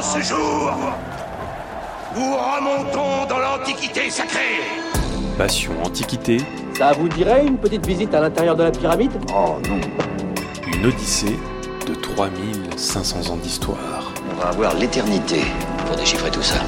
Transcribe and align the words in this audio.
En 0.00 0.02
ce 0.02 0.22
jour, 0.22 0.72
nous 2.16 2.34
remontons 2.34 3.26
dans 3.28 3.38
l'Antiquité 3.38 4.08
sacrée. 4.08 4.62
Passion 5.36 5.72
Antiquité, 5.84 6.38
Ça 6.74 6.92
vous 6.92 7.06
dirait 7.06 7.44
une 7.44 7.58
petite 7.58 7.86
visite 7.86 8.14
à 8.14 8.20
l'intérieur 8.22 8.56
de 8.56 8.62
la 8.62 8.70
pyramide? 8.70 9.12
Oh 9.28 9.58
non, 9.68 9.78
une 10.72 10.86
odyssée 10.86 11.38
de 11.86 11.94
3500 11.94 13.30
ans 13.30 13.36
d'histoire. 13.36 14.10
On 14.32 14.40
va 14.40 14.48
avoir 14.48 14.74
l'éternité 14.74 15.42
pour 15.86 15.96
déchiffrer 15.96 16.30
tout 16.30 16.40
ça. 16.40 16.60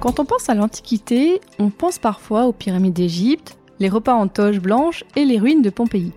Quand 0.00 0.18
on 0.18 0.24
pense 0.24 0.48
à 0.48 0.54
l'Antiquité, 0.54 1.42
on 1.58 1.68
pense 1.68 1.98
parfois 1.98 2.46
aux 2.46 2.54
pyramides 2.54 2.94
d'Égypte, 2.94 3.58
les 3.80 3.90
repas 3.90 4.14
en 4.14 4.28
toge 4.28 4.58
blanche 4.58 5.04
et 5.14 5.26
les 5.26 5.38
ruines 5.38 5.60
de 5.60 5.68
Pompéi. 5.68 6.12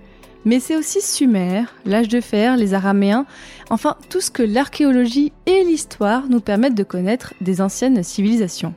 Mais 0.45 0.61
c'est 0.61 0.77
aussi 0.77 1.01
Sumer, 1.01 1.63
l'âge 1.85 2.07
de 2.07 2.21
fer, 2.21 2.55
les 2.55 2.73
Araméens, 2.73 3.25
enfin 3.69 3.97
tout 4.09 4.21
ce 4.21 4.31
que 4.31 4.41
l'archéologie 4.41 5.33
et 5.47 5.65
l'histoire 5.65 6.29
nous 6.29 6.39
permettent 6.39 6.75
de 6.75 6.83
connaître 6.83 7.33
des 7.41 7.59
anciennes 7.59 8.03
civilisations. 8.03 8.73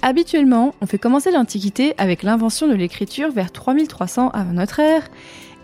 Habituellement, 0.00 0.74
on 0.80 0.86
fait 0.86 0.98
commencer 0.98 1.30
l'Antiquité 1.30 1.92
avec 1.98 2.22
l'invention 2.22 2.66
de 2.66 2.74
l'écriture 2.74 3.30
vers 3.30 3.52
3300 3.52 4.30
avant 4.30 4.52
notre 4.52 4.80
ère, 4.80 5.06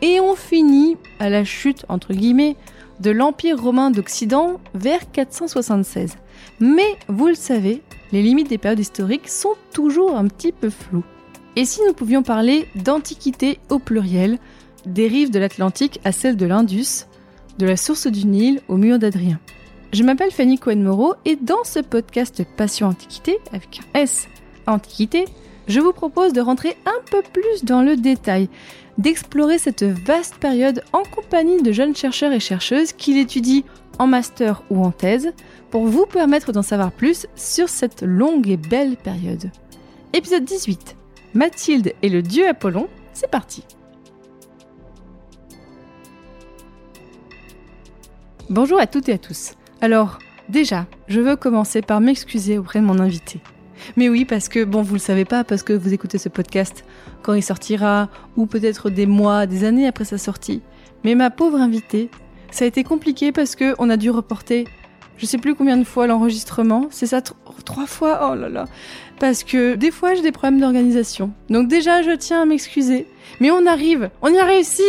et 0.02 0.20
on 0.20 0.34
finit 0.34 0.99
à 1.18 1.30
la 1.30 1.45
chute, 1.45 1.87
entre 1.88 2.12
guillemets, 2.12 2.56
de 3.01 3.10
l'Empire 3.10 3.59
romain 3.59 3.90
d'Occident 3.90 4.60
vers 4.74 5.10
476. 5.10 6.16
Mais 6.60 6.96
vous 7.09 7.29
le 7.29 7.34
savez, 7.34 7.82
les 8.13 8.23
limites 8.23 8.49
des 8.49 8.59
périodes 8.59 8.79
historiques 8.79 9.29
sont 9.29 9.55
toujours 9.73 10.16
un 10.16 10.29
petit 10.29 10.52
peu 10.52 10.71
floues. 10.71 11.05
Et 11.57 11.65
si 11.65 11.80
nous 11.87 11.95
pouvions 11.95 12.23
parler 12.23 12.68
d'Antiquité 12.74 13.59
au 13.68 13.79
pluriel, 13.79 14.38
des 14.87 15.09
rives 15.09 15.30
de 15.30 15.38
l'Atlantique 15.38 16.01
à 16.05 16.13
celles 16.13 16.37
de 16.37 16.46
l'Indus, 16.46 17.07
de 17.59 17.66
la 17.66 17.77
source 17.77 18.07
du 18.07 18.27
Nil 18.27 18.60
au 18.68 18.77
mur 18.77 18.99
d'Adrien 18.99 19.38
Je 19.93 20.02
m'appelle 20.02 20.30
Fanny 20.30 20.59
Cohen-Moreau 20.59 21.15
et 21.24 21.37
dans 21.37 21.65
ce 21.65 21.80
podcast 21.80 22.43
Passion 22.57 22.88
Antiquité, 22.88 23.38
avec 23.52 23.80
un 23.95 24.01
S, 24.01 24.29
Antiquité, 24.66 25.27
je 25.68 25.80
vous 25.80 25.93
propose 25.93 26.33
de 26.33 26.40
rentrer 26.40 26.77
un 26.87 27.10
peu 27.10 27.23
plus 27.33 27.65
dans 27.65 27.83
le 27.83 27.96
détail, 27.96 28.49
d'explorer 28.99 29.59
cette 29.59 29.85
vaste 29.85 30.37
période 30.37 30.83
en 30.93 31.02
compagnie 31.02 31.63
de 31.63 31.73
jeunes 31.73 31.96
chercheurs 31.96 32.33
et 32.33 32.40
chercheuses 32.40 32.93
qui 32.93 33.15
l'étudient 33.15 33.63
en 33.99 34.07
master 34.07 34.63
ou 34.71 34.85
en 34.85 34.90
thèse, 34.90 35.33
pour 35.73 35.87
vous 35.87 36.04
permettre 36.04 36.52
d'en 36.52 36.62
savoir 36.62 36.92
plus 36.92 37.26
sur 37.34 37.70
cette 37.70 38.02
longue 38.02 38.46
et 38.46 38.59
belle 38.59 38.98
période. 38.98 39.51
Épisode 40.12 40.45
18. 40.45 40.96
Mathilde 41.32 41.95
et 42.02 42.10
le 42.10 42.20
dieu 42.20 42.46
Apollon, 42.46 42.88
c'est 43.15 43.30
parti. 43.30 43.65
Bonjour 48.50 48.78
à 48.78 48.87
toutes 48.87 49.09
et 49.09 49.15
à 49.15 49.18
tous. 49.18 49.54
Alors, 49.80 50.18
déjà, 50.50 50.87
je 51.09 51.20
veux 51.20 51.37
commencer 51.37 51.80
par 51.80 52.02
m'excuser 52.02 52.59
auprès 52.59 52.80
de 52.80 52.84
mon 52.84 52.98
invité. 52.98 53.40
Mais 53.96 54.10
oui, 54.10 54.26
parce 54.26 54.50
que, 54.50 54.65
bon, 54.65 54.82
vous 54.82 54.96
le 54.96 55.00
savez 55.00 55.24
pas, 55.24 55.43
parce 55.43 55.62
que 55.62 55.73
vous 55.73 55.95
écoutez 55.95 56.18
ce 56.18 56.28
podcast 56.28 56.84
quand 57.23 57.32
il 57.32 57.43
sortira, 57.43 58.10
ou 58.37 58.45
peut-être 58.45 58.90
des 58.90 59.06
mois, 59.06 59.46
des 59.46 59.65
années 59.65 59.87
après 59.87 60.04
sa 60.04 60.18
sortie. 60.18 60.60
Mais 61.02 61.15
ma 61.15 61.30
pauvre 61.30 61.59
invitée, 61.59 62.10
ça 62.50 62.66
a 62.66 62.68
été 62.68 62.84
compliqué 62.84 63.32
parce 63.32 63.56
que 63.56 63.74
on 63.78 63.88
a 63.88 63.96
dû 63.96 64.10
reporter, 64.10 64.66
je 65.19 65.27
sais 65.27 65.39
plus 65.39 65.55
combien 65.55 65.77
de 65.77 65.84
fois 65.84 66.06
l'enregistrement. 66.06 66.87
C'est 66.91 67.06
ça, 67.06 67.21
tr- 67.21 67.33
trois 67.65 67.87
fois? 67.87 68.31
Oh 68.31 68.34
là 68.34 68.49
là 68.49 68.65
Parce 69.21 69.45
que 69.45 69.75
des 69.75 69.91
fois 69.91 70.15
j'ai 70.15 70.23
des 70.23 70.33
problèmes 70.33 70.61
d'organisation. 70.61 71.31
Donc 71.50 71.69
déjà, 71.69 72.03
je 72.03 72.11
tiens 72.12 72.43
à 72.43 72.45
m'excuser. 72.45 73.06
Mais 73.41 73.50
on 73.50 73.67
arrive, 73.67 74.11
on 74.21 74.28
y 74.28 74.39
a 74.39 74.45
réussi 74.45 74.83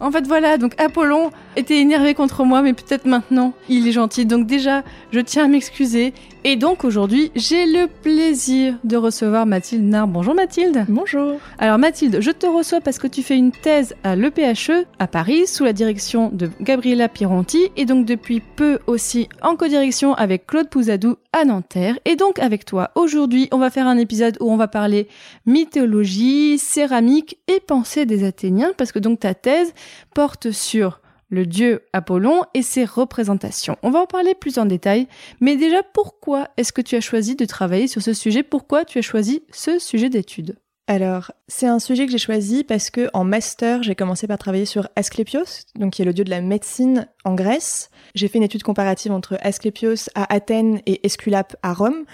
En 0.00 0.12
fait, 0.12 0.26
voilà, 0.26 0.58
donc 0.58 0.80
Apollon 0.80 1.30
était 1.56 1.78
énervé 1.78 2.14
contre 2.14 2.44
moi, 2.44 2.62
mais 2.62 2.72
peut-être 2.72 3.06
maintenant, 3.06 3.52
il 3.68 3.88
est 3.88 3.92
gentil. 3.92 4.26
Donc 4.26 4.46
déjà, 4.46 4.84
je 5.10 5.18
tiens 5.20 5.44
à 5.46 5.48
m'excuser. 5.48 6.12
Et 6.50 6.56
donc 6.56 6.82
aujourd'hui, 6.82 7.30
j'ai 7.36 7.66
le 7.66 7.88
plaisir 7.88 8.76
de 8.82 8.96
recevoir 8.96 9.44
Mathilde 9.44 9.84
Nard. 9.84 10.08
Bonjour 10.08 10.34
Mathilde 10.34 10.86
Bonjour. 10.88 11.38
alors 11.58 11.76
Mathilde, 11.76 12.22
je 12.22 12.30
te 12.30 12.46
reçois 12.46 12.80
parce 12.80 12.98
que 12.98 13.06
tu 13.06 13.22
fais 13.22 13.36
une 13.36 13.52
thèse 13.52 13.94
à 14.02 14.16
l'EPHE 14.16 14.86
à 14.98 15.06
Paris 15.08 15.46
sous 15.46 15.64
la 15.64 15.74
direction 15.74 16.30
de 16.32 16.48
Gabriela 16.62 17.10
Pironti 17.10 17.68
et 17.76 17.84
donc 17.84 18.06
depuis 18.06 18.40
peu 18.40 18.78
aussi 18.86 19.28
en 19.42 19.56
codirection 19.56 20.14
avec 20.14 20.46
Claude 20.46 20.70
Pouzadou 20.70 21.16
à 21.34 21.44
Nanterre. 21.44 21.98
Et 22.06 22.16
donc 22.16 22.38
avec 22.38 22.64
toi, 22.64 22.92
aujourd'hui, 22.94 23.50
on 23.52 23.58
va 23.58 23.68
faire 23.68 23.86
un 23.86 23.98
épisode 23.98 24.38
où 24.40 24.50
on 24.50 24.56
va 24.56 24.68
parler 24.68 25.06
mythologie, 25.44 26.56
céramique 26.56 27.36
et 27.46 27.60
pensée 27.60 28.06
des 28.06 28.24
Athéniens 28.24 28.72
parce 28.78 28.90
que 28.90 28.98
donc 28.98 29.20
ta 29.20 29.34
thèse 29.34 29.74
porte 30.14 30.50
sur 30.50 31.02
le 31.28 31.46
dieu 31.46 31.82
Apollon 31.92 32.42
et 32.54 32.62
ses 32.62 32.84
représentations. 32.84 33.76
On 33.82 33.90
va 33.90 34.00
en 34.00 34.06
parler 34.06 34.34
plus 34.34 34.58
en 34.58 34.66
détail, 34.66 35.08
mais 35.40 35.56
déjà 35.56 35.82
pourquoi 35.82 36.48
est-ce 36.56 36.72
que 36.72 36.82
tu 36.82 36.96
as 36.96 37.00
choisi 37.00 37.36
de 37.36 37.44
travailler 37.44 37.86
sur 37.86 38.02
ce 38.02 38.12
sujet? 38.12 38.42
Pourquoi 38.42 38.84
tu 38.84 38.98
as 38.98 39.02
choisi 39.02 39.42
ce 39.52 39.78
sujet 39.78 40.08
d'étude? 40.08 40.56
Alors, 40.90 41.32
c'est 41.48 41.66
un 41.66 41.80
sujet 41.80 42.06
que 42.06 42.12
j'ai 42.12 42.18
choisi 42.18 42.64
parce 42.64 42.88
que 42.88 43.10
en 43.12 43.22
master, 43.22 43.82
j'ai 43.82 43.94
commencé 43.94 44.26
par 44.26 44.38
travailler 44.38 44.64
sur 44.64 44.88
Asclépios, 44.96 45.66
donc 45.78 45.92
qui 45.92 46.02
est 46.02 46.06
le 46.06 46.14
dieu 46.14 46.24
de 46.24 46.30
la 46.30 46.40
médecine 46.40 47.06
en 47.26 47.34
Grèce. 47.34 47.90
J'ai 48.14 48.26
fait 48.26 48.38
une 48.38 48.44
étude 48.44 48.62
comparative 48.62 49.12
entre 49.12 49.36
Asclépios 49.42 50.08
à 50.14 50.32
Athènes 50.32 50.80
et 50.86 51.04
Esculape 51.06 51.56
à 51.62 51.74
Rome 51.74 52.04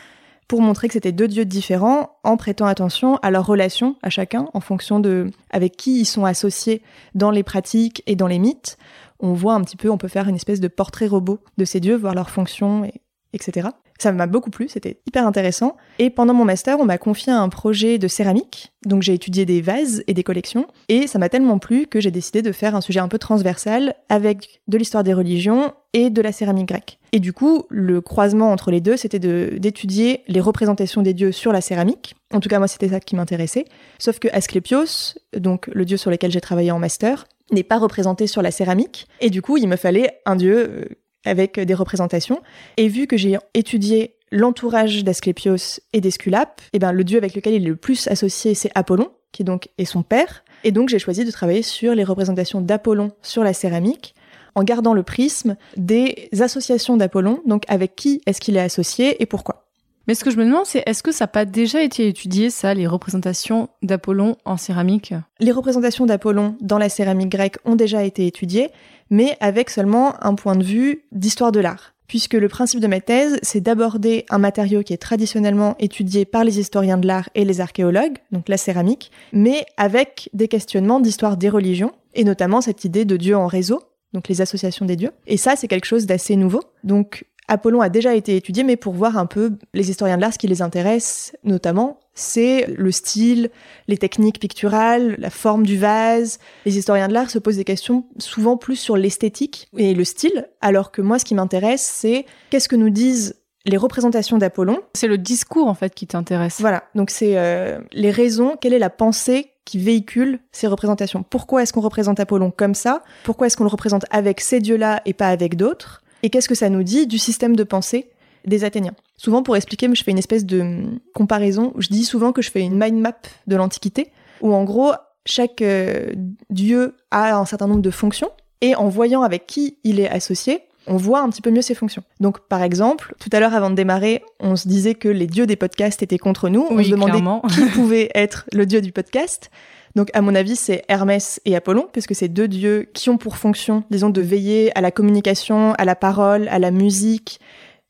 pour 0.48 0.60
montrer 0.60 0.88
que 0.88 0.94
c'était 0.94 1.12
deux 1.12 1.28
dieux 1.28 1.44
différents 1.44 2.18
en 2.24 2.36
prêtant 2.36 2.66
attention 2.66 3.16
à 3.18 3.30
leur 3.30 3.46
relation 3.46 3.96
à 4.02 4.10
chacun 4.10 4.48
en 4.54 4.60
fonction 4.60 5.00
de 5.00 5.30
avec 5.50 5.76
qui 5.76 6.00
ils 6.00 6.04
sont 6.04 6.24
associés 6.24 6.82
dans 7.14 7.30
les 7.30 7.44
pratiques 7.44 8.02
et 8.06 8.16
dans 8.16 8.26
les 8.26 8.40
mythes. 8.40 8.76
On 9.20 9.32
voit 9.32 9.54
un 9.54 9.62
petit 9.62 9.76
peu, 9.76 9.90
on 9.90 9.98
peut 9.98 10.08
faire 10.08 10.28
une 10.28 10.36
espèce 10.36 10.60
de 10.60 10.68
portrait 10.68 11.06
robot 11.06 11.38
de 11.56 11.64
ces 11.64 11.80
dieux, 11.80 11.96
voir 11.96 12.14
leurs 12.14 12.30
fonctions, 12.30 12.84
et, 12.84 13.00
etc. 13.32 13.68
Ça 13.98 14.10
m'a 14.12 14.26
beaucoup 14.26 14.50
plu, 14.50 14.68
c'était 14.68 15.00
hyper 15.06 15.26
intéressant. 15.26 15.76
Et 15.98 16.10
pendant 16.10 16.34
mon 16.34 16.44
master, 16.44 16.78
on 16.80 16.84
m'a 16.84 16.98
confié 16.98 17.32
un 17.32 17.48
projet 17.48 17.98
de 17.98 18.08
céramique. 18.08 18.72
Donc 18.84 19.02
j'ai 19.02 19.14
étudié 19.14 19.46
des 19.46 19.60
vases 19.60 20.02
et 20.08 20.14
des 20.14 20.24
collections. 20.24 20.66
Et 20.88 21.06
ça 21.06 21.18
m'a 21.18 21.28
tellement 21.28 21.58
plu 21.58 21.86
que 21.86 22.00
j'ai 22.00 22.10
décidé 22.10 22.42
de 22.42 22.50
faire 22.50 22.74
un 22.74 22.80
sujet 22.80 23.00
un 23.00 23.08
peu 23.08 23.18
transversal 23.18 23.94
avec 24.08 24.60
de 24.66 24.78
l'histoire 24.78 25.04
des 25.04 25.14
religions 25.14 25.72
et 25.92 26.10
de 26.10 26.20
la 26.22 26.32
céramique 26.32 26.66
grecque. 26.66 26.98
Et 27.12 27.20
du 27.20 27.32
coup, 27.32 27.66
le 27.70 28.00
croisement 28.00 28.50
entre 28.50 28.72
les 28.72 28.80
deux, 28.80 28.96
c'était 28.96 29.20
d'étudier 29.20 30.22
les 30.26 30.40
représentations 30.40 31.02
des 31.02 31.14
dieux 31.14 31.30
sur 31.30 31.52
la 31.52 31.60
céramique. 31.60 32.16
En 32.32 32.40
tout 32.40 32.48
cas, 32.48 32.58
moi, 32.58 32.66
c'était 32.66 32.88
ça 32.88 32.98
qui 32.98 33.14
m'intéressait. 33.14 33.66
Sauf 34.00 34.18
que 34.18 34.26
Asclépios, 34.32 35.14
donc 35.36 35.68
le 35.72 35.84
dieu 35.84 35.96
sur 35.96 36.10
lequel 36.10 36.32
j'ai 36.32 36.40
travaillé 36.40 36.72
en 36.72 36.80
master, 36.80 37.26
n'est 37.54 37.62
pas 37.62 37.78
représenté 37.78 38.26
sur 38.26 38.42
la 38.42 38.50
céramique. 38.50 39.06
Et 39.20 39.30
du 39.30 39.42
coup, 39.42 39.56
il 39.56 39.68
me 39.68 39.76
fallait 39.76 40.20
un 40.26 40.36
dieu 40.36 40.56
euh, 40.56 40.84
avec 41.24 41.58
des 41.58 41.74
représentations. 41.74 42.42
Et 42.76 42.88
vu 42.88 43.06
que 43.06 43.16
j'ai 43.16 43.38
étudié 43.54 44.16
l'entourage 44.30 45.04
d'Asclépios 45.04 45.80
et 45.92 46.00
d'Esculape, 46.00 46.60
eh 46.72 46.78
ben, 46.78 46.92
le 46.92 47.04
dieu 47.04 47.18
avec 47.18 47.34
lequel 47.34 47.54
il 47.54 47.64
est 47.64 47.68
le 47.68 47.76
plus 47.76 48.08
associé, 48.08 48.54
c'est 48.54 48.70
Apollon, 48.74 49.10
qui 49.32 49.44
donc 49.44 49.68
est 49.78 49.84
son 49.84 50.02
père. 50.02 50.44
Et 50.64 50.72
donc 50.72 50.88
j'ai 50.88 50.98
choisi 50.98 51.24
de 51.24 51.30
travailler 51.30 51.62
sur 51.62 51.94
les 51.94 52.04
représentations 52.04 52.60
d'Apollon 52.60 53.12
sur 53.22 53.44
la 53.44 53.52
céramique, 53.52 54.14
en 54.54 54.64
gardant 54.64 54.94
le 54.94 55.02
prisme 55.02 55.56
des 55.76 56.28
associations 56.40 56.96
d'Apollon, 56.96 57.40
donc 57.46 57.64
avec 57.68 57.96
qui 57.96 58.22
est-ce 58.26 58.40
qu'il 58.40 58.56
est 58.56 58.60
associé 58.60 59.22
et 59.22 59.26
pourquoi. 59.26 59.63
Mais 60.06 60.14
ce 60.14 60.22
que 60.22 60.30
je 60.30 60.36
me 60.36 60.44
demande, 60.44 60.66
c'est 60.66 60.82
est-ce 60.84 61.02
que 61.02 61.12
ça 61.12 61.24
n'a 61.24 61.28
pas 61.28 61.44
déjà 61.46 61.82
été 61.82 62.06
étudié, 62.06 62.50
ça, 62.50 62.74
les 62.74 62.86
représentations 62.86 63.70
d'Apollon 63.82 64.36
en 64.44 64.58
céramique? 64.58 65.14
Les 65.40 65.50
représentations 65.50 66.04
d'Apollon 66.04 66.56
dans 66.60 66.76
la 66.76 66.90
céramique 66.90 67.30
grecque 67.30 67.56
ont 67.64 67.74
déjà 67.74 68.04
été 68.04 68.26
étudiées, 68.26 68.68
mais 69.08 69.36
avec 69.40 69.70
seulement 69.70 70.14
un 70.22 70.34
point 70.34 70.56
de 70.56 70.64
vue 70.64 71.04
d'histoire 71.12 71.52
de 71.52 71.60
l'art. 71.60 71.94
Puisque 72.06 72.34
le 72.34 72.48
principe 72.48 72.80
de 72.80 72.86
ma 72.86 73.00
thèse, 73.00 73.38
c'est 73.40 73.62
d'aborder 73.62 74.26
un 74.28 74.36
matériau 74.36 74.82
qui 74.82 74.92
est 74.92 74.98
traditionnellement 74.98 75.74
étudié 75.78 76.26
par 76.26 76.44
les 76.44 76.60
historiens 76.60 76.98
de 76.98 77.06
l'art 77.06 77.30
et 77.34 77.46
les 77.46 77.62
archéologues, 77.62 78.18
donc 78.30 78.50
la 78.50 78.58
céramique, 78.58 79.10
mais 79.32 79.64
avec 79.78 80.28
des 80.34 80.48
questionnements 80.48 81.00
d'histoire 81.00 81.38
des 81.38 81.48
religions, 81.48 81.92
et 82.12 82.24
notamment 82.24 82.60
cette 82.60 82.84
idée 82.84 83.06
de 83.06 83.16
dieu 83.16 83.36
en 83.36 83.46
réseau, 83.46 83.80
donc 84.12 84.28
les 84.28 84.42
associations 84.42 84.84
des 84.84 84.96
dieux. 84.96 85.10
Et 85.26 85.38
ça, 85.38 85.56
c'est 85.56 85.66
quelque 85.66 85.86
chose 85.86 86.06
d'assez 86.06 86.36
nouveau. 86.36 86.60
Donc 86.84 87.24
Apollon 87.48 87.80
a 87.80 87.88
déjà 87.88 88.14
été 88.14 88.36
étudié, 88.36 88.64
mais 88.64 88.76
pour 88.76 88.94
voir 88.94 89.18
un 89.18 89.26
peu 89.26 89.52
les 89.74 89.90
historiens 89.90 90.16
de 90.16 90.22
l'art, 90.22 90.32
ce 90.32 90.38
qui 90.38 90.46
les 90.46 90.62
intéresse 90.62 91.36
notamment, 91.44 92.00
c'est 92.14 92.66
le 92.68 92.90
style, 92.90 93.50
les 93.88 93.98
techniques 93.98 94.38
picturales, 94.38 95.16
la 95.18 95.30
forme 95.30 95.66
du 95.66 95.76
vase. 95.76 96.38
Les 96.64 96.78
historiens 96.78 97.08
de 97.08 97.12
l'art 97.12 97.30
se 97.30 97.38
posent 97.38 97.56
des 97.56 97.64
questions 97.64 98.06
souvent 98.18 98.56
plus 98.56 98.76
sur 98.76 98.96
l'esthétique 98.96 99.68
et 99.76 99.94
le 99.94 100.04
style, 100.04 100.48
alors 100.60 100.92
que 100.92 101.02
moi, 101.02 101.18
ce 101.18 101.24
qui 101.24 101.34
m'intéresse, 101.34 101.82
c'est 101.82 102.24
qu'est-ce 102.50 102.68
que 102.68 102.76
nous 102.76 102.90
disent 102.90 103.34
les 103.66 103.76
représentations 103.76 104.38
d'Apollon. 104.38 104.78
C'est 104.94 105.08
le 105.08 105.18
discours, 105.18 105.68
en 105.68 105.74
fait, 105.74 105.94
qui 105.94 106.06
t'intéresse. 106.06 106.60
Voilà, 106.60 106.84
donc 106.94 107.10
c'est 107.10 107.38
euh, 107.38 107.80
les 107.92 108.10
raisons, 108.10 108.56
quelle 108.60 108.74
est 108.74 108.78
la 108.78 108.90
pensée 108.90 109.50
qui 109.64 109.78
véhicule 109.78 110.38
ces 110.52 110.66
représentations? 110.66 111.22
Pourquoi 111.22 111.62
est-ce 111.62 111.72
qu'on 111.72 111.80
représente 111.80 112.20
Apollon 112.20 112.50
comme 112.50 112.74
ça? 112.74 113.02
Pourquoi 113.24 113.46
est-ce 113.46 113.56
qu'on 113.56 113.64
le 113.64 113.70
représente 113.70 114.04
avec 114.10 114.40
ces 114.40 114.60
dieux-là 114.60 115.00
et 115.06 115.14
pas 115.14 115.28
avec 115.28 115.56
d'autres? 115.56 116.02
Et 116.24 116.30
qu'est-ce 116.30 116.48
que 116.48 116.54
ça 116.54 116.70
nous 116.70 116.82
dit 116.82 117.06
du 117.06 117.18
système 117.18 117.54
de 117.54 117.64
pensée 117.64 118.08
des 118.46 118.64
Athéniens? 118.64 118.94
Souvent, 119.18 119.42
pour 119.42 119.56
expliquer, 119.56 119.88
je 119.94 120.02
fais 120.02 120.10
une 120.10 120.18
espèce 120.18 120.46
de 120.46 120.62
hum, 120.62 120.98
comparaison. 121.14 121.74
Je 121.76 121.88
dis 121.88 122.04
souvent 122.06 122.32
que 122.32 122.40
je 122.40 122.50
fais 122.50 122.62
une 122.62 122.82
mind 122.82 122.98
map 122.98 123.12
de 123.46 123.56
l'Antiquité, 123.56 124.10
où 124.40 124.54
en 124.54 124.64
gros, 124.64 124.92
chaque 125.26 125.60
euh, 125.60 126.12
dieu 126.48 126.94
a 127.10 127.36
un 127.36 127.44
certain 127.44 127.66
nombre 127.66 127.82
de 127.82 127.90
fonctions, 127.90 128.30
et 128.62 128.74
en 128.74 128.88
voyant 128.88 129.20
avec 129.20 129.46
qui 129.46 129.76
il 129.84 130.00
est 130.00 130.08
associé, 130.08 130.62
on 130.86 130.96
voit 130.96 131.20
un 131.20 131.28
petit 131.28 131.42
peu 131.42 131.50
mieux 131.50 131.60
ses 131.60 131.74
fonctions. 131.74 132.04
Donc, 132.20 132.40
par 132.48 132.62
exemple, 132.62 133.14
tout 133.20 133.28
à 133.32 133.38
l'heure, 133.38 133.54
avant 133.54 133.68
de 133.68 133.74
démarrer, 133.74 134.22
on 134.40 134.56
se 134.56 134.66
disait 134.66 134.94
que 134.94 135.08
les 135.08 135.26
dieux 135.26 135.46
des 135.46 135.56
podcasts 135.56 136.02
étaient 136.02 136.18
contre 136.18 136.48
nous. 136.48 136.66
on 136.70 136.76
Oui, 136.76 136.86
se 136.86 136.90
demandait 136.90 137.12
clairement. 137.12 137.42
qui 137.42 137.66
pouvait 137.74 138.10
être 138.14 138.46
le 138.52 138.64
dieu 138.64 138.80
du 138.80 138.92
podcast. 138.92 139.50
Donc, 139.94 140.10
à 140.12 140.22
mon 140.22 140.34
avis, 140.34 140.56
c'est 140.56 140.84
Hermès 140.88 141.40
et 141.44 141.54
Apollon, 141.54 141.88
parce 141.92 142.06
que 142.06 142.14
c'est 142.14 142.28
deux 142.28 142.48
dieux 142.48 142.88
qui 142.94 143.10
ont 143.10 143.16
pour 143.16 143.36
fonction, 143.36 143.84
disons, 143.90 144.10
de 144.10 144.20
veiller 144.20 144.76
à 144.76 144.80
la 144.80 144.90
communication, 144.90 145.72
à 145.74 145.84
la 145.84 145.94
parole, 145.94 146.48
à 146.48 146.58
la 146.58 146.70
musique 146.70 147.40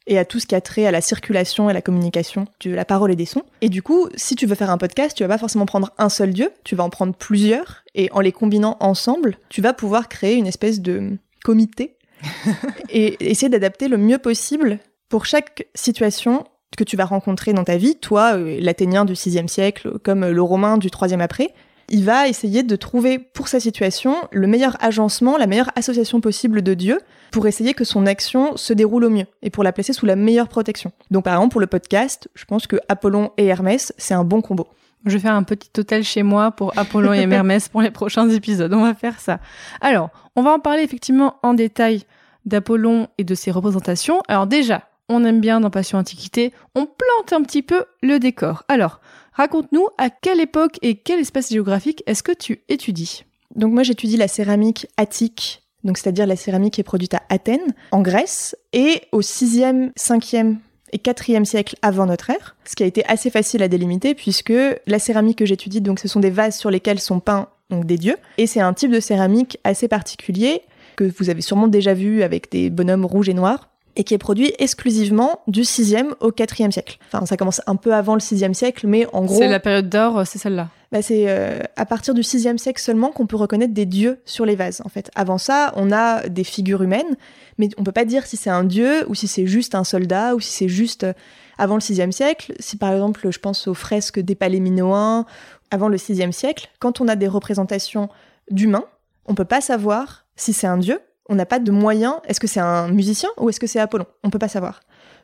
et 0.07 0.19
à 0.19 0.25
tout 0.25 0.39
ce 0.39 0.47
qui 0.47 0.55
a 0.55 0.61
trait 0.61 0.87
à 0.87 0.91
la 0.91 1.01
circulation 1.01 1.71
et 1.71 1.73
la 1.73 1.81
communication 1.81 2.47
de 2.61 2.73
la 2.73 2.85
parole 2.85 3.11
et 3.11 3.17
des 3.17 3.25
sons. 3.25 3.45
Et 3.63 3.71
du 3.71 3.83
coup, 3.83 4.09
si 4.17 4.37
tu 4.37 4.47
veux 4.47 4.55
faire 4.55 4.71
un 4.71 4.79
podcast, 4.79 5.17
tu 5.17 5.23
vas 5.23 5.29
pas 5.29 5.39
forcément 5.39 5.67
prendre 5.67 5.93
un 5.97 6.11
seul 6.11 6.35
dieu, 6.35 6.51
tu 6.63 6.77
vas 6.77 6.85
en 6.85 6.91
prendre 6.91 7.15
plusieurs, 7.15 7.85
et 7.95 8.11
en 8.13 8.21
les 8.21 8.33
combinant 8.33 8.77
ensemble, 8.81 9.39
tu 9.49 9.63
vas 9.63 9.73
pouvoir 9.73 10.09
créer 10.09 10.35
une 10.37 10.47
espèce 10.47 10.81
de 10.81 11.13
comité 11.43 11.97
et 12.91 13.31
essayer 13.31 13.49
d'adapter 13.49 13.89
le 13.89 13.97
mieux 13.97 14.19
possible 14.19 14.79
pour 15.09 15.25
chaque 15.25 15.69
situation 15.75 16.45
que 16.77 16.85
tu 16.85 16.97
vas 16.97 17.05
rencontrer 17.05 17.53
dans 17.53 17.65
ta 17.65 17.77
vie, 17.77 17.97
toi, 17.97 18.37
euh, 18.37 18.59
l'Athénien 18.61 19.05
du 19.05 19.13
6e 19.13 19.49
siècle, 19.49 19.99
comme 20.03 20.27
le 20.27 20.43
Romain 20.43 20.77
du 20.77 20.89
3e 20.89 21.21
après, 21.21 21.55
il 21.89 22.05
va 22.05 22.29
essayer 22.29 22.63
de 22.63 22.77
trouver 22.77 23.19
pour 23.19 23.49
sa 23.49 23.61
situation 23.61 24.17
le 24.33 24.47
meilleur 24.47 24.77
agencement, 24.83 25.37
la 25.37 25.47
meilleure 25.47 25.71
association 25.77 26.21
possible 26.21 26.63
de 26.63 26.75
Dieu 26.75 27.01
pour 27.31 27.47
essayer 27.47 27.75
que 27.75 27.85
son 27.85 28.07
action 28.07 28.57
se 28.57 28.73
déroule 28.73 29.05
au 29.05 29.11
mieux 29.11 29.27
et 29.43 29.51
pour 29.51 29.65
la 29.65 29.73
placer 29.73 29.93
sous 29.93 30.07
la 30.07 30.17
meilleure 30.17 30.49
protection. 30.49 30.93
Donc 31.11 31.25
par 31.25 31.35
exemple 31.35 31.53
pour 31.53 31.61
le 31.61 31.67
podcast, 31.67 32.29
je 32.35 32.45
pense 32.45 32.67
que 32.67 32.77
Apollon 32.89 33.33
et 33.37 33.47
Hermès, 33.47 33.93
c'est 33.99 34.15
un 34.15 34.25
bon 34.25 34.41
combo. 34.41 34.69
Je 35.05 35.13
vais 35.13 35.19
faire 35.19 35.35
un 35.35 35.43
petit 35.43 35.69
hôtel 35.79 36.03
chez 36.03 36.23
moi 36.23 36.51
pour 36.51 36.77
Apollon 36.79 37.13
et 37.13 37.29
Hermès 37.31 37.69
pour 37.69 37.83
les 37.83 37.91
prochains 37.91 38.29
épisodes. 38.31 38.73
On 38.73 38.83
va 38.83 38.95
faire 38.95 39.21
ça. 39.21 39.39
Alors, 39.83 40.09
on 40.35 40.43
va 40.43 40.53
en 40.53 40.59
parler 40.59 40.83
effectivement 40.83 41.37
en 41.43 41.53
détail 41.53 42.05
d'Apollon 42.47 43.09
et 43.19 43.25
de 43.25 43.35
ses 43.35 43.51
représentations. 43.51 44.23
Alors 44.29 44.47
déjà, 44.47 44.89
on 45.09 45.25
aime 45.25 45.41
bien 45.41 45.61
dans 45.61 45.71
Passion 45.71 45.99
Antiquité, 45.99 46.53
on 46.75 46.87
plante 46.87 47.33
un 47.33 47.43
petit 47.43 47.63
peu 47.63 47.85
le 48.03 48.19
décor. 48.19 48.65
Alors, 48.69 49.01
raconte-nous 49.35 49.89
à 49.99 50.11
quelle 50.11 50.41
époque 50.41 50.79
et 50.83 50.97
quel 50.97 51.21
espace 51.21 51.51
géographique 51.51 52.03
est-ce 52.07 52.23
que 52.23 52.33
tu 52.33 52.63
étudies? 52.69 53.25
Donc 53.57 53.73
moi 53.73 53.83
j'étudie 53.83 54.17
la 54.17 54.29
céramique 54.29 54.87
attique, 54.97 55.63
donc 55.83 55.99
c'est-à-dire 55.99 56.27
la 56.27 56.37
céramique 56.37 56.75
qui 56.75 56.81
est 56.81 56.85
produite 56.85 57.15
à 57.15 57.23
Athènes, 57.29 57.75
en 57.93 58.01
Grèce, 58.01 58.57
et 58.73 59.03
au 59.13 59.21
6e, 59.21 59.93
5e 59.99 60.57
et 60.93 60.99
4e 60.99 61.45
siècle 61.45 61.77
avant 61.83 62.07
notre 62.07 62.31
ère, 62.31 62.57
ce 62.65 62.77
qui 62.77 62.85
a 62.85 62.87
été 62.87 63.05
assez 63.07 63.31
facile 63.31 63.63
à 63.63 63.69
délimiter 63.69 64.15
puisque 64.15 64.55
la 64.87 64.99
céramique 64.99 65.39
que 65.39 65.47
j'étudie, 65.47 65.81
donc 65.81 65.99
ce 65.99 66.09
sont 66.09 66.21
des 66.21 66.31
vases 66.31 66.57
sur 66.57 66.71
lesquels 66.71 67.01
sont 67.01 67.21
peints 67.21 67.49
des 67.71 67.99
dieux, 67.99 68.17
et 68.39 68.47
c'est 68.47 68.61
un 68.61 68.73
type 68.73 68.93
de 68.93 69.01
céramique 69.01 69.59
assez 69.65 69.89
particulier 69.89 70.63
que 70.97 71.11
vous 71.19 71.31
avez 71.31 71.41
sûrement 71.41 71.67
déjà 71.67 71.93
vu 71.93 72.23
avec 72.23 72.53
des 72.53 72.71
bonhommes 72.71 73.05
rouges 73.05 73.29
et 73.29 73.35
noirs, 73.35 73.71
et 73.97 74.05
qui 74.05 74.15
est 74.15 74.19
produit 74.19 74.53
exclusivement 74.59 75.41
du 75.47 75.63
6e 75.63 76.15
au 76.21 76.31
4e 76.31 76.71
siècle. 76.71 76.99
Enfin, 77.13 77.27
ça 77.27 77.37
commence 77.37 77.61
un 77.67 77.77
peu 77.77 77.95
avant 77.95 78.15
le 78.15 78.21
6e 78.21 78.55
siècle, 78.55 78.87
mais 78.87 79.07
en 79.13 79.25
gros... 79.25 79.39
C'est 79.39 79.49
la 79.49 79.61
période 79.61 79.89
d'or, 79.89 80.27
c'est 80.27 80.39
celle-là. 80.39 80.69
Bah, 80.95 81.03
c'est 81.03 81.25
euh, 81.27 81.59
à 81.75 81.87
partir 81.87 82.15
du 82.15 82.21
6e 82.21 82.57
siècle 82.57 82.81
seulement 82.81 83.11
qu'on 83.11 83.27
peut 83.27 83.37
reconnaître 83.37 83.75
des 83.75 83.87
dieux 83.87 84.21
sur 84.25 84.47
les 84.47 84.55
vases. 84.55 84.81
En 84.85 84.89
fait, 84.89 85.11
avant 85.17 85.39
ça, 85.39 85.73
on 85.75 85.91
a 85.91 86.29
des 86.29 86.45
figures 86.45 86.83
humaines, 86.83 87.17
mais 87.59 87.69
on 87.79 87.85
peut 87.85 87.93
pas 87.93 88.05
dire 88.05 88.27
si 88.27 88.37
c'est 88.37 88.51
un 88.51 88.63
dieu 88.63 89.05
ou 89.09 89.15
si 89.17 89.27
c'est 89.27 89.47
juste 89.47 89.75
un 89.75 89.83
soldat 89.83 90.37
ou 90.37 90.41
si 90.41 90.53
c'est 90.53 90.69
juste 90.69 91.05
euh, 91.05 91.13
avant 91.59 91.75
le 91.75 91.81
6e 91.81 92.13
siècle. 92.13 92.55
Si 92.61 92.77
par 92.77 92.93
exemple, 92.93 93.29
je 93.31 93.39
pense 93.39 93.67
aux 93.67 93.75
fresques 93.75 94.21
des 94.21 94.37
palais 94.37 94.61
minoens 94.61 95.27
avant 95.71 95.89
le 95.89 95.97
6e 95.97 96.33
siècle, 96.33 96.69
quand 96.79 97.01
on 97.01 97.09
a 97.09 97.17
des 97.17 97.29
représentations 97.29 98.09
d'humains, 98.51 98.85
on 99.27 99.35
peut 99.35 99.45
pas 99.45 99.61
savoir 99.61 100.27
si 100.37 100.53
c'est 100.53 100.67
un 100.67 100.79
dieu. 100.79 101.01
On 101.29 101.35
n'a 101.35 101.47
pas 101.47 101.59
de 101.59 101.71
moyen. 101.71 102.21
Est-ce 102.27 102.41
que 102.41 102.47
c'est 102.47 102.61
un 102.61 102.89
musicien 102.89 103.31
ou 103.39 103.49
est-ce 103.49 103.61
que 103.61 103.67
c'est 103.67 103.81
Apollon? 103.81 104.07
On 104.23 104.31
peut 104.31 104.39
pas 104.39 104.49
savoir. 104.49 104.81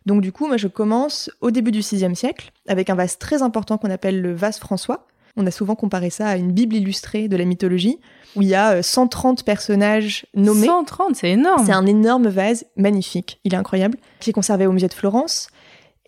Donc 0.07 0.23
du 0.23 0.33
coup, 0.33 0.47
moi 0.47 0.57
je 0.57 0.69
commence 0.69 1.31
au 1.41 1.51
début 1.51 1.71
du 1.71 1.81
6e 1.81 2.15
siècle 2.15 2.53
avec 2.69 2.91
un 2.91 2.95
vase 2.95 3.19
très 3.19 3.43
important 3.43 3.79
qu'on 3.79 3.91
appelle 3.91 4.21
le 4.21 4.35
vase 4.35 4.59
François. 4.59 5.07
On 5.37 5.47
a 5.47 5.51
souvent 5.51 5.77
comparé 5.77 6.11
ça 6.11 6.29
à 6.29 6.37
une 6.37 6.53
Bible 6.53 6.75
illustrée 6.75 7.29
de 7.29 7.37
la 7.37 7.45
mythologie, 7.45 8.01
où 8.35 8.43
il 8.43 8.49
y 8.49 8.55
a 8.55 8.73
euh, 8.73 8.83
130 8.83 9.45
personnages 9.45 10.27
nommés. 10.35 10.67
130, 10.67 11.15
c'est 11.15 11.31
énorme. 11.31 11.65
C'est 11.65 11.73
un 11.73 11.87
énorme 11.87 12.29
vase 12.29 12.67
magnifique, 12.77 13.41
il 13.45 13.55
est 13.55 13.57
incroyable, 13.57 13.97
qui 14.19 14.31
est 14.31 14.33
conservé 14.33 14.67
au 14.67 14.73
musée 14.73 14.89
de 14.89 14.93
Florence, 14.95 15.49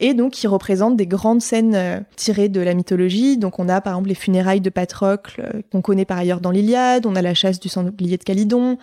et 0.02 0.14
donc 0.14 0.32
qui 0.32 0.46
représente 0.46 0.96
des 0.96 1.06
grandes 1.06 1.40
scènes 1.40 1.74
euh, 1.74 2.00
tirées 2.16 2.48
de 2.48 2.60
la 2.60 2.74
mythologie. 2.74 3.38
Donc 3.38 3.58
on 3.58 3.68
a 3.68 3.80
par 3.80 3.94
exemple 3.94 4.08
les 4.08 4.14
funérailles 4.14 4.60
de 4.60 4.68
Patrocle, 4.68 5.40
euh, 5.54 5.62
qu'on 5.70 5.80
connaît 5.80 6.04
par 6.04 6.18
ailleurs 6.18 6.40
dans 6.40 6.50
l'Iliade, 6.50 7.06
on 7.06 7.16
a 7.16 7.22
la 7.22 7.32
chasse 7.32 7.60
du 7.60 7.68
sanglier 7.68 8.18
de 8.18 8.24
Calydon, 8.24 8.76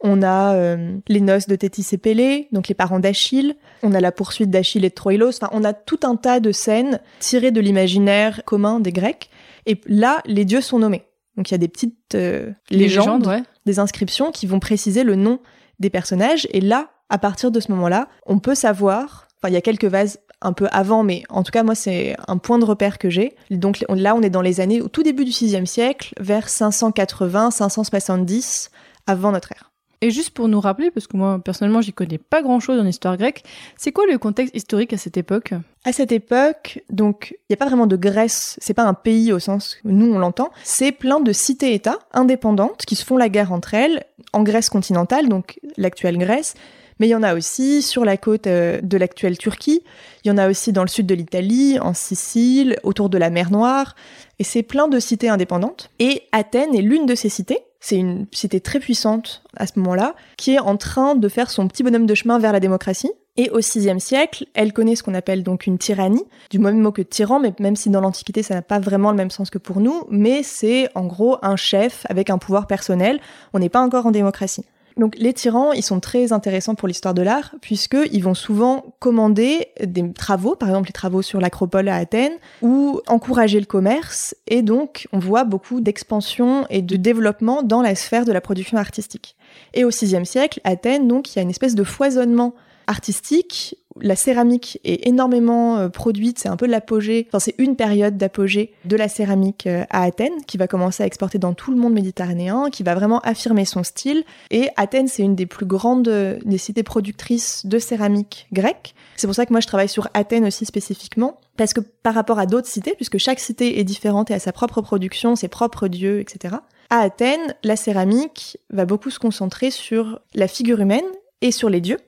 on 0.00 0.22
a 0.22 0.54
euh, 0.54 0.96
les 1.08 1.20
noces 1.20 1.48
de 1.48 1.56
Thétis 1.56 1.86
et 1.92 1.98
Pélée, 1.98 2.48
donc 2.52 2.68
les 2.68 2.74
parents 2.74 3.00
d'Achille, 3.00 3.56
on 3.82 3.94
a 3.94 4.00
la 4.00 4.12
poursuite 4.12 4.50
d'Achille 4.50 4.84
et 4.84 4.90
de 4.90 4.94
Troïlos, 4.94 5.30
enfin 5.30 5.48
on 5.52 5.64
a 5.64 5.72
tout 5.72 6.00
un 6.04 6.16
tas 6.16 6.38
de 6.38 6.52
scènes 6.52 7.00
tirées 7.18 7.50
de 7.50 7.60
l'imaginaire 7.60 8.42
commun 8.44 8.78
des 8.78 8.92
Grecs, 8.92 9.30
et 9.66 9.80
là 9.86 10.22
les 10.26 10.44
dieux 10.44 10.60
sont 10.60 10.78
nommés. 10.78 11.04
Donc 11.36 11.50
il 11.50 11.54
y 11.54 11.56
a 11.56 11.58
des 11.58 11.68
petites 11.68 12.14
euh, 12.14 12.50
légendes, 12.70 13.26
ouais. 13.26 13.42
des 13.64 13.78
inscriptions 13.78 14.32
qui 14.32 14.46
vont 14.46 14.60
préciser 14.60 15.02
le 15.02 15.16
nom 15.16 15.40
des 15.80 15.90
personnages, 15.90 16.46
et 16.52 16.60
là, 16.60 16.90
à 17.08 17.18
partir 17.18 17.50
de 17.50 17.58
ce 17.58 17.72
moment-là, 17.72 18.08
on 18.26 18.38
peut 18.38 18.54
savoir, 18.54 19.28
enfin 19.38 19.48
il 19.48 19.54
y 19.54 19.56
a 19.56 19.62
quelques 19.62 19.84
vases 19.84 20.18
un 20.40 20.52
peu 20.52 20.68
avant, 20.70 21.02
mais 21.02 21.22
en 21.28 21.42
tout 21.42 21.50
cas 21.52 21.62
moi 21.62 21.74
c'est 21.74 22.16
un 22.28 22.38
point 22.38 22.58
de 22.58 22.64
repère 22.64 22.98
que 22.98 23.10
j'ai. 23.10 23.34
Donc 23.50 23.84
on- 23.88 23.94
là 23.94 24.14
on 24.14 24.22
est 24.22 24.30
dans 24.30 24.42
les 24.42 24.60
années 24.60 24.80
au 24.80 24.88
tout 24.88 25.02
début 25.02 25.24
du 25.24 25.32
6e 25.32 25.66
siècle, 25.66 26.14
vers 26.20 26.48
580-570 26.48 28.70
avant 29.06 29.32
notre 29.32 29.52
ère. 29.52 29.64
Et 30.00 30.12
juste 30.12 30.30
pour 30.30 30.46
nous 30.46 30.60
rappeler, 30.60 30.92
parce 30.92 31.08
que 31.08 31.16
moi 31.16 31.40
personnellement 31.44 31.80
j'y 31.80 31.92
connais 31.92 32.18
pas 32.18 32.40
grand 32.40 32.60
chose 32.60 32.80
en 32.80 32.86
histoire 32.86 33.16
grecque, 33.16 33.42
c'est 33.76 33.90
quoi 33.90 34.04
le 34.08 34.16
contexte 34.16 34.54
historique 34.54 34.92
à 34.92 34.96
cette 34.96 35.16
époque? 35.16 35.54
À 35.84 35.92
cette 35.92 36.12
époque, 36.12 36.84
donc, 36.88 37.32
il 37.32 37.46
n'y 37.50 37.54
a 37.54 37.56
pas 37.56 37.66
vraiment 37.66 37.88
de 37.88 37.96
Grèce, 37.96 38.56
c'est 38.60 38.74
pas 38.74 38.84
un 38.84 38.94
pays 38.94 39.32
au 39.32 39.40
sens 39.40 39.74
que 39.82 39.88
nous 39.88 40.06
on 40.12 40.20
l'entend, 40.20 40.50
c'est 40.62 40.92
plein 40.92 41.18
de 41.18 41.32
cités-États 41.32 41.98
indépendantes 42.12 42.84
qui 42.86 42.94
se 42.94 43.04
font 43.04 43.16
la 43.16 43.28
guerre 43.28 43.50
entre 43.52 43.74
elles, 43.74 44.04
en 44.32 44.44
Grèce 44.44 44.68
continentale, 44.68 45.28
donc 45.28 45.58
l'actuelle 45.76 46.18
Grèce, 46.18 46.54
mais 46.98 47.06
il 47.06 47.10
y 47.10 47.14
en 47.14 47.22
a 47.22 47.34
aussi 47.34 47.82
sur 47.82 48.04
la 48.04 48.16
côte 48.16 48.46
euh, 48.46 48.80
de 48.82 48.96
l'actuelle 48.96 49.38
Turquie, 49.38 49.82
il 50.24 50.28
y 50.28 50.30
en 50.30 50.38
a 50.38 50.48
aussi 50.48 50.72
dans 50.72 50.82
le 50.82 50.88
sud 50.88 51.06
de 51.06 51.14
l'Italie, 51.14 51.78
en 51.80 51.94
Sicile, 51.94 52.78
autour 52.82 53.08
de 53.08 53.18
la 53.18 53.30
mer 53.30 53.50
Noire, 53.50 53.94
et 54.38 54.44
c'est 54.44 54.62
plein 54.62 54.88
de 54.88 54.98
cités 55.00 55.28
indépendantes. 55.28 55.90
Et 55.98 56.22
Athènes 56.32 56.74
est 56.74 56.82
l'une 56.82 57.06
de 57.06 57.14
ces 57.14 57.28
cités, 57.28 57.60
c'est 57.80 57.96
une 57.96 58.26
cité 58.32 58.60
très 58.60 58.80
puissante 58.80 59.42
à 59.56 59.66
ce 59.66 59.78
moment-là, 59.78 60.14
qui 60.36 60.54
est 60.54 60.58
en 60.58 60.76
train 60.76 61.14
de 61.14 61.28
faire 61.28 61.50
son 61.50 61.68
petit 61.68 61.82
bonhomme 61.82 62.06
de 62.06 62.14
chemin 62.14 62.38
vers 62.38 62.52
la 62.52 62.60
démocratie. 62.60 63.12
Et 63.36 63.50
au 63.50 63.58
VIe 63.58 64.00
siècle, 64.00 64.46
elle 64.54 64.72
connaît 64.72 64.96
ce 64.96 65.04
qu'on 65.04 65.14
appelle 65.14 65.44
donc 65.44 65.68
une 65.68 65.78
tyrannie, 65.78 66.24
du 66.50 66.58
même 66.58 66.80
mot 66.80 66.90
que 66.90 67.02
tyran, 67.02 67.38
mais 67.38 67.54
même 67.60 67.76
si 67.76 67.88
dans 67.88 68.00
l'Antiquité 68.00 68.42
ça 68.42 68.54
n'a 68.54 68.62
pas 68.62 68.80
vraiment 68.80 69.12
le 69.12 69.16
même 69.16 69.30
sens 69.30 69.48
que 69.48 69.58
pour 69.58 69.78
nous, 69.78 70.02
mais 70.10 70.42
c'est 70.42 70.88
en 70.96 71.06
gros 71.06 71.36
un 71.42 71.54
chef 71.54 72.04
avec 72.08 72.30
un 72.30 72.38
pouvoir 72.38 72.66
personnel. 72.66 73.20
On 73.52 73.60
n'est 73.60 73.68
pas 73.68 73.80
encore 73.80 74.06
en 74.06 74.10
démocratie. 74.10 74.64
Donc 74.98 75.14
les 75.16 75.32
tyrans, 75.32 75.72
ils 75.72 75.82
sont 75.82 76.00
très 76.00 76.32
intéressants 76.32 76.74
pour 76.74 76.88
l'histoire 76.88 77.14
de 77.14 77.22
l'art, 77.22 77.54
puisqu'ils 77.60 78.22
vont 78.22 78.34
souvent 78.34 78.84
commander 78.98 79.68
des 79.82 80.12
travaux, 80.12 80.56
par 80.56 80.68
exemple 80.68 80.88
les 80.88 80.92
travaux 80.92 81.22
sur 81.22 81.40
l'acropole 81.40 81.88
à 81.88 81.94
Athènes, 81.94 82.36
ou 82.62 83.00
encourager 83.06 83.60
le 83.60 83.66
commerce, 83.66 84.34
et 84.48 84.62
donc 84.62 85.06
on 85.12 85.18
voit 85.18 85.44
beaucoup 85.44 85.80
d'expansion 85.80 86.66
et 86.68 86.82
de 86.82 86.96
développement 86.96 87.62
dans 87.62 87.80
la 87.80 87.94
sphère 87.94 88.24
de 88.24 88.32
la 88.32 88.40
production 88.40 88.76
artistique. 88.76 89.36
Et 89.74 89.84
au 89.84 89.90
VIe 89.90 90.26
siècle, 90.26 90.60
Athènes, 90.64 91.08
donc, 91.08 91.32
il 91.32 91.36
y 91.36 91.38
a 91.38 91.42
une 91.42 91.50
espèce 91.50 91.74
de 91.74 91.84
foisonnement 91.84 92.54
artistique. 92.86 93.76
La 94.00 94.16
céramique 94.16 94.80
est 94.84 95.06
énormément 95.06 95.78
euh, 95.78 95.88
produite, 95.88 96.38
c'est 96.38 96.48
un 96.48 96.56
peu 96.56 96.66
l'apogée, 96.66 97.26
enfin 97.28 97.38
c'est 97.38 97.54
une 97.58 97.76
période 97.76 98.16
d'apogée 98.16 98.72
de 98.84 98.96
la 98.96 99.08
céramique 99.08 99.66
euh, 99.66 99.84
à 99.90 100.02
Athènes 100.02 100.44
qui 100.46 100.56
va 100.56 100.66
commencer 100.66 101.02
à 101.02 101.06
exporter 101.06 101.38
dans 101.38 101.54
tout 101.54 101.70
le 101.70 101.76
monde 101.76 101.92
méditerranéen, 101.92 102.70
qui 102.70 102.82
va 102.82 102.94
vraiment 102.94 103.20
affirmer 103.20 103.64
son 103.64 103.82
style. 103.82 104.24
Et 104.50 104.68
Athènes, 104.76 105.08
c'est 105.08 105.22
une 105.22 105.34
des 105.34 105.46
plus 105.46 105.66
grandes 105.66 106.08
euh, 106.08 106.38
des 106.44 106.58
cités 106.58 106.82
productrices 106.82 107.66
de 107.66 107.78
céramique 107.78 108.46
grecque. 108.52 108.94
C'est 109.16 109.26
pour 109.26 109.34
ça 109.34 109.46
que 109.46 109.52
moi 109.52 109.60
je 109.60 109.66
travaille 109.66 109.88
sur 109.88 110.08
Athènes 110.14 110.46
aussi 110.46 110.64
spécifiquement, 110.64 111.40
parce 111.56 111.72
que 111.72 111.80
par 111.80 112.14
rapport 112.14 112.38
à 112.38 112.46
d'autres 112.46 112.68
cités, 112.68 112.94
puisque 112.96 113.18
chaque 113.18 113.40
cité 113.40 113.80
est 113.80 113.84
différente 113.84 114.30
et 114.30 114.34
a 114.34 114.38
sa 114.38 114.52
propre 114.52 114.80
production, 114.80 115.36
ses 115.36 115.48
propres 115.48 115.88
dieux, 115.88 116.20
etc. 116.20 116.56
À 116.90 117.00
Athènes, 117.00 117.54
la 117.64 117.76
céramique 117.76 118.58
va 118.70 118.86
beaucoup 118.86 119.10
se 119.10 119.18
concentrer 119.18 119.70
sur 119.70 120.20
la 120.34 120.48
figure 120.48 120.80
humaine 120.80 121.04
et 121.40 121.52
sur 121.52 121.68
les 121.68 121.80
dieux 121.80 121.98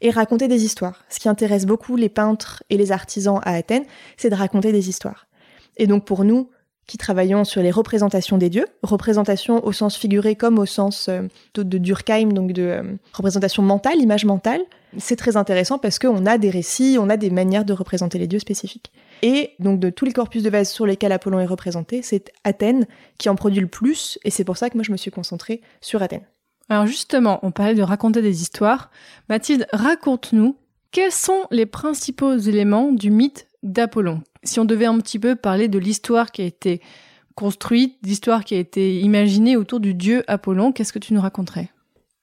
et 0.00 0.10
raconter 0.10 0.48
des 0.48 0.64
histoires. 0.64 1.04
Ce 1.08 1.18
qui 1.18 1.28
intéresse 1.28 1.66
beaucoup 1.66 1.96
les 1.96 2.08
peintres 2.08 2.62
et 2.70 2.76
les 2.76 2.92
artisans 2.92 3.40
à 3.44 3.54
Athènes, 3.54 3.84
c'est 4.16 4.30
de 4.30 4.34
raconter 4.34 4.72
des 4.72 4.88
histoires. 4.88 5.26
Et 5.76 5.86
donc 5.86 6.04
pour 6.04 6.24
nous, 6.24 6.50
qui 6.86 6.98
travaillons 6.98 7.44
sur 7.44 7.62
les 7.62 7.70
représentations 7.70 8.38
des 8.38 8.48
dieux, 8.48 8.66
représentations 8.82 9.64
au 9.64 9.72
sens 9.72 9.96
figuré 9.96 10.36
comme 10.36 10.58
au 10.58 10.66
sens 10.66 11.08
euh, 11.08 11.22
de, 11.54 11.78
Durkheim, 11.78 12.32
donc 12.32 12.52
de 12.52 12.62
euh, 12.62 12.82
représentation 13.12 13.62
mentale, 13.62 13.98
image 14.00 14.24
mentale. 14.24 14.60
C'est 14.98 15.16
très 15.16 15.36
intéressant 15.36 15.78
parce 15.78 15.98
qu'on 15.98 16.26
a 16.26 16.38
des 16.38 16.48
récits, 16.48 16.96
on 17.00 17.10
a 17.10 17.16
des 17.16 17.30
manières 17.30 17.64
de 17.64 17.72
représenter 17.72 18.18
les 18.18 18.28
dieux 18.28 18.38
spécifiques. 18.38 18.92
Et 19.22 19.54
donc 19.58 19.80
de 19.80 19.90
tous 19.90 20.04
les 20.04 20.12
corpus 20.12 20.42
de 20.42 20.50
vase 20.50 20.70
sur 20.70 20.86
lesquels 20.86 21.12
Apollon 21.12 21.40
est 21.40 21.46
représenté, 21.46 22.02
c'est 22.02 22.32
Athènes 22.44 22.86
qui 23.18 23.28
en 23.28 23.34
produit 23.34 23.60
le 23.60 23.66
plus, 23.66 24.18
et 24.24 24.30
c'est 24.30 24.44
pour 24.44 24.56
ça 24.56 24.70
que 24.70 24.76
moi 24.76 24.84
je 24.84 24.92
me 24.92 24.96
suis 24.96 25.10
concentrée 25.10 25.60
sur 25.80 26.02
Athènes. 26.02 26.24
Alors 26.68 26.86
justement, 26.86 27.38
on 27.42 27.50
parlait 27.50 27.74
de 27.74 27.82
raconter 27.82 28.22
des 28.22 28.42
histoires. 28.42 28.90
Mathilde, 29.28 29.66
raconte-nous 29.72 30.56
quels 30.90 31.12
sont 31.12 31.44
les 31.50 31.66
principaux 31.66 32.36
éléments 32.36 32.90
du 32.90 33.10
mythe 33.10 33.46
d'Apollon? 33.62 34.22
Si 34.42 34.60
on 34.60 34.64
devait 34.64 34.86
un 34.86 34.98
petit 34.98 35.18
peu 35.18 35.36
parler 35.36 35.68
de 35.68 35.78
l'histoire 35.78 36.32
qui 36.32 36.42
a 36.42 36.46
été 36.46 36.80
construite, 37.34 37.98
l'histoire 38.02 38.44
qui 38.44 38.54
a 38.54 38.58
été 38.58 39.00
imaginée 39.00 39.56
autour 39.56 39.78
du 39.78 39.94
dieu 39.94 40.24
Apollon, 40.26 40.72
qu'est-ce 40.72 40.92
que 40.92 40.98
tu 40.98 41.12
nous 41.12 41.20
raconterais? 41.20 41.68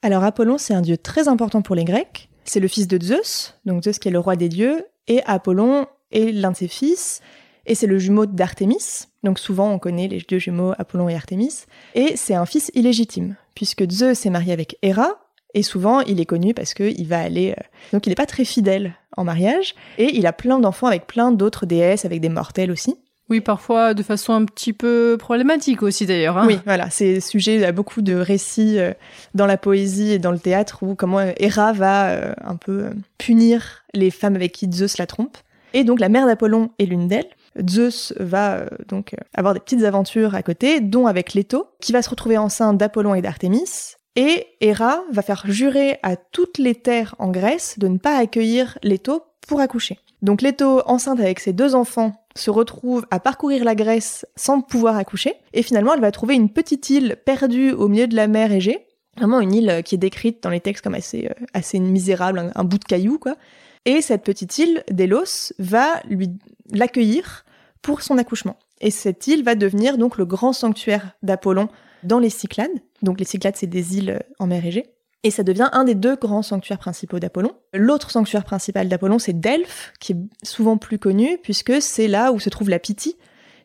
Alors 0.01 0.23
Apollon, 0.23 0.57
c'est 0.57 0.73
un 0.73 0.81
dieu 0.81 0.97
très 0.97 1.27
important 1.27 1.61
pour 1.61 1.75
les 1.75 1.85
Grecs. 1.85 2.29
C'est 2.45 2.59
le 2.59 2.67
fils 2.67 2.87
de 2.87 3.01
Zeus, 3.01 3.53
donc 3.65 3.83
Zeus 3.83 3.99
qui 3.99 4.07
est 4.07 4.11
le 4.11 4.19
roi 4.19 4.35
des 4.35 4.49
dieux, 4.49 4.85
et 5.07 5.21
Apollon 5.25 5.85
est 6.11 6.31
l'un 6.31 6.51
de 6.51 6.57
ses 6.57 6.67
fils, 6.67 7.21
et 7.65 7.75
c'est 7.75 7.87
le 7.87 7.99
jumeau 7.99 8.25
d'Artémis. 8.25 9.05
Donc 9.23 9.39
souvent 9.39 9.71
on 9.71 9.79
connaît 9.79 10.07
les 10.07 10.21
deux 10.27 10.39
jumeaux 10.39 10.73
Apollon 10.77 11.07
et 11.07 11.15
Artémis, 11.15 11.65
et 11.95 12.17
c'est 12.17 12.33
un 12.33 12.45
fils 12.45 12.71
illégitime, 12.73 13.37
puisque 13.55 13.89
Zeus 13.89 14.25
est 14.25 14.29
marié 14.29 14.53
avec 14.53 14.77
Héra, 14.81 15.23
et 15.53 15.63
souvent, 15.63 16.01
il 16.01 16.19
est 16.19 16.25
connu 16.25 16.53
parce 16.53 16.73
qu'il 16.73 17.07
va 17.07 17.19
aller. 17.19 17.51
Euh, 17.51 17.63
donc, 17.91 18.05
il 18.05 18.09
n'est 18.09 18.15
pas 18.15 18.25
très 18.25 18.45
fidèle 18.45 18.95
en 19.15 19.23
mariage. 19.23 19.75
Et 19.97 20.15
il 20.15 20.25
a 20.25 20.33
plein 20.33 20.59
d'enfants 20.59 20.87
avec 20.87 21.05
plein 21.05 21.31
d'autres 21.31 21.65
déesses, 21.65 22.05
avec 22.05 22.21
des 22.21 22.29
mortels 22.29 22.71
aussi. 22.71 22.95
Oui, 23.29 23.39
parfois 23.39 23.93
de 23.93 24.03
façon 24.03 24.33
un 24.33 24.43
petit 24.43 24.73
peu 24.73 25.15
problématique 25.17 25.81
aussi 25.81 26.05
d'ailleurs. 26.05 26.37
Hein. 26.37 26.45
Oui, 26.45 26.59
voilà, 26.65 26.89
c'est 26.89 27.21
sujet 27.21 27.63
à 27.63 27.71
beaucoup 27.71 28.01
de 28.01 28.15
récits 28.15 28.77
euh, 28.77 28.93
dans 29.33 29.45
la 29.45 29.57
poésie 29.57 30.11
et 30.11 30.19
dans 30.19 30.31
le 30.31 30.39
théâtre 30.39 30.83
où 30.83 30.93
comment 30.93 31.19
euh, 31.19 31.31
Héra 31.37 31.71
va 31.71 32.33
un 32.43 32.57
peu 32.57 32.89
punir 33.17 33.85
les 33.93 34.11
femmes 34.11 34.35
avec 34.35 34.51
qui 34.51 34.69
Zeus 34.69 34.97
la 34.97 35.07
trompe. 35.07 35.37
Et 35.73 35.85
donc 35.85 36.01
la 36.01 36.09
mère 36.09 36.25
d'Apollon 36.27 36.71
est 36.79 36.85
l'une 36.85 37.07
d'elles. 37.07 37.29
Zeus 37.69 38.13
va 38.19 38.65
donc 38.87 39.15
avoir 39.33 39.53
des 39.53 39.59
petites 39.59 39.83
aventures 39.83 40.35
à 40.35 40.43
côté, 40.43 40.79
dont 40.79 41.07
avec 41.07 41.33
Leto, 41.33 41.67
qui 41.79 41.91
va 41.91 42.01
se 42.01 42.09
retrouver 42.09 42.37
enceinte 42.37 42.77
d'Apollon 42.77 43.15
et 43.15 43.21
d'Artémis, 43.21 43.95
et 44.15 44.45
Héra 44.61 45.01
va 45.11 45.21
faire 45.21 45.43
jurer 45.47 45.97
à 46.03 46.15
toutes 46.15 46.57
les 46.57 46.75
terres 46.75 47.15
en 47.19 47.29
Grèce 47.29 47.79
de 47.79 47.87
ne 47.87 47.97
pas 47.97 48.17
accueillir 48.17 48.77
Leto 48.83 49.23
pour 49.47 49.59
accoucher. 49.59 49.99
Donc 50.21 50.41
Leto, 50.41 50.81
enceinte 50.85 51.19
avec 51.19 51.39
ses 51.39 51.53
deux 51.53 51.75
enfants, 51.75 52.13
se 52.35 52.49
retrouve 52.49 53.05
à 53.11 53.19
parcourir 53.19 53.63
la 53.63 53.75
Grèce 53.75 54.25
sans 54.35 54.61
pouvoir 54.61 54.95
accoucher, 54.97 55.33
et 55.53 55.63
finalement 55.63 55.93
elle 55.93 56.01
va 56.01 56.11
trouver 56.11 56.35
une 56.35 56.49
petite 56.49 56.89
île 56.89 57.17
perdue 57.25 57.71
au 57.71 57.87
milieu 57.87 58.07
de 58.07 58.15
la 58.15 58.27
mer 58.27 58.51
Égée, 58.51 58.87
vraiment 59.17 59.41
une 59.41 59.53
île 59.53 59.81
qui 59.83 59.95
est 59.95 59.99
décrite 59.99 60.41
dans 60.41 60.49
les 60.49 60.61
textes 60.61 60.83
comme 60.83 60.95
assez, 60.95 61.27
euh, 61.27 61.45
assez 61.53 61.79
misérable, 61.79 62.51
un, 62.55 62.63
bout 62.63 62.79
de 62.79 62.85
caillou 62.85 63.19
quoi. 63.19 63.35
Et 63.85 64.01
cette 64.01 64.23
petite 64.23 64.57
île, 64.57 64.83
Délos, 64.89 65.53
va 65.59 66.01
lui 66.09 66.29
l'accueillir 66.71 67.45
pour 67.81 68.01
son 68.01 68.17
accouchement. 68.17 68.57
Et 68.79 68.91
cette 68.91 69.27
île 69.27 69.43
va 69.43 69.55
devenir 69.55 69.97
donc 69.97 70.17
le 70.17 70.25
grand 70.25 70.53
sanctuaire 70.53 71.11
d'Apollon 71.21 71.69
dans 72.03 72.19
les 72.19 72.29
Cyclades. 72.29 72.71
Donc 73.01 73.19
les 73.19 73.25
Cyclades, 73.25 73.55
c'est 73.55 73.67
des 73.67 73.97
îles 73.97 74.21
en 74.39 74.47
mer 74.47 74.65
Égée. 74.65 74.85
Et 75.23 75.31
ça 75.31 75.43
devient 75.43 75.69
un 75.71 75.85
des 75.85 75.95
deux 75.95 76.17
grands 76.17 76.41
sanctuaires 76.41 76.79
principaux 76.79 77.19
d'Apollon. 77.19 77.51
L'autre 77.73 78.11
sanctuaire 78.11 78.43
principal 78.43 78.89
d'Apollon, 78.89 79.19
c'est 79.19 79.39
Delphes, 79.39 79.93
qui 79.99 80.11
est 80.13 80.17
souvent 80.45 80.77
plus 80.77 80.99
connu, 80.99 81.37
puisque 81.41 81.81
c'est 81.81 82.09
là 82.09 82.33
où 82.33 82.39
se 82.41 82.49
trouve 82.49 82.69
la 82.69 82.79
Pythie, 82.79 83.15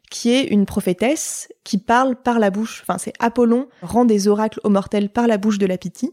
qui 0.09 0.31
est 0.31 0.45
une 0.45 0.67
prophétesse 0.67 1.49
qui 1.65 1.79
parle 1.79 2.15
par 2.15 2.39
la 2.39 2.51
bouche. 2.51 2.83
Enfin, 2.83 2.99
c'est 2.99 3.13
Apollon 3.19 3.69
rend 3.83 4.05
des 4.05 4.29
oracles 4.29 4.61
aux 4.63 4.71
mortels 4.71 5.11
par 5.11 5.27
la 5.27 5.37
bouche 5.37 5.59
de 5.59 5.67
la 5.67 5.79
Pythie, 5.79 6.13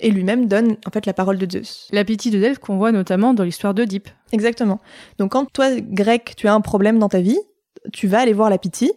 et 0.00 0.10
lui-même 0.10 0.46
donne 0.46 0.76
en 0.86 0.90
fait 0.90 1.06
la 1.06 1.12
parole 1.12 1.38
de 1.38 1.50
Zeus. 1.50 1.88
La 1.92 2.04
Pythie 2.04 2.30
de 2.30 2.38
Delphes 2.38 2.58
qu'on 2.58 2.76
voit 2.76 2.92
notamment 2.92 3.34
dans 3.34 3.44
l'histoire 3.44 3.74
d'Oedipe. 3.74 4.08
Exactement. 4.32 4.80
Donc 5.18 5.32
quand 5.32 5.50
toi, 5.52 5.70
grec, 5.80 6.34
tu 6.36 6.48
as 6.48 6.54
un 6.54 6.60
problème 6.60 6.98
dans 6.98 7.08
ta 7.08 7.20
vie, 7.20 7.38
tu 7.92 8.06
vas 8.08 8.20
aller 8.20 8.32
voir 8.32 8.50
la 8.50 8.58
Pythie, 8.58 8.92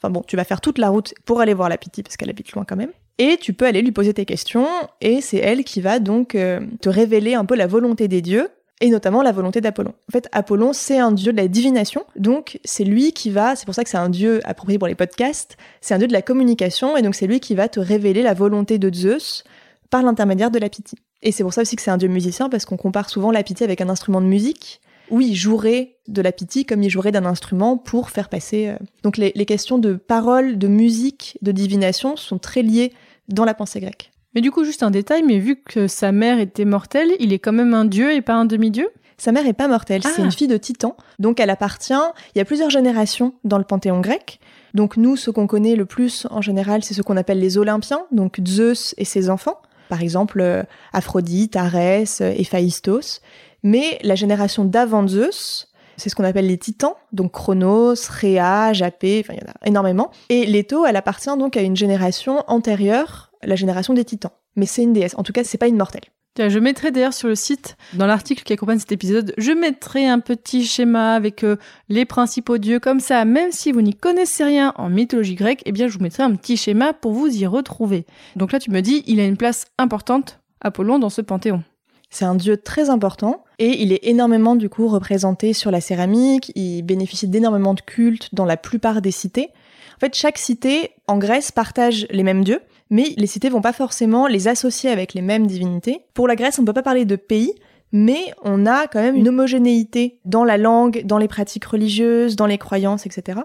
Enfin 0.00 0.10
bon, 0.10 0.22
tu 0.26 0.36
vas 0.36 0.44
faire 0.44 0.60
toute 0.60 0.78
la 0.78 0.90
route 0.90 1.12
pour 1.24 1.40
aller 1.40 1.54
voir 1.54 1.68
la 1.68 1.76
Pythie 1.76 2.02
parce 2.02 2.16
qu'elle 2.16 2.30
habite 2.30 2.52
loin 2.52 2.64
quand 2.64 2.76
même. 2.76 2.92
Et 3.18 3.36
tu 3.36 3.52
peux 3.52 3.66
aller 3.66 3.82
lui 3.82 3.90
poser 3.90 4.14
tes 4.14 4.24
questions 4.24 4.68
et 5.00 5.20
c'est 5.20 5.38
elle 5.38 5.64
qui 5.64 5.80
va 5.80 5.98
donc 5.98 6.36
euh, 6.36 6.60
te 6.80 6.88
révéler 6.88 7.34
un 7.34 7.44
peu 7.44 7.56
la 7.56 7.66
volonté 7.66 8.06
des 8.06 8.22
dieux 8.22 8.48
et 8.80 8.90
notamment 8.90 9.22
la 9.22 9.32
volonté 9.32 9.60
d'Apollon. 9.60 9.92
En 10.08 10.12
fait, 10.12 10.28
Apollon, 10.30 10.72
c'est 10.72 11.00
un 11.00 11.10
dieu 11.10 11.32
de 11.32 11.36
la 11.36 11.48
divination, 11.48 12.04
donc 12.14 12.60
c'est 12.64 12.84
lui 12.84 13.10
qui 13.10 13.30
va, 13.30 13.56
c'est 13.56 13.64
pour 13.66 13.74
ça 13.74 13.82
que 13.82 13.90
c'est 13.90 13.96
un 13.96 14.08
dieu 14.08 14.40
approprié 14.44 14.78
pour 14.78 14.86
les 14.86 14.94
podcasts, 14.94 15.56
c'est 15.80 15.94
un 15.94 15.98
dieu 15.98 16.06
de 16.06 16.12
la 16.12 16.22
communication, 16.22 16.96
et 16.96 17.02
donc 17.02 17.16
c'est 17.16 17.26
lui 17.26 17.40
qui 17.40 17.56
va 17.56 17.68
te 17.68 17.80
révéler 17.80 18.22
la 18.22 18.34
volonté 18.34 18.78
de 18.78 18.94
Zeus 18.94 19.42
par 19.90 20.02
l'intermédiaire 20.02 20.50
de 20.50 20.58
la 20.58 20.68
Pythie. 20.68 20.98
Et 21.22 21.32
c'est 21.32 21.42
pour 21.42 21.52
ça 21.52 21.62
aussi 21.62 21.76
que 21.76 21.82
c'est 21.82 21.90
un 21.90 21.96
dieu 21.96 22.08
musicien, 22.08 22.48
parce 22.48 22.64
qu'on 22.64 22.76
compare 22.76 23.10
souvent 23.10 23.30
la 23.30 23.42
Pythie 23.42 23.64
avec 23.64 23.80
un 23.80 23.88
instrument 23.88 24.20
de 24.20 24.26
musique, 24.26 24.80
oui, 25.10 25.28
il 25.30 25.34
jouerait 25.34 25.96
de 26.06 26.22
la 26.22 26.32
pitié 26.32 26.64
comme 26.64 26.82
il 26.82 26.90
jouerait 26.90 27.12
d'un 27.12 27.24
instrument 27.24 27.76
pour 27.76 28.10
faire 28.10 28.28
passer. 28.28 28.68
Euh. 28.68 28.76
Donc 29.02 29.16
les, 29.16 29.32
questions 29.46 29.78
de 29.78 29.94
parole, 29.94 30.58
de 30.58 30.68
musique, 30.68 31.38
de 31.42 31.52
divination 31.52 32.16
sont 32.16 32.38
très 32.38 32.62
liées 32.62 32.92
dans 33.28 33.44
la 33.44 33.54
pensée 33.54 33.80
grecque. 33.80 34.10
Mais 34.34 34.40
du 34.40 34.50
coup, 34.50 34.64
juste 34.64 34.82
un 34.82 34.90
détail, 34.90 35.22
mais 35.22 35.38
vu 35.38 35.56
que 35.56 35.88
sa 35.88 36.12
mère 36.12 36.38
était 36.38 36.64
mortelle, 36.64 37.10
il 37.18 37.32
est 37.32 37.38
quand 37.38 37.52
même 37.52 37.74
un 37.74 37.84
dieu 37.84 38.12
et 38.12 38.20
pas 38.20 38.34
un 38.34 38.44
demi-dieu? 38.44 38.88
Sa 39.16 39.32
mère 39.32 39.46
est 39.46 39.54
pas 39.54 39.66
mortelle, 39.66 40.02
c'est 40.04 40.20
Ah. 40.20 40.24
une 40.24 40.30
fille 40.30 40.46
de 40.46 40.56
Titan, 40.56 40.96
donc 41.18 41.40
elle 41.40 41.50
appartient. 41.50 41.92
Il 42.34 42.38
y 42.38 42.40
a 42.40 42.44
plusieurs 42.44 42.70
générations 42.70 43.34
dans 43.42 43.58
le 43.58 43.64
panthéon 43.64 44.00
grec. 44.00 44.38
Donc 44.74 44.96
nous, 44.96 45.16
ce 45.16 45.30
qu'on 45.30 45.46
connaît 45.46 45.74
le 45.74 45.86
plus 45.86 46.26
en 46.30 46.40
général, 46.40 46.84
c'est 46.84 46.94
ce 46.94 47.02
qu'on 47.02 47.16
appelle 47.16 47.40
les 47.40 47.58
Olympiens, 47.58 48.02
donc 48.12 48.38
Zeus 48.46 48.94
et 48.96 49.04
ses 49.04 49.30
enfants. 49.30 49.60
Par 49.88 50.02
exemple, 50.02 50.40
euh, 50.40 50.62
Aphrodite, 50.92 51.56
Arès, 51.56 52.20
euh, 52.20 52.32
Héphaïstos. 52.36 53.20
Mais 53.62 53.98
la 54.02 54.14
génération 54.14 54.64
d'avant 54.64 55.06
Zeus, 55.06 55.72
c'est 55.96 56.08
ce 56.08 56.14
qu'on 56.14 56.24
appelle 56.24 56.46
les 56.46 56.58
titans, 56.58 56.94
donc 57.12 57.32
Chronos, 57.32 57.94
Rhea, 58.08 58.72
Japé, 58.72 59.24
enfin 59.24 59.34
il 59.34 59.40
y 59.40 59.44
en 59.44 59.50
a 59.50 59.66
énormément. 59.66 60.10
Et 60.28 60.46
Leto, 60.46 60.86
elle 60.86 60.96
appartient 60.96 61.36
donc 61.36 61.56
à 61.56 61.62
une 61.62 61.76
génération 61.76 62.44
antérieure, 62.46 63.32
la 63.42 63.56
génération 63.56 63.94
des 63.94 64.04
titans. 64.04 64.30
Mais 64.54 64.66
c'est 64.66 64.82
une 64.82 64.92
déesse, 64.92 65.14
en 65.18 65.24
tout 65.24 65.32
cas 65.32 65.42
c'est 65.42 65.58
pas 65.58 65.66
une 65.66 65.76
mortelle. 65.76 66.04
Je 66.38 66.58
mettrai 66.58 66.92
d'ailleurs 66.92 67.14
sur 67.14 67.28
le 67.28 67.34
site, 67.34 67.76
dans 67.94 68.06
l'article 68.06 68.44
qui 68.44 68.52
accompagne 68.52 68.78
cet 68.78 68.92
épisode, 68.92 69.34
je 69.38 69.50
mettrai 69.50 70.06
un 70.06 70.20
petit 70.20 70.64
schéma 70.64 71.14
avec 71.14 71.42
euh, 71.42 71.56
les 71.88 72.04
principaux 72.04 72.58
dieux. 72.58 72.78
Comme 72.78 73.00
ça, 73.00 73.24
même 73.24 73.50
si 73.50 73.72
vous 73.72 73.82
n'y 73.82 73.94
connaissez 73.94 74.44
rien 74.44 74.72
en 74.76 74.88
mythologie 74.88 75.34
grecque, 75.34 75.62
eh 75.66 75.72
bien 75.72 75.88
je 75.88 75.98
vous 75.98 76.02
mettrai 76.02 76.22
un 76.22 76.34
petit 76.36 76.56
schéma 76.56 76.92
pour 76.92 77.12
vous 77.12 77.26
y 77.26 77.46
retrouver. 77.46 78.06
Donc 78.36 78.52
là, 78.52 78.60
tu 78.60 78.70
me 78.70 78.80
dis, 78.80 79.02
il 79.06 79.18
a 79.18 79.24
une 79.24 79.36
place 79.36 79.66
importante, 79.78 80.38
Apollon, 80.60 80.98
dans 80.98 81.10
ce 81.10 81.22
panthéon. 81.22 81.64
C'est 82.10 82.24
un 82.24 82.34
dieu 82.34 82.56
très 82.56 82.88
important 82.88 83.44
et 83.58 83.82
il 83.82 83.92
est 83.92 84.00
énormément 84.04 84.56
du 84.56 84.68
coup 84.68 84.88
représenté 84.88 85.52
sur 85.52 85.70
la 85.70 85.80
céramique, 85.80 86.52
il 86.54 86.82
bénéficie 86.82 87.28
d'énormément 87.28 87.74
de 87.74 87.80
cultes 87.80 88.34
dans 88.34 88.46
la 88.46 88.56
plupart 88.56 89.02
des 89.02 89.10
cités. 89.10 89.50
En 89.96 90.00
fait, 90.00 90.14
chaque 90.14 90.38
cité 90.38 90.92
en 91.06 91.18
Grèce 91.18 91.52
partage 91.52 92.06
les 92.10 92.22
mêmes 92.22 92.44
dieux, 92.44 92.60
mais 92.90 93.14
les 93.16 93.26
cités 93.26 93.48
vont 93.48 93.60
pas 93.60 93.72
forcément 93.72 94.26
les 94.26 94.48
associer 94.48 94.90
avec 94.90 95.14
les 95.14 95.22
mêmes 95.22 95.46
divinités. 95.46 96.00
Pour 96.14 96.28
la 96.28 96.36
Grèce, 96.36 96.58
on 96.58 96.64
peut 96.64 96.72
pas 96.72 96.82
parler 96.82 97.04
de 97.04 97.16
pays, 97.16 97.52
mais 97.92 98.32
on 98.42 98.66
a 98.66 98.86
quand 98.86 99.00
même 99.00 99.16
une 99.16 99.28
homogénéité 99.28 100.20
dans 100.24 100.44
la 100.44 100.58
langue, 100.58 101.02
dans 101.04 101.18
les 101.18 101.28
pratiques 101.28 101.64
religieuses, 101.64 102.36
dans 102.36 102.46
les 102.46 102.58
croyances, 102.58 103.06
etc. 103.06 103.40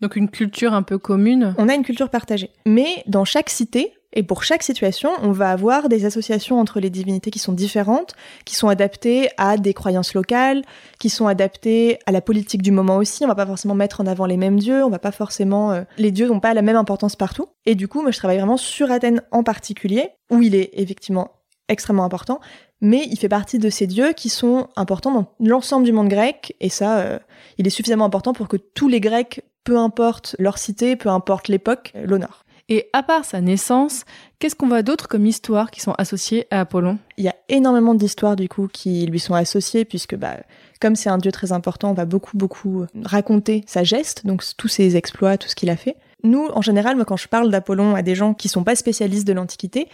Donc 0.00 0.16
une 0.16 0.28
culture 0.28 0.74
un 0.74 0.82
peu 0.82 0.98
commune. 0.98 1.54
On 1.58 1.68
a 1.68 1.74
une 1.74 1.82
culture 1.82 2.10
partagée. 2.10 2.50
Mais 2.66 3.02
dans 3.06 3.24
chaque 3.24 3.50
cité, 3.50 3.92
et 4.12 4.22
pour 4.22 4.42
chaque 4.42 4.62
situation, 4.62 5.10
on 5.22 5.32
va 5.32 5.50
avoir 5.50 5.88
des 5.88 6.06
associations 6.06 6.58
entre 6.58 6.80
les 6.80 6.88
divinités 6.88 7.30
qui 7.30 7.38
sont 7.38 7.52
différentes, 7.52 8.14
qui 8.46 8.54
sont 8.54 8.68
adaptées 8.68 9.28
à 9.36 9.58
des 9.58 9.74
croyances 9.74 10.14
locales, 10.14 10.62
qui 10.98 11.10
sont 11.10 11.26
adaptées 11.26 11.98
à 12.06 12.12
la 12.12 12.22
politique 12.22 12.62
du 12.62 12.70
moment 12.70 12.96
aussi. 12.96 13.24
On 13.24 13.28
va 13.28 13.34
pas 13.34 13.46
forcément 13.46 13.74
mettre 13.74 14.00
en 14.00 14.06
avant 14.06 14.24
les 14.24 14.38
mêmes 14.38 14.58
dieux, 14.58 14.82
on 14.82 14.88
va 14.88 14.98
pas 14.98 15.12
forcément... 15.12 15.72
euh, 15.72 15.82
les 15.98 16.10
dieux 16.10 16.26
n'ont 16.26 16.40
pas 16.40 16.54
la 16.54 16.62
même 16.62 16.76
importance 16.76 17.16
partout. 17.16 17.48
Et 17.66 17.74
du 17.74 17.86
coup, 17.86 18.00
moi, 18.00 18.10
je 18.10 18.18
travaille 18.18 18.38
vraiment 18.38 18.56
sur 18.56 18.90
Athènes 18.90 19.22
en 19.30 19.42
particulier, 19.42 20.10
où 20.30 20.40
il 20.40 20.54
est 20.54 20.70
effectivement 20.72 21.32
extrêmement 21.68 22.04
important, 22.04 22.40
mais 22.80 23.06
il 23.10 23.18
fait 23.18 23.28
partie 23.28 23.58
de 23.58 23.68
ces 23.68 23.86
dieux 23.86 24.14
qui 24.14 24.30
sont 24.30 24.68
importants 24.76 25.12
dans 25.12 25.26
l'ensemble 25.38 25.84
du 25.84 25.92
monde 25.92 26.08
grec, 26.08 26.56
et 26.60 26.70
ça, 26.70 27.00
euh, 27.00 27.18
il 27.58 27.66
est 27.66 27.70
suffisamment 27.70 28.06
important 28.06 28.32
pour 28.32 28.48
que 28.48 28.56
tous 28.56 28.88
les 28.88 29.00
Grecs, 29.00 29.42
peu 29.64 29.76
importe 29.76 30.34
leur 30.38 30.56
cité, 30.56 30.96
peu 30.96 31.10
importe 31.10 31.48
l'époque, 31.48 31.92
euh, 31.94 32.06
l'honorent. 32.06 32.44
Et 32.70 32.90
à 32.92 33.02
part 33.02 33.24
sa 33.24 33.40
naissance, 33.40 34.04
qu'est-ce 34.38 34.54
qu'on 34.54 34.68
voit 34.68 34.82
d'autre 34.82 35.08
comme 35.08 35.24
histoires 35.24 35.70
qui 35.70 35.80
sont 35.80 35.94
associées 35.96 36.46
à 36.50 36.60
Apollon? 36.60 36.98
Il 37.16 37.24
y 37.24 37.28
a 37.28 37.34
énormément 37.48 37.94
d'histoires 37.94 38.36
du 38.36 38.48
coup 38.48 38.68
qui 38.70 39.06
lui 39.06 39.18
sont 39.18 39.34
associées 39.34 39.86
puisque 39.86 40.16
bah 40.16 40.36
comme 40.80 40.94
c'est 40.94 41.08
un 41.08 41.18
dieu 41.18 41.32
très 41.32 41.52
important, 41.52 41.90
on 41.90 41.94
va 41.94 42.04
beaucoup 42.04 42.36
beaucoup 42.36 42.84
raconter 43.04 43.64
sa 43.66 43.84
geste, 43.84 44.26
donc 44.26 44.44
tous 44.56 44.68
ses 44.68 44.96
exploits, 44.96 45.38
tout 45.38 45.48
ce 45.48 45.56
qu'il 45.56 45.70
a 45.70 45.76
fait. 45.76 45.96
Nous, 46.24 46.46
en 46.52 46.62
général, 46.62 46.96
moi, 46.96 47.04
quand 47.04 47.16
je 47.16 47.28
parle 47.28 47.50
d'Apollon 47.50 47.94
à 47.94 48.02
des 48.02 48.14
gens 48.14 48.34
qui 48.34 48.48
sont 48.48 48.64
pas 48.64 48.74
spécialistes 48.74 49.26
de 49.26 49.32
l'Antiquité, 49.32 49.88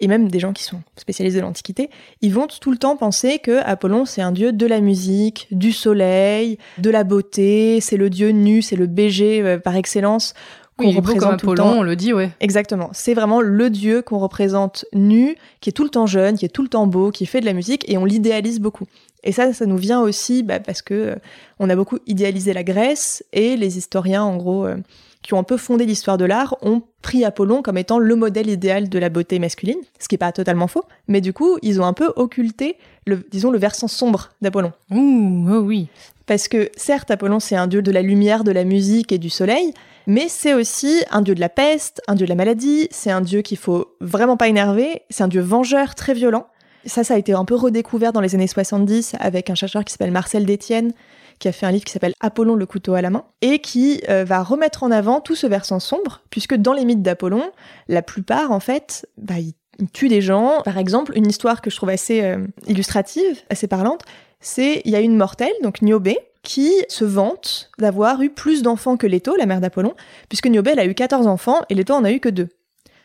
et 0.00 0.06
même 0.06 0.28
des 0.28 0.38
gens 0.38 0.52
qui 0.52 0.62
sont 0.62 0.82
spécialisés 0.96 1.38
de 1.38 1.42
l'Antiquité, 1.42 1.90
ils 2.20 2.32
vont 2.32 2.46
tout 2.46 2.70
le 2.70 2.76
temps 2.76 2.96
penser 2.96 3.38
que 3.40 3.60
Apollon 3.64 4.04
c'est 4.04 4.22
un 4.22 4.32
dieu 4.32 4.52
de 4.52 4.66
la 4.66 4.80
musique, 4.80 5.48
du 5.50 5.72
soleil, 5.72 6.58
de 6.78 6.90
la 6.90 7.04
beauté, 7.04 7.80
c'est 7.80 7.96
le 7.96 8.10
dieu 8.10 8.30
nu, 8.30 8.62
c'est 8.62 8.76
le 8.76 8.86
BG 8.86 9.42
euh, 9.42 9.58
par 9.58 9.74
excellence 9.74 10.34
qu'on 10.78 10.86
Oui, 10.88 10.96
représente 10.96 11.20
comme 11.22 11.36
tout 11.36 11.46
le 11.48 11.52
Apollon, 11.52 11.70
temps. 11.74 11.78
on 11.80 11.82
le 11.82 11.96
dit, 11.96 12.12
ouais. 12.14 12.30
Exactement, 12.40 12.88
c'est 12.92 13.12
vraiment 13.14 13.40
le 13.42 13.68
dieu 13.68 14.00
qu'on 14.00 14.18
représente 14.18 14.84
nu, 14.94 15.36
qui 15.60 15.68
est 15.68 15.72
tout 15.72 15.84
le 15.84 15.90
temps 15.90 16.06
jeune, 16.06 16.38
qui 16.38 16.44
est 16.46 16.48
tout 16.50 16.62
le 16.62 16.68
temps 16.68 16.86
beau, 16.86 17.10
qui 17.10 17.26
fait 17.26 17.40
de 17.40 17.46
la 17.46 17.52
musique 17.52 17.84
et 17.90 17.98
on 17.98 18.04
l'idéalise 18.06 18.60
beaucoup. 18.60 18.84
Et 19.24 19.32
ça, 19.32 19.52
ça 19.52 19.66
nous 19.66 19.76
vient 19.76 20.00
aussi 20.00 20.42
bah, 20.42 20.60
parce 20.60 20.80
que 20.80 20.94
euh, 20.94 21.14
on 21.58 21.68
a 21.68 21.76
beaucoup 21.76 21.98
idéalisé 22.06 22.52
la 22.52 22.62
Grèce 22.62 23.24
et 23.32 23.56
les 23.56 23.76
historiens, 23.76 24.22
en 24.22 24.36
gros, 24.36 24.64
euh, 24.64 24.76
qui 25.22 25.34
ont 25.34 25.38
un 25.40 25.42
peu 25.42 25.56
fondé 25.56 25.84
l'histoire 25.84 26.16
de 26.16 26.24
l'art, 26.24 26.56
ont 26.62 26.82
pris 27.02 27.24
Apollon 27.24 27.60
comme 27.60 27.76
étant 27.76 27.98
le 27.98 28.14
modèle 28.14 28.48
idéal 28.48 28.88
de 28.88 28.98
la 29.00 29.08
beauté 29.08 29.40
masculine, 29.40 29.78
ce 29.98 30.06
qui 30.06 30.14
est 30.14 30.18
pas 30.18 30.30
totalement 30.30 30.68
faux. 30.68 30.84
Mais 31.08 31.20
du 31.20 31.32
coup, 31.32 31.58
ils 31.62 31.80
ont 31.80 31.84
un 31.84 31.92
peu 31.92 32.12
occulté, 32.14 32.76
le, 33.06 33.26
disons, 33.32 33.50
le 33.50 33.58
versant 33.58 33.88
sombre 33.88 34.30
d'Apollon. 34.40 34.72
Ouh, 34.92 35.48
oh 35.50 35.58
oui. 35.58 35.88
Parce 36.28 36.46
que 36.46 36.70
certes, 36.76 37.10
Apollon, 37.10 37.40
c'est 37.40 37.56
un 37.56 37.66
dieu 37.66 37.80
de 37.80 37.90
la 37.90 38.02
lumière, 38.02 38.44
de 38.44 38.52
la 38.52 38.64
musique 38.64 39.12
et 39.12 39.18
du 39.18 39.30
soleil, 39.30 39.72
mais 40.06 40.26
c'est 40.28 40.52
aussi 40.52 41.02
un 41.10 41.22
dieu 41.22 41.34
de 41.34 41.40
la 41.40 41.48
peste, 41.48 42.02
un 42.06 42.14
dieu 42.14 42.26
de 42.26 42.28
la 42.28 42.36
maladie, 42.36 42.86
c'est 42.90 43.10
un 43.10 43.22
dieu 43.22 43.40
qu'il 43.40 43.56
faut 43.56 43.96
vraiment 44.00 44.36
pas 44.36 44.48
énerver, 44.48 45.02
c'est 45.08 45.24
un 45.24 45.28
dieu 45.28 45.40
vengeur 45.40 45.94
très 45.94 46.12
violent. 46.12 46.46
Ça, 46.84 47.02
ça 47.02 47.14
a 47.14 47.16
été 47.16 47.32
un 47.32 47.46
peu 47.46 47.54
redécouvert 47.54 48.12
dans 48.12 48.20
les 48.20 48.34
années 48.34 48.46
70 48.46 49.16
avec 49.18 49.48
un 49.48 49.54
chercheur 49.54 49.86
qui 49.86 49.92
s'appelle 49.92 50.10
Marcel 50.10 50.44
Détienne, 50.44 50.92
qui 51.38 51.48
a 51.48 51.52
fait 51.52 51.64
un 51.64 51.72
livre 51.72 51.84
qui 51.84 51.92
s'appelle 51.92 52.12
Apollon 52.20 52.56
le 52.56 52.66
couteau 52.66 52.92
à 52.92 53.00
la 53.00 53.08
main, 53.08 53.24
et 53.40 53.60
qui 53.60 54.02
euh, 54.10 54.24
va 54.24 54.42
remettre 54.42 54.82
en 54.82 54.90
avant 54.90 55.22
tout 55.22 55.34
ce 55.34 55.46
versant 55.46 55.80
sombre, 55.80 56.20
puisque 56.28 56.54
dans 56.54 56.74
les 56.74 56.84
mythes 56.84 57.02
d'Apollon, 57.02 57.44
la 57.88 58.02
plupart, 58.02 58.52
en 58.52 58.60
fait, 58.60 59.08
bah, 59.16 59.38
ils 59.38 59.54
tuent 59.94 60.08
des 60.08 60.20
gens. 60.20 60.60
Par 60.62 60.76
exemple, 60.76 61.12
une 61.16 61.26
histoire 61.26 61.62
que 61.62 61.70
je 61.70 61.76
trouve 61.76 61.88
assez 61.88 62.22
euh, 62.22 62.46
illustrative, 62.66 63.38
assez 63.48 63.66
parlante, 63.66 64.04
c'est 64.40 64.82
il 64.84 64.90
y 64.90 64.96
a 64.96 65.00
une 65.00 65.16
mortelle, 65.16 65.52
donc 65.62 65.82
Niobé, 65.82 66.18
qui 66.42 66.72
se 66.88 67.04
vante 67.04 67.70
d'avoir 67.78 68.22
eu 68.22 68.30
plus 68.30 68.62
d'enfants 68.62 68.96
que 68.96 69.06
Leto, 69.06 69.36
la 69.36 69.46
mère 69.46 69.60
d'Apollon, 69.60 69.94
puisque 70.28 70.46
Niobé, 70.46 70.70
elle 70.72 70.80
a 70.80 70.86
eu 70.86 70.94
14 70.94 71.26
enfants 71.26 71.60
et 71.68 71.74
Leto 71.74 71.94
en 71.94 72.04
a 72.04 72.12
eu 72.12 72.20
que 72.20 72.28
deux. 72.28 72.48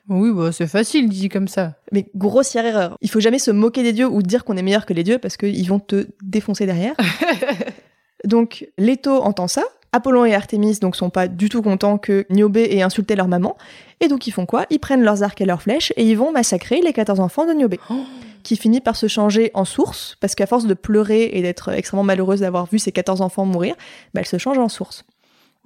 Oui, 0.09 0.31
bah, 0.33 0.51
c'est 0.51 0.67
facile 0.67 1.09
dit 1.09 1.29
comme 1.29 1.47
ça. 1.47 1.75
Mais 1.91 2.07
grossière 2.15 2.65
erreur. 2.65 2.97
Il 3.01 3.09
faut 3.09 3.21
jamais 3.21 3.39
se 3.39 3.51
moquer 3.51 3.83
des 3.83 3.93
dieux 3.93 4.07
ou 4.07 4.21
dire 4.21 4.43
qu'on 4.43 4.57
est 4.57 4.61
meilleur 4.61 4.85
que 4.85 4.93
les 4.93 5.03
dieux 5.03 5.17
parce 5.17 5.37
qu'ils 5.37 5.67
vont 5.67 5.79
te 5.79 6.07
défoncer 6.21 6.65
derrière. 6.65 6.95
donc 8.25 8.67
Leto 8.77 9.11
entend 9.11 9.47
ça. 9.47 9.63
Apollon 9.93 10.25
et 10.25 10.33
Artémis 10.33 10.79
donc 10.79 10.95
sont 10.95 11.09
pas 11.09 11.27
du 11.27 11.49
tout 11.49 11.61
contents 11.61 11.97
que 11.97 12.25
Niobé 12.29 12.75
ait 12.75 12.81
insulté 12.81 13.15
leur 13.15 13.27
maman. 13.27 13.55
Et 14.01 14.07
donc 14.07 14.27
ils 14.27 14.31
font 14.31 14.45
quoi? 14.45 14.65
Ils 14.69 14.79
prennent 14.79 15.03
leurs 15.03 15.23
arcs 15.23 15.39
et 15.39 15.45
leurs 15.45 15.61
flèches 15.61 15.93
et 15.95 16.03
ils 16.03 16.17
vont 16.17 16.31
massacrer 16.31 16.81
les 16.81 16.93
14 16.93 17.19
enfants 17.19 17.45
de 17.45 17.53
Niobé. 17.53 17.79
Qui 18.43 18.57
finit 18.57 18.81
par 18.81 18.95
se 18.95 19.07
changer 19.07 19.51
en 19.53 19.65
source, 19.65 20.17
parce 20.19 20.35
qu'à 20.35 20.45
force 20.45 20.65
de 20.65 20.73
pleurer 20.73 21.29
et 21.33 21.41
d'être 21.41 21.69
extrêmement 21.69 22.03
malheureuse 22.03 22.41
d'avoir 22.41 22.65
vu 22.65 22.77
ses 22.77 22.91
14 22.91 23.21
enfants 23.21 23.45
mourir, 23.45 23.75
bah, 24.13 24.21
elle 24.21 24.27
se 24.27 24.37
change 24.37 24.57
en 24.57 24.69
source. 24.69 25.05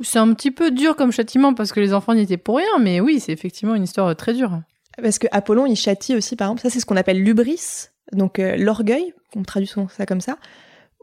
C'est 0.01 0.19
un 0.19 0.31
petit 0.33 0.51
peu 0.51 0.69
dur 0.69 0.95
comme 0.95 1.11
châtiment 1.11 1.55
parce 1.55 1.71
que 1.71 1.79
les 1.79 1.93
enfants 1.93 2.13
n'y 2.13 2.21
étaient 2.21 2.37
pour 2.37 2.57
rien, 2.57 2.79
mais 2.79 2.99
oui, 2.99 3.19
c'est 3.19 3.31
effectivement 3.31 3.73
une 3.73 3.83
histoire 3.83 4.15
très 4.15 4.33
dure. 4.33 4.59
Parce 5.01 5.17
que 5.17 5.27
Apollon, 5.31 5.65
il 5.65 5.75
châtie 5.75 6.15
aussi, 6.15 6.35
par 6.35 6.47
exemple, 6.47 6.61
ça 6.61 6.69
c'est 6.69 6.79
ce 6.79 6.85
qu'on 6.85 6.97
appelle 6.97 7.21
l'ubris, 7.21 7.87
donc 8.11 8.39
euh, 8.39 8.55
l'orgueil, 8.57 9.13
on 9.35 9.43
traduit 9.43 9.67
souvent 9.67 9.87
ça 9.87 10.05
comme 10.05 10.21
ça, 10.21 10.37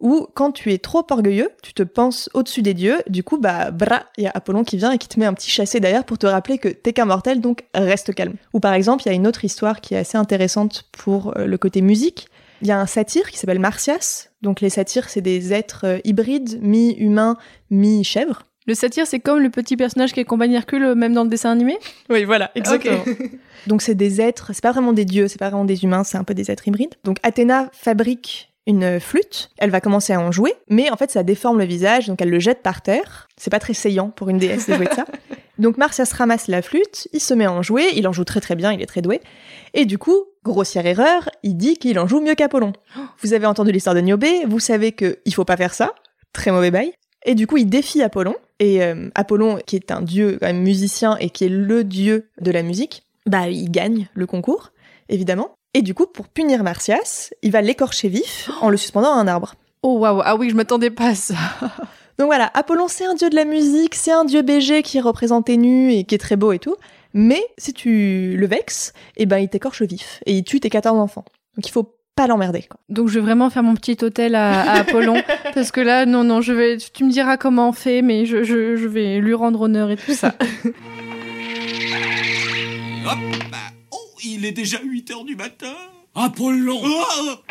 où 0.00 0.26
quand 0.34 0.52
tu 0.52 0.72
es 0.72 0.78
trop 0.78 1.06
orgueilleux, 1.10 1.50
tu 1.62 1.72
te 1.72 1.82
penses 1.82 2.28
au-dessus 2.34 2.62
des 2.62 2.74
dieux, 2.74 2.98
du 3.08 3.22
coup, 3.22 3.38
bah, 3.38 3.70
bra, 3.70 4.04
il 4.16 4.24
y 4.24 4.26
a 4.26 4.32
Apollon 4.34 4.64
qui 4.64 4.76
vient 4.76 4.92
et 4.92 4.98
qui 4.98 5.08
te 5.08 5.18
met 5.18 5.26
un 5.26 5.34
petit 5.34 5.50
chassé 5.50 5.80
derrière 5.80 6.04
pour 6.04 6.18
te 6.18 6.26
rappeler 6.26 6.58
que 6.58 6.68
t'es 6.68 6.92
qu'un 6.92 7.04
mortel, 7.04 7.40
donc 7.40 7.64
reste 7.74 8.14
calme. 8.14 8.34
Ou 8.52 8.60
par 8.60 8.74
exemple, 8.74 9.04
il 9.04 9.08
y 9.08 9.12
a 9.12 9.14
une 9.14 9.26
autre 9.26 9.44
histoire 9.44 9.80
qui 9.80 9.94
est 9.94 9.98
assez 9.98 10.18
intéressante 10.18 10.84
pour 10.92 11.36
euh, 11.36 11.46
le 11.46 11.58
côté 11.58 11.80
musique. 11.80 12.28
Il 12.62 12.68
y 12.68 12.72
a 12.72 12.80
un 12.80 12.86
satyre 12.86 13.30
qui 13.30 13.38
s'appelle 13.38 13.58
Martias, 13.58 14.28
donc 14.42 14.60
les 14.60 14.70
satyres, 14.70 15.08
c'est 15.08 15.20
des 15.20 15.52
êtres 15.52 15.86
euh, 15.86 15.98
hybrides, 16.04 16.58
mi-humains, 16.62 17.36
mi-chèvres. 17.70 18.44
Le 18.66 18.74
satyre, 18.74 19.06
c'est 19.06 19.20
comme 19.20 19.40
le 19.40 19.50
petit 19.50 19.76
personnage 19.76 20.14
qui 20.14 20.20
accompagne 20.20 20.52
Hercule, 20.52 20.94
même 20.94 21.12
dans 21.12 21.24
le 21.24 21.28
dessin 21.28 21.50
animé? 21.50 21.76
Oui, 22.08 22.24
voilà, 22.24 22.50
exactement. 22.54 23.04
Donc 23.66 23.82
c'est 23.82 23.94
des 23.94 24.20
êtres, 24.22 24.52
c'est 24.54 24.62
pas 24.62 24.72
vraiment 24.72 24.94
des 24.94 25.04
dieux, 25.04 25.28
c'est 25.28 25.38
pas 25.38 25.50
vraiment 25.50 25.66
des 25.66 25.84
humains, 25.84 26.04
c'est 26.04 26.16
un 26.16 26.24
peu 26.24 26.34
des 26.34 26.50
êtres 26.50 26.66
hybrides. 26.66 26.94
Donc 27.04 27.18
Athéna 27.22 27.68
fabrique 27.72 28.53
une 28.66 28.98
flûte, 28.98 29.50
elle 29.58 29.70
va 29.70 29.80
commencer 29.80 30.12
à 30.12 30.20
en 30.20 30.32
jouer, 30.32 30.54
mais 30.68 30.90
en 30.90 30.96
fait 30.96 31.10
ça 31.10 31.22
déforme 31.22 31.58
le 31.58 31.64
visage, 31.64 32.06
donc 32.06 32.22
elle 32.22 32.30
le 32.30 32.38
jette 32.38 32.62
par 32.62 32.82
terre. 32.82 33.28
C'est 33.36 33.50
pas 33.50 33.58
très 33.58 33.74
saillant 33.74 34.10
pour 34.10 34.30
une 34.30 34.38
déesse 34.38 34.68
de 34.68 34.74
jouer 34.74 34.86
de 34.86 34.94
ça. 34.94 35.04
Donc 35.58 35.78
Martias 35.78 36.10
ramasse 36.12 36.48
la 36.48 36.62
flûte, 36.62 37.06
il 37.12 37.20
se 37.20 37.32
met 37.32 37.44
à 37.44 37.52
en 37.52 37.62
jouer, 37.62 37.84
il 37.94 38.08
en 38.08 38.12
joue 38.12 38.24
très 38.24 38.40
très 38.40 38.56
bien, 38.56 38.72
il 38.72 38.82
est 38.82 38.86
très 38.86 39.02
doué. 39.02 39.20
Et 39.72 39.84
du 39.84 39.98
coup, 39.98 40.24
grossière 40.42 40.84
erreur, 40.84 41.30
il 41.44 41.56
dit 41.56 41.76
qu'il 41.76 41.98
en 42.00 42.08
joue 42.08 42.20
mieux 42.20 42.34
qu'Apollon. 42.34 42.72
Vous 43.22 43.34
avez 43.34 43.46
entendu 43.46 43.70
l'histoire 43.70 43.94
de 43.94 44.00
Niobé, 44.00 44.44
vous 44.46 44.58
savez 44.58 44.90
que 44.90 45.20
il 45.24 45.32
faut 45.32 45.44
pas 45.44 45.56
faire 45.56 45.72
ça, 45.72 45.94
très 46.32 46.50
mauvais 46.50 46.72
bail. 46.72 46.92
Et 47.24 47.34
du 47.34 47.46
coup, 47.46 47.56
il 47.56 47.66
défie 47.66 48.02
Apollon. 48.02 48.34
Et 48.58 48.82
euh, 48.82 49.08
Apollon, 49.14 49.58
qui 49.64 49.76
est 49.76 49.90
un 49.90 50.02
dieu 50.02 50.38
quand 50.40 50.46
même 50.46 50.62
musicien 50.62 51.16
et 51.18 51.30
qui 51.30 51.44
est 51.44 51.48
le 51.48 51.84
dieu 51.84 52.28
de 52.40 52.50
la 52.50 52.62
musique, 52.62 53.04
bah 53.26 53.48
il 53.48 53.70
gagne 53.70 54.08
le 54.12 54.26
concours, 54.26 54.72
évidemment. 55.08 55.54
Et 55.74 55.82
du 55.82 55.92
coup, 55.92 56.06
pour 56.06 56.28
punir 56.28 56.62
Martias, 56.62 57.30
il 57.42 57.50
va 57.50 57.60
l'écorcher 57.60 58.08
vif 58.08 58.48
en 58.60 58.70
le 58.70 58.76
suspendant 58.76 59.12
à 59.12 59.20
un 59.20 59.26
arbre. 59.26 59.54
Oh 59.82 59.98
waouh, 59.98 60.22
ah 60.24 60.36
oui, 60.36 60.48
je 60.50 60.54
m'attendais 60.54 60.90
pas 60.90 61.08
à 61.08 61.14
ça. 61.14 61.34
Donc 62.18 62.26
voilà, 62.26 62.48
Apollon, 62.54 62.86
c'est 62.88 63.04
un 63.04 63.14
dieu 63.14 63.28
de 63.28 63.34
la 63.34 63.44
musique, 63.44 63.96
c'est 63.96 64.12
un 64.12 64.24
dieu 64.24 64.42
BG 64.42 64.82
qui 64.84 64.98
est 64.98 65.00
représenté 65.00 65.56
nu 65.56 65.92
et 65.92 66.04
qui 66.04 66.14
est 66.14 66.18
très 66.18 66.36
beau 66.36 66.52
et 66.52 66.60
tout. 66.60 66.76
Mais 67.12 67.42
si 67.58 67.72
tu 67.72 68.36
le 68.36 68.46
vexes, 68.46 68.92
eh 69.16 69.26
ben 69.26 69.38
il 69.38 69.48
t'écorche 69.48 69.82
vif 69.82 70.20
et 70.26 70.32
il 70.36 70.44
tue 70.44 70.60
tes 70.60 70.70
14 70.70 70.98
enfants. 70.98 71.24
Donc 71.56 71.66
il 71.66 71.70
faut 71.72 71.92
pas 72.14 72.28
l'emmerder. 72.28 72.62
quoi. 72.62 72.78
Donc 72.88 73.08
je 73.08 73.14
vais 73.14 73.20
vraiment 73.20 73.50
faire 73.50 73.64
mon 73.64 73.74
petit 73.74 73.96
hôtel 74.02 74.36
à, 74.36 74.60
à 74.62 74.78
Apollon 74.80 75.20
parce 75.54 75.72
que 75.72 75.80
là, 75.80 76.06
non, 76.06 76.22
non, 76.22 76.40
je 76.40 76.52
vais. 76.52 76.76
Tu 76.78 77.02
me 77.04 77.10
diras 77.10 77.36
comment 77.36 77.70
on 77.70 77.72
fait, 77.72 78.00
mais 78.00 78.26
je, 78.26 78.44
je, 78.44 78.76
je 78.76 78.86
vais 78.86 79.18
lui 79.18 79.34
rendre 79.34 79.62
honneur 79.62 79.90
et 79.90 79.96
tout 79.96 80.12
ça. 80.14 80.34
Hop, 83.06 83.18
il 84.24 84.44
est 84.44 84.52
déjà 84.52 84.80
8 84.82 85.10
heures 85.10 85.24
du 85.24 85.36
matin. 85.36 85.74
Apollon 86.16 86.80
Ah 86.84 87.48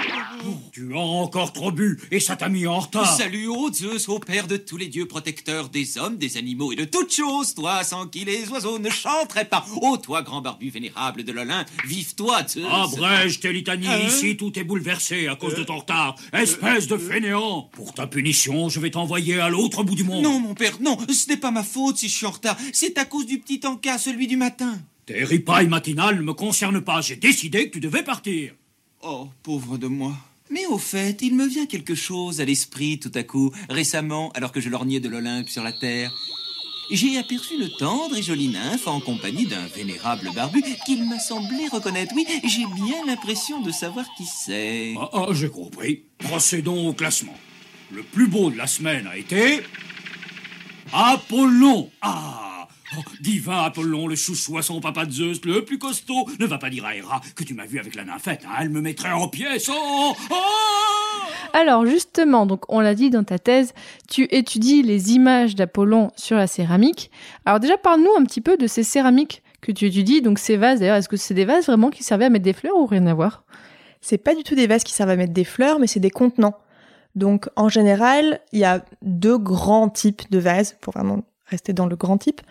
Tu 0.71 0.95
as 0.95 0.97
encore 0.97 1.51
trop 1.51 1.69
bu 1.73 1.99
et 2.11 2.21
ça 2.21 2.37
t'a 2.37 2.47
mis 2.47 2.65
en 2.65 2.79
retard. 2.79 3.17
Salut, 3.17 3.49
ô 3.49 3.69
Zeus, 3.73 4.07
ô 4.07 4.19
père 4.19 4.47
de 4.47 4.55
tous 4.55 4.77
les 4.77 4.87
dieux 4.87 5.05
protecteurs 5.05 5.67
des 5.67 5.97
hommes, 5.97 6.17
des 6.17 6.37
animaux 6.37 6.71
et 6.71 6.77
de 6.77 6.85
toutes 6.85 7.13
choses, 7.13 7.55
toi 7.55 7.83
sans 7.83 8.07
qui 8.07 8.23
les 8.23 8.47
oiseaux 8.47 8.79
ne 8.79 8.89
chanteraient 8.89 9.49
pas. 9.49 9.65
Ô 9.81 9.97
toi, 9.97 10.21
grand 10.21 10.39
barbu 10.39 10.69
vénérable 10.69 11.25
de 11.25 11.33
l'Olympe, 11.33 11.67
vive-toi, 11.85 12.47
Zeus. 12.47 12.63
Abrège 12.71 13.41
tes 13.41 13.51
litanies, 13.51 13.85
Hein 13.85 14.07
ici 14.07 14.37
tout 14.37 14.57
est 14.57 14.63
bouleversé 14.63 15.27
à 15.27 15.35
cause 15.35 15.55
de 15.55 15.63
ton 15.63 15.79
retard. 15.79 16.15
Espèce 16.31 16.87
de 16.87 16.97
fainéant 16.97 17.69
Pour 17.73 17.93
ta 17.93 18.07
punition, 18.07 18.69
je 18.69 18.79
vais 18.79 18.91
t'envoyer 18.91 19.41
à 19.41 19.49
l'autre 19.49 19.83
bout 19.83 19.95
du 19.95 20.05
monde. 20.05 20.23
Non, 20.23 20.39
mon 20.39 20.53
père, 20.53 20.77
non, 20.79 20.97
ce 21.09 21.27
n'est 21.27 21.37
pas 21.37 21.51
ma 21.51 21.63
faute 21.63 21.97
si 21.97 22.07
je 22.07 22.15
suis 22.15 22.25
en 22.25 22.31
retard. 22.31 22.55
C'est 22.71 22.97
à 22.97 23.03
cause 23.03 23.25
du 23.25 23.39
petit 23.39 23.59
encas, 23.67 23.97
celui 23.97 24.27
du 24.27 24.37
matin. 24.37 24.79
Tes 25.05 25.25
ripailles 25.25 25.67
matinales 25.67 26.15
ne 26.15 26.21
me 26.21 26.33
concernent 26.33 26.81
pas, 26.81 27.01
j'ai 27.01 27.17
décidé 27.17 27.67
que 27.67 27.73
tu 27.73 27.79
devais 27.81 28.03
partir. 28.03 28.53
Oh, 29.01 29.27
pauvre 29.43 29.77
de 29.77 29.87
moi. 29.87 30.15
Mais 30.49 30.65
au 30.67 30.77
fait, 30.77 31.21
il 31.21 31.35
me 31.35 31.45
vient 31.45 31.65
quelque 31.65 31.95
chose 31.95 32.39
à 32.39 32.45
l'esprit 32.45 32.99
tout 32.99 33.11
à 33.15 33.23
coup, 33.23 33.51
récemment, 33.69 34.31
alors 34.33 34.53
que 34.53 34.61
je 34.61 34.69
lorgnais 34.69 35.01
de 35.01 35.09
l'Olympe 35.09 35.49
sur 35.49 35.63
la 35.63 35.73
terre. 35.73 36.13
J'ai 36.89 37.17
aperçu 37.17 37.55
une 37.55 37.69
tendre 37.77 38.15
et 38.15 38.21
jolie 38.21 38.47
nymphe 38.49 38.87
en 38.87 39.01
compagnie 39.01 39.45
d'un 39.45 39.65
vénérable 39.67 40.29
barbu 40.33 40.61
qu'il 40.85 41.03
m'a 41.09 41.19
semblé 41.19 41.67
reconnaître. 41.67 42.13
Oui, 42.15 42.25
j'ai 42.45 42.65
bien 42.75 43.05
l'impression 43.05 43.61
de 43.61 43.71
savoir 43.71 44.05
qui 44.15 44.25
c'est. 44.25 44.93
Ah, 44.97 45.09
ah, 45.11 45.27
j'ai 45.31 45.49
compris. 45.49 46.03
Procédons 46.19 46.89
au 46.89 46.93
classement. 46.93 47.35
Le 47.91 48.03
plus 48.03 48.27
beau 48.27 48.51
de 48.51 48.57
la 48.57 48.67
semaine 48.67 49.07
a 49.07 49.17
été... 49.17 49.61
Apollon 50.93 51.89
Ah 52.01 52.52
Oh, 52.95 53.01
divin 53.21 53.63
Apollon, 53.63 54.07
le 54.07 54.15
chouchou 54.15 54.57
à 54.57 54.61
son 54.61 54.79
papa 54.79 55.05
de 55.05 55.11
Zeus, 55.11 55.41
le 55.45 55.63
plus 55.65 55.79
costaud, 55.79 56.27
ne 56.39 56.45
va 56.45 56.57
pas 56.57 56.69
dire 56.69 56.85
à 56.85 56.95
Héra 56.95 57.21
que 57.35 57.43
tu 57.43 57.53
m'as 57.53 57.65
vu 57.65 57.79
avec 57.79 57.95
la 57.95 58.03
nymphette, 58.03 58.43
hein, 58.45 58.55
elle 58.59 58.69
me 58.69 58.81
mettrait 58.81 59.11
en 59.11 59.27
pièces. 59.27 59.69
Oh, 59.69 60.13
oh 60.31 60.35
Alors 61.53 61.85
justement, 61.85 62.45
donc 62.45 62.65
on 62.69 62.79
l'a 62.79 62.93
dit 62.93 63.09
dans 63.09 63.23
ta 63.23 63.39
thèse, 63.39 63.73
tu 64.09 64.27
étudies 64.31 64.83
les 64.83 65.13
images 65.13 65.55
d'Apollon 65.55 66.11
sur 66.15 66.37
la 66.37 66.47
céramique. 66.47 67.09
Alors 67.45 67.59
déjà 67.59 67.77
parle-nous 67.77 68.11
un 68.17 68.23
petit 68.23 68.41
peu 68.41 68.57
de 68.57 68.67
ces 68.67 68.83
céramiques 68.83 69.41
que 69.61 69.71
tu 69.71 69.85
étudies, 69.85 70.21
donc 70.21 70.39
ces 70.39 70.57
vases 70.57 70.79
d'ailleurs, 70.79 70.97
est-ce 70.97 71.09
que 71.09 71.17
c'est 71.17 71.33
des 71.33 71.45
vases 71.45 71.65
vraiment 71.65 71.89
qui 71.89 72.03
servaient 72.03 72.25
à 72.25 72.29
mettre 72.29 72.45
des 72.45 72.53
fleurs 72.53 72.77
ou 72.77 72.85
rien 72.85 73.07
à 73.07 73.13
voir? 73.13 73.43
C'est 74.01 74.17
pas 74.17 74.35
du 74.35 74.43
tout 74.43 74.55
des 74.55 74.67
vases 74.67 74.83
qui 74.83 74.93
servent 74.93 75.11
à 75.11 75.15
mettre 75.15 75.33
des 75.33 75.45
fleurs, 75.45 75.79
mais 75.79 75.87
c'est 75.87 76.01
des 76.01 76.11
contenants. 76.11 76.55
Donc 77.15 77.47
en 77.55 77.69
général, 77.69 78.41
il 78.51 78.59
y 78.59 78.65
a 78.65 78.83
deux 79.01 79.37
grands 79.37 79.89
types 79.89 80.29
de 80.29 80.39
vases, 80.39 80.75
pour 80.81 80.93
vraiment 80.93 81.23
rester 81.47 81.73
dans 81.73 81.85
le 81.85 81.95
grand 81.95 82.17
type. 82.17 82.41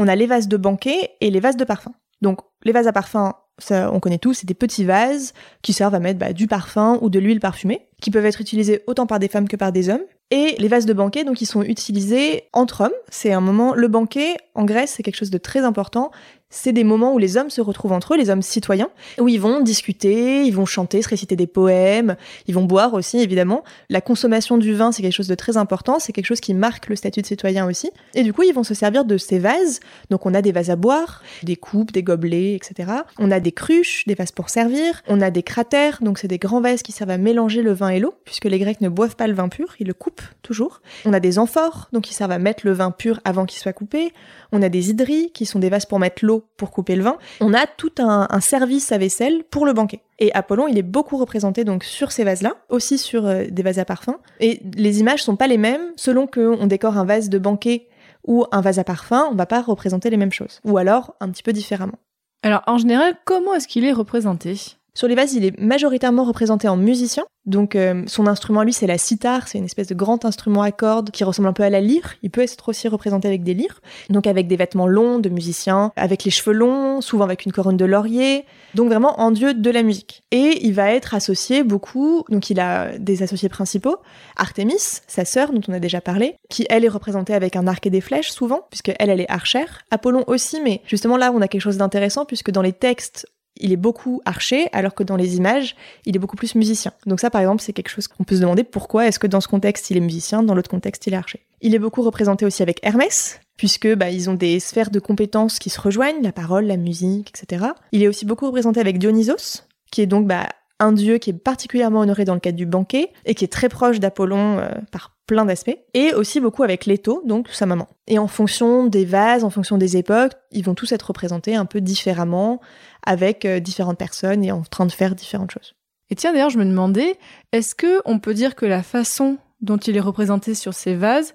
On 0.00 0.08
a 0.08 0.16
les 0.16 0.26
vases 0.26 0.48
de 0.48 0.56
banquet 0.56 1.10
et 1.20 1.30
les 1.30 1.40
vases 1.40 1.58
de 1.58 1.64
parfum. 1.64 1.92
Donc 2.22 2.40
les 2.64 2.72
vases 2.72 2.86
à 2.86 2.92
parfum, 2.92 3.34
on 3.70 4.00
connaît 4.00 4.16
tous, 4.16 4.32
c'est 4.32 4.46
des 4.46 4.54
petits 4.54 4.84
vases 4.86 5.34
qui 5.60 5.74
servent 5.74 5.94
à 5.94 6.00
mettre 6.00 6.18
bah, 6.18 6.32
du 6.32 6.46
parfum 6.46 6.98
ou 7.02 7.10
de 7.10 7.18
l'huile 7.18 7.38
parfumée, 7.38 7.86
qui 8.00 8.10
peuvent 8.10 8.24
être 8.24 8.40
utilisés 8.40 8.82
autant 8.86 9.06
par 9.06 9.18
des 9.18 9.28
femmes 9.28 9.46
que 9.46 9.56
par 9.56 9.72
des 9.72 9.90
hommes. 9.90 10.00
Et 10.30 10.54
les 10.58 10.68
vases 10.68 10.86
de 10.86 10.94
banquet, 10.94 11.24
donc, 11.24 11.42
ils 11.42 11.46
sont 11.46 11.62
utilisés 11.62 12.44
entre 12.54 12.82
hommes. 12.82 12.92
C'est 13.10 13.32
un 13.32 13.42
moment, 13.42 13.74
le 13.74 13.88
banquet, 13.88 14.36
en 14.54 14.64
Grèce, 14.64 14.94
c'est 14.96 15.02
quelque 15.02 15.16
chose 15.16 15.30
de 15.30 15.38
très 15.38 15.64
important. 15.64 16.12
C'est 16.50 16.72
des 16.72 16.84
moments 16.84 17.14
où 17.14 17.18
les 17.18 17.36
hommes 17.36 17.48
se 17.48 17.60
retrouvent 17.60 17.92
entre 17.92 18.14
eux, 18.14 18.16
les 18.16 18.28
hommes 18.28 18.42
citoyens, 18.42 18.90
où 19.18 19.28
ils 19.28 19.40
vont 19.40 19.60
discuter, 19.60 20.44
ils 20.44 20.54
vont 20.54 20.66
chanter, 20.66 21.00
se 21.00 21.08
réciter 21.08 21.36
des 21.36 21.46
poèmes, 21.46 22.16
ils 22.46 22.54
vont 22.54 22.64
boire 22.64 22.94
aussi, 22.94 23.18
évidemment. 23.18 23.62
La 23.88 24.00
consommation 24.00 24.58
du 24.58 24.74
vin, 24.74 24.90
c'est 24.92 25.02
quelque 25.02 25.14
chose 25.14 25.28
de 25.28 25.34
très 25.36 25.56
important, 25.56 25.98
c'est 26.00 26.12
quelque 26.12 26.26
chose 26.26 26.40
qui 26.40 26.52
marque 26.52 26.88
le 26.88 26.96
statut 26.96 27.22
de 27.22 27.26
citoyen 27.26 27.66
aussi. 27.66 27.90
Et 28.14 28.24
du 28.24 28.32
coup, 28.32 28.42
ils 28.42 28.52
vont 28.52 28.64
se 28.64 28.74
servir 28.74 29.04
de 29.04 29.16
ces 29.16 29.38
vases. 29.38 29.80
Donc, 30.10 30.26
on 30.26 30.34
a 30.34 30.42
des 30.42 30.52
vases 30.52 30.70
à 30.70 30.76
boire, 30.76 31.22
des 31.44 31.56
coupes, 31.56 31.92
des 31.92 32.02
gobelets, 32.02 32.54
etc. 32.54 32.90
On 33.18 33.30
a 33.30 33.38
des 33.38 33.52
cruches, 33.52 34.04
des 34.06 34.14
vases 34.14 34.32
pour 34.32 34.50
servir. 34.50 35.02
On 35.06 35.20
a 35.20 35.30
des 35.30 35.44
cratères, 35.44 35.98
donc 36.02 36.18
c'est 36.18 36.28
des 36.28 36.38
grands 36.38 36.60
vases 36.60 36.82
qui 36.82 36.92
servent 36.92 37.10
à 37.10 37.18
mélanger 37.18 37.62
le 37.62 37.72
vin 37.72 37.90
et 37.90 38.00
l'eau, 38.00 38.14
puisque 38.24 38.46
les 38.46 38.58
Grecs 38.58 38.80
ne 38.80 38.88
boivent 38.88 39.16
pas 39.16 39.28
le 39.28 39.34
vin 39.34 39.48
pur, 39.48 39.76
ils 39.78 39.86
le 39.86 39.94
coupent 39.94 40.22
toujours. 40.42 40.82
On 41.04 41.12
a 41.12 41.20
des 41.20 41.38
amphores, 41.38 41.88
donc 41.92 42.02
qui 42.02 42.14
servent 42.14 42.32
à 42.32 42.38
mettre 42.38 42.66
le 42.66 42.72
vin 42.72 42.90
pur 42.90 43.20
avant 43.24 43.46
qu'il 43.46 43.60
soit 43.60 43.72
coupé. 43.72 44.12
On 44.50 44.62
a 44.62 44.68
des 44.68 44.90
hydries, 44.90 45.30
qui 45.32 45.46
sont 45.46 45.60
des 45.60 45.68
vases 45.68 45.86
pour 45.86 46.00
mettre 46.00 46.24
l'eau 46.24 46.39
pour 46.56 46.70
couper 46.70 46.96
le 46.96 47.02
vin. 47.02 47.16
On 47.40 47.54
a 47.54 47.66
tout 47.66 47.92
un, 47.98 48.28
service 48.40 48.92
à 48.92 48.98
vaisselle 48.98 49.44
pour 49.50 49.66
le 49.66 49.72
banquet. 49.72 50.02
Et 50.18 50.32
Apollon, 50.34 50.68
il 50.68 50.78
est 50.78 50.82
beaucoup 50.82 51.16
représenté 51.16 51.64
donc 51.64 51.84
sur 51.84 52.12
ces 52.12 52.24
vases-là, 52.24 52.54
aussi 52.68 52.98
sur 52.98 53.26
euh, 53.26 53.44
des 53.50 53.62
vases 53.62 53.78
à 53.78 53.84
parfum. 53.84 54.18
Et 54.40 54.60
les 54.74 55.00
images 55.00 55.22
sont 55.22 55.36
pas 55.36 55.46
les 55.46 55.58
mêmes 55.58 55.92
selon 55.96 56.26
qu'on 56.26 56.66
décore 56.66 56.98
un 56.98 57.04
vase 57.04 57.28
de 57.28 57.38
banquet 57.38 57.88
ou 58.26 58.44
un 58.52 58.60
vase 58.60 58.78
à 58.78 58.84
parfum, 58.84 59.28
on 59.30 59.34
va 59.34 59.46
pas 59.46 59.62
représenter 59.62 60.10
les 60.10 60.16
mêmes 60.16 60.32
choses. 60.32 60.60
Ou 60.64 60.78
alors 60.78 61.14
un 61.20 61.30
petit 61.30 61.42
peu 61.42 61.52
différemment. 61.52 61.98
Alors 62.42 62.62
en 62.66 62.78
général, 62.78 63.14
comment 63.24 63.54
est-ce 63.54 63.68
qu'il 63.68 63.84
est 63.84 63.92
représenté? 63.92 64.56
Sur 64.94 65.08
les 65.08 65.14
vases, 65.14 65.34
il 65.34 65.44
est 65.44 65.58
majoritairement 65.58 66.24
représenté 66.24 66.68
en 66.68 66.76
musicien. 66.76 67.24
Donc 67.46 67.74
euh, 67.74 68.02
son 68.06 68.26
instrument, 68.26 68.62
lui, 68.62 68.72
c'est 68.72 68.86
la 68.86 68.98
sitar, 68.98 69.48
c'est 69.48 69.58
une 69.58 69.64
espèce 69.64 69.86
de 69.86 69.94
grand 69.94 70.24
instrument 70.24 70.62
à 70.62 70.72
cordes 70.72 71.10
qui 71.10 71.24
ressemble 71.24 71.48
un 71.48 71.52
peu 71.52 71.62
à 71.62 71.70
la 71.70 71.80
lyre. 71.80 72.14
Il 72.22 72.30
peut 72.30 72.42
être 72.42 72.68
aussi 72.68 72.86
représenté 72.86 73.28
avec 73.28 73.42
des 73.42 73.54
lyres, 73.54 73.80
donc 74.10 74.26
avec 74.26 74.46
des 74.46 74.56
vêtements 74.56 74.86
longs 74.86 75.18
de 75.18 75.28
musicien, 75.28 75.92
avec 75.96 76.24
les 76.24 76.30
cheveux 76.30 76.52
longs, 76.54 77.00
souvent 77.00 77.24
avec 77.24 77.46
une 77.46 77.52
couronne 77.52 77.76
de 77.76 77.84
laurier, 77.84 78.44
donc 78.74 78.88
vraiment 78.88 79.20
en 79.20 79.30
dieu 79.30 79.54
de 79.54 79.70
la 79.70 79.82
musique. 79.82 80.22
Et 80.30 80.66
il 80.66 80.74
va 80.74 80.92
être 80.92 81.14
associé 81.14 81.62
beaucoup, 81.62 82.24
donc 82.28 82.50
il 82.50 82.60
a 82.60 82.98
des 82.98 83.22
associés 83.22 83.48
principaux, 83.48 83.96
Artémis, 84.36 85.00
sa 85.06 85.24
sœur 85.24 85.52
dont 85.52 85.62
on 85.68 85.72
a 85.72 85.80
déjà 85.80 86.00
parlé, 86.00 86.36
qui 86.50 86.66
elle 86.68 86.84
est 86.84 86.88
représentée 86.88 87.34
avec 87.34 87.56
un 87.56 87.66
arc 87.66 87.86
et 87.86 87.90
des 87.90 88.00
flèches 88.00 88.30
souvent, 88.30 88.66
puisque 88.70 88.92
elle, 88.98 89.10
elle 89.10 89.20
est 89.20 89.30
archère. 89.30 89.82
Apollon 89.90 90.24
aussi, 90.26 90.60
mais 90.62 90.82
justement 90.86 91.16
là, 91.16 91.32
on 91.34 91.40
a 91.40 91.48
quelque 91.48 91.62
chose 91.62 91.78
d'intéressant 91.78 92.24
puisque 92.26 92.50
dans 92.50 92.62
les 92.62 92.72
textes, 92.72 93.26
il 93.56 93.72
est 93.72 93.76
beaucoup 93.76 94.20
archer, 94.24 94.68
alors 94.72 94.94
que 94.94 95.02
dans 95.02 95.16
les 95.16 95.36
images, 95.36 95.76
il 96.06 96.16
est 96.16 96.18
beaucoup 96.18 96.36
plus 96.36 96.54
musicien. 96.54 96.92
Donc 97.06 97.20
ça, 97.20 97.30
par 97.30 97.40
exemple, 97.40 97.62
c'est 97.62 97.72
quelque 97.72 97.90
chose 97.90 98.08
qu'on 98.08 98.24
peut 98.24 98.36
se 98.36 98.40
demander 98.40 98.64
pourquoi 98.64 99.06
est-ce 99.06 99.18
que 99.18 99.26
dans 99.26 99.40
ce 99.40 99.48
contexte, 99.48 99.90
il 99.90 99.96
est 99.96 100.00
musicien, 100.00 100.42
dans 100.42 100.54
l'autre 100.54 100.70
contexte, 100.70 101.06
il 101.06 101.14
est 101.14 101.16
archer. 101.16 101.40
Il 101.60 101.74
est 101.74 101.78
beaucoup 101.78 102.02
représenté 102.02 102.46
aussi 102.46 102.62
avec 102.62 102.80
Hermès, 102.82 103.40
puisque 103.56 103.92
bah, 103.94 104.10
ils 104.10 104.30
ont 104.30 104.34
des 104.34 104.60
sphères 104.60 104.90
de 104.90 105.00
compétences 105.00 105.58
qui 105.58 105.68
se 105.68 105.80
rejoignent, 105.80 106.22
la 106.22 106.32
parole, 106.32 106.64
la 106.64 106.76
musique, 106.76 107.30
etc. 107.36 107.66
Il 107.92 108.02
est 108.02 108.08
aussi 108.08 108.24
beaucoup 108.24 108.46
représenté 108.46 108.80
avec 108.80 108.98
Dionysos, 108.98 109.64
qui 109.90 110.00
est 110.00 110.06
donc 110.06 110.26
bah, 110.26 110.48
un 110.78 110.92
dieu 110.92 111.18
qui 111.18 111.30
est 111.30 111.34
particulièrement 111.34 112.00
honoré 112.00 112.24
dans 112.24 112.34
le 112.34 112.40
cadre 112.40 112.56
du 112.56 112.66
banquet 112.66 113.12
et 113.26 113.34
qui 113.34 113.44
est 113.44 113.52
très 113.52 113.68
proche 113.68 114.00
d'Apollon 114.00 114.58
euh, 114.58 114.68
par 114.90 115.14
plein 115.26 115.44
d'aspects, 115.44 115.78
et 115.94 116.12
aussi 116.12 116.40
beaucoup 116.40 116.64
avec 116.64 116.86
Leto, 116.86 117.22
donc 117.24 117.48
sa 117.50 117.64
maman. 117.64 117.86
Et 118.08 118.18
en 118.18 118.26
fonction 118.26 118.86
des 118.86 119.04
vases, 119.04 119.44
en 119.44 119.50
fonction 119.50 119.78
des 119.78 119.96
époques, 119.96 120.32
ils 120.50 120.64
vont 120.64 120.74
tous 120.74 120.90
être 120.90 121.04
représentés 121.04 121.54
un 121.54 121.66
peu 121.66 121.80
différemment, 121.80 122.60
avec 123.04 123.44
euh, 123.44 123.60
différentes 123.60 123.98
personnes 123.98 124.44
et 124.44 124.52
en 124.52 124.62
train 124.62 124.86
de 124.86 124.92
faire 124.92 125.14
différentes 125.14 125.50
choses. 125.50 125.74
Et 126.10 126.16
tiens, 126.16 126.32
d'ailleurs, 126.32 126.50
je 126.50 126.58
me 126.58 126.64
demandais, 126.64 127.16
est-ce 127.52 127.74
que 127.74 128.00
on 128.04 128.18
peut 128.18 128.34
dire 128.34 128.54
que 128.54 128.66
la 128.66 128.82
façon 128.82 129.38
dont 129.60 129.76
il 129.76 129.96
est 129.96 130.00
représenté 130.00 130.54
sur 130.54 130.74
ces 130.74 130.94
vases 130.94 131.34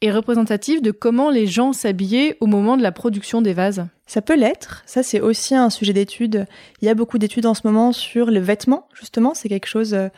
est 0.00 0.12
représentative 0.12 0.82
de 0.82 0.90
comment 0.90 1.30
les 1.30 1.46
gens 1.46 1.72
s'habillaient 1.72 2.36
au 2.40 2.46
moment 2.46 2.76
de 2.76 2.82
la 2.82 2.92
production 2.92 3.42
des 3.42 3.52
vases? 3.52 3.86
Ça 4.06 4.22
peut 4.22 4.36
l'être. 4.36 4.82
Ça, 4.86 5.02
c'est 5.02 5.20
aussi 5.20 5.54
un 5.54 5.70
sujet 5.70 5.92
d'étude. 5.92 6.46
Il 6.80 6.86
y 6.86 6.88
a 6.88 6.94
beaucoup 6.94 7.18
d'études 7.18 7.46
en 7.46 7.54
ce 7.54 7.62
moment 7.64 7.92
sur 7.92 8.30
le 8.30 8.40
vêtement, 8.40 8.88
justement. 8.94 9.34
C'est 9.34 9.48
quelque 9.48 9.66
chose 9.66 9.94
euh, 9.94 10.08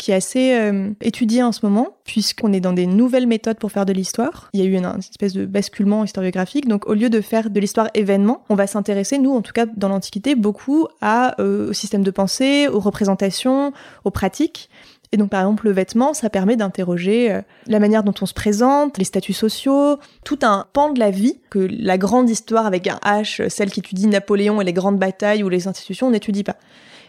qui 0.00 0.12
est 0.12 0.14
assez 0.14 0.54
euh, 0.54 0.90
étudié 1.02 1.42
en 1.42 1.52
ce 1.52 1.64
moment, 1.64 1.88
puisqu'on 2.04 2.54
est 2.54 2.60
dans 2.60 2.72
des 2.72 2.86
nouvelles 2.86 3.26
méthodes 3.26 3.58
pour 3.58 3.70
faire 3.70 3.84
de 3.84 3.92
l'histoire. 3.92 4.48
Il 4.54 4.60
y 4.60 4.62
a 4.62 4.66
eu 4.66 4.74
une, 4.74 4.90
espèce 4.98 5.34
de 5.34 5.44
basculement 5.44 6.04
historiographique. 6.04 6.66
Donc, 6.66 6.88
au 6.88 6.94
lieu 6.94 7.10
de 7.10 7.20
faire 7.20 7.50
de 7.50 7.60
l'histoire 7.60 7.88
événement, 7.92 8.42
on 8.48 8.54
va 8.54 8.66
s'intéresser, 8.66 9.18
nous, 9.18 9.34
en 9.34 9.42
tout 9.42 9.52
cas 9.52 9.66
dans 9.66 9.90
l'Antiquité, 9.90 10.34
beaucoup 10.34 10.88
à, 11.02 11.38
euh, 11.38 11.68
au 11.68 11.72
système 11.74 12.02
de 12.02 12.10
pensée, 12.10 12.66
aux 12.66 12.80
représentations, 12.80 13.74
aux 14.04 14.10
pratiques. 14.10 14.70
Et 15.12 15.18
donc, 15.18 15.28
par 15.28 15.40
exemple, 15.40 15.66
le 15.66 15.72
vêtement, 15.72 16.14
ça 16.14 16.30
permet 16.30 16.56
d'interroger 16.56 17.30
euh, 17.30 17.42
la 17.66 17.78
manière 17.78 18.02
dont 18.02 18.14
on 18.22 18.26
se 18.26 18.32
présente, 18.32 18.96
les 18.96 19.04
statuts 19.04 19.34
sociaux, 19.34 19.98
tout 20.24 20.38
un 20.40 20.64
pan 20.72 20.94
de 20.94 20.98
la 20.98 21.10
vie 21.10 21.40
que 21.50 21.68
la 21.70 21.98
grande 21.98 22.30
histoire 22.30 22.64
avec 22.64 22.86
un 22.86 22.98
H, 23.04 23.50
celle 23.50 23.70
qui 23.70 23.80
étudie 23.80 24.06
Napoléon 24.06 24.62
et 24.62 24.64
les 24.64 24.72
grandes 24.72 24.98
batailles 24.98 25.42
ou 25.42 25.50
les 25.50 25.68
institutions, 25.68 26.06
on 26.06 26.12
n'étudie 26.12 26.44
pas. 26.44 26.56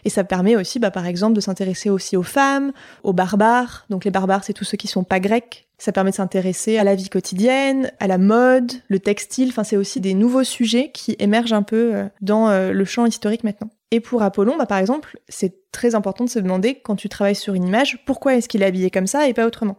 Et 0.04 0.10
ça 0.10 0.24
permet 0.24 0.56
aussi, 0.56 0.78
bah, 0.78 0.90
par 0.90 1.06
exemple, 1.06 1.34
de 1.34 1.40
s'intéresser 1.40 1.90
aussi 1.90 2.16
aux 2.16 2.22
femmes, 2.22 2.72
aux 3.02 3.12
barbares. 3.12 3.86
Donc 3.90 4.04
les 4.04 4.10
barbares, 4.10 4.44
c'est 4.44 4.52
tous 4.52 4.64
ceux 4.64 4.76
qui 4.76 4.88
sont 4.88 5.04
pas 5.04 5.20
grecs. 5.20 5.68
Ça 5.78 5.92
permet 5.92 6.10
de 6.10 6.16
s'intéresser 6.16 6.78
à 6.78 6.84
la 6.84 6.94
vie 6.94 7.08
quotidienne, 7.08 7.92
à 8.00 8.06
la 8.06 8.18
mode, 8.18 8.72
le 8.88 8.98
textile. 8.98 9.48
Enfin, 9.50 9.64
c'est 9.64 9.76
aussi 9.76 10.00
des 10.00 10.14
nouveaux 10.14 10.44
sujets 10.44 10.90
qui 10.92 11.16
émergent 11.18 11.52
un 11.52 11.62
peu 11.62 11.94
euh, 11.94 12.08
dans 12.20 12.48
euh, 12.48 12.72
le 12.72 12.84
champ 12.84 13.06
historique 13.06 13.44
maintenant. 13.44 13.70
Et 13.90 14.00
pour 14.00 14.22
Apollon, 14.22 14.56
bah, 14.56 14.66
par 14.66 14.78
exemple, 14.78 15.18
c'est 15.28 15.70
très 15.72 15.94
important 15.94 16.24
de 16.24 16.30
se 16.30 16.38
demander, 16.38 16.76
quand 16.76 16.96
tu 16.96 17.08
travailles 17.08 17.34
sur 17.34 17.54
une 17.54 17.66
image, 17.66 18.02
pourquoi 18.06 18.34
est-ce 18.34 18.48
qu'il 18.48 18.62
est 18.62 18.66
habillé 18.66 18.90
comme 18.90 19.06
ça 19.06 19.28
et 19.28 19.34
pas 19.34 19.46
autrement? 19.46 19.76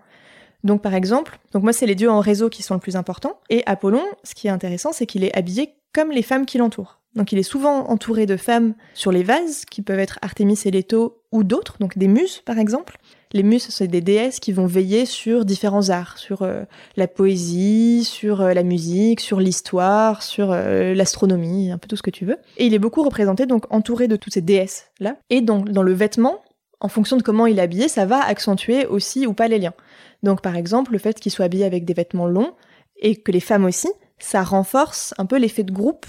Donc 0.64 0.82
par 0.82 0.94
exemple, 0.94 1.40
donc 1.52 1.64
moi 1.64 1.74
c'est 1.74 1.86
les 1.86 1.96
dieux 1.96 2.10
en 2.10 2.22
réseau 2.22 2.50
qui 2.50 2.64
sont 2.64 2.74
le 2.74 2.80
plus 2.80 2.96
importants, 2.96 3.40
et 3.50 3.64
Apollon, 3.66 4.04
ce 4.24 4.34
qui 4.34 4.48
est 4.48 4.52
intéressant, 4.52 4.94
c'est 4.94 5.06
qu'il 5.06 5.24
est 5.24 5.36
habillé 5.38 5.76
comme 5.94 6.12
les 6.12 6.22
femmes 6.22 6.46
qui 6.46 6.58
l'entourent. 6.58 7.00
Donc 7.16 7.32
il 7.32 7.38
est 7.38 7.44
souvent 7.44 7.90
entouré 7.90 8.26
de 8.26 8.38
femmes 8.38 8.74
sur 8.94 9.12
les 9.12 9.24
vases, 9.24 9.66
qui 9.66 9.82
peuvent 9.82 10.00
être 10.00 10.20
Artémis 10.22 10.60
et 10.66 10.72
Leto 10.72 11.22
ou 11.32 11.44
d'autres, 11.44 11.78
donc 11.80 11.98
des 11.98 12.08
muses 12.08 12.42
par 12.46 12.58
exemple. 12.58 12.98
Les 13.34 13.44
muses, 13.44 13.68
c'est 13.70 13.88
des 13.88 14.02
déesses 14.02 14.40
qui 14.40 14.52
vont 14.52 14.68
veiller 14.68 15.06
sur 15.06 15.44
différents 15.44 15.90
arts, 15.90 16.20
sur 16.20 16.44
euh, 16.44 16.64
la 16.96 17.08
poésie, 17.08 18.04
sur 18.04 18.42
euh, 18.42 18.54
la 18.54 18.62
musique, 18.62 19.20
sur 19.20 19.40
l'histoire, 19.40 20.22
sur 20.22 20.52
euh, 20.52 20.94
l'astronomie, 20.94 21.72
un 21.72 21.80
peu 21.80 21.88
tout 21.88 21.96
ce 21.96 22.04
que 22.04 22.12
tu 22.12 22.26
veux. 22.26 22.38
Et 22.58 22.68
il 22.68 22.76
est 22.76 22.80
beaucoup 22.80 23.02
représenté, 23.02 23.48
donc 23.48 23.66
entouré 23.72 24.08
de 24.08 24.16
toutes 24.16 24.34
ces 24.34 24.42
déesses-là. 24.42 25.18
Et 25.32 25.42
donc 25.42 25.70
dans 25.70 25.82
le 25.82 25.94
vêtement, 25.94 26.44
en 26.80 26.90
fonction 26.90 27.18
de 27.18 27.24
comment 27.24 27.48
il 27.48 27.58
est 27.58 27.64
habillé, 27.64 27.88
ça 27.88 28.06
va 28.06 28.24
accentuer 28.24 28.86
aussi 28.86 29.26
ou 29.26 29.34
pas 29.34 29.48
les 29.48 29.58
liens. 29.58 29.74
Donc 30.22 30.42
par 30.42 30.56
exemple, 30.56 30.92
le 30.92 31.00
fait 31.00 31.20
qu'il 31.20 31.32
soit 31.32 31.46
habillé 31.46 31.66
avec 31.66 31.86
des 31.86 31.94
vêtements 31.94 32.28
longs, 32.28 32.54
et 32.98 33.16
que 33.16 33.32
les 33.32 33.40
femmes 33.40 33.66
aussi, 33.66 33.90
ça 34.20 34.44
renforce 34.44 35.14
un 35.18 35.26
peu 35.26 35.38
l'effet 35.38 35.64
de 35.64 35.72
groupe 35.72 36.06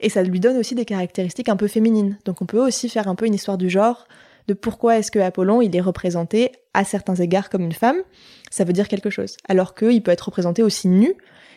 et 0.00 0.08
ça 0.08 0.22
lui 0.22 0.40
donne 0.40 0.56
aussi 0.56 0.74
des 0.74 0.84
caractéristiques 0.84 1.48
un 1.48 1.56
peu 1.56 1.68
féminines. 1.68 2.18
Donc 2.24 2.42
on 2.42 2.46
peut 2.46 2.60
aussi 2.60 2.88
faire 2.88 3.08
un 3.08 3.14
peu 3.14 3.26
une 3.26 3.34
histoire 3.34 3.58
du 3.58 3.70
genre, 3.70 4.06
de 4.46 4.54
pourquoi 4.54 4.98
est-ce 4.98 5.10
que 5.10 5.18
Apollon, 5.18 5.60
il 5.60 5.74
est 5.76 5.80
représenté 5.80 6.52
à 6.74 6.84
certains 6.84 7.16
égards 7.16 7.50
comme 7.50 7.62
une 7.62 7.72
femme, 7.72 7.98
ça 8.50 8.64
veut 8.64 8.72
dire 8.72 8.88
quelque 8.88 9.10
chose. 9.10 9.36
Alors 9.48 9.74
qu'il 9.74 10.02
peut 10.02 10.10
être 10.10 10.26
représenté 10.26 10.62
aussi 10.62 10.88
nu, 10.88 11.14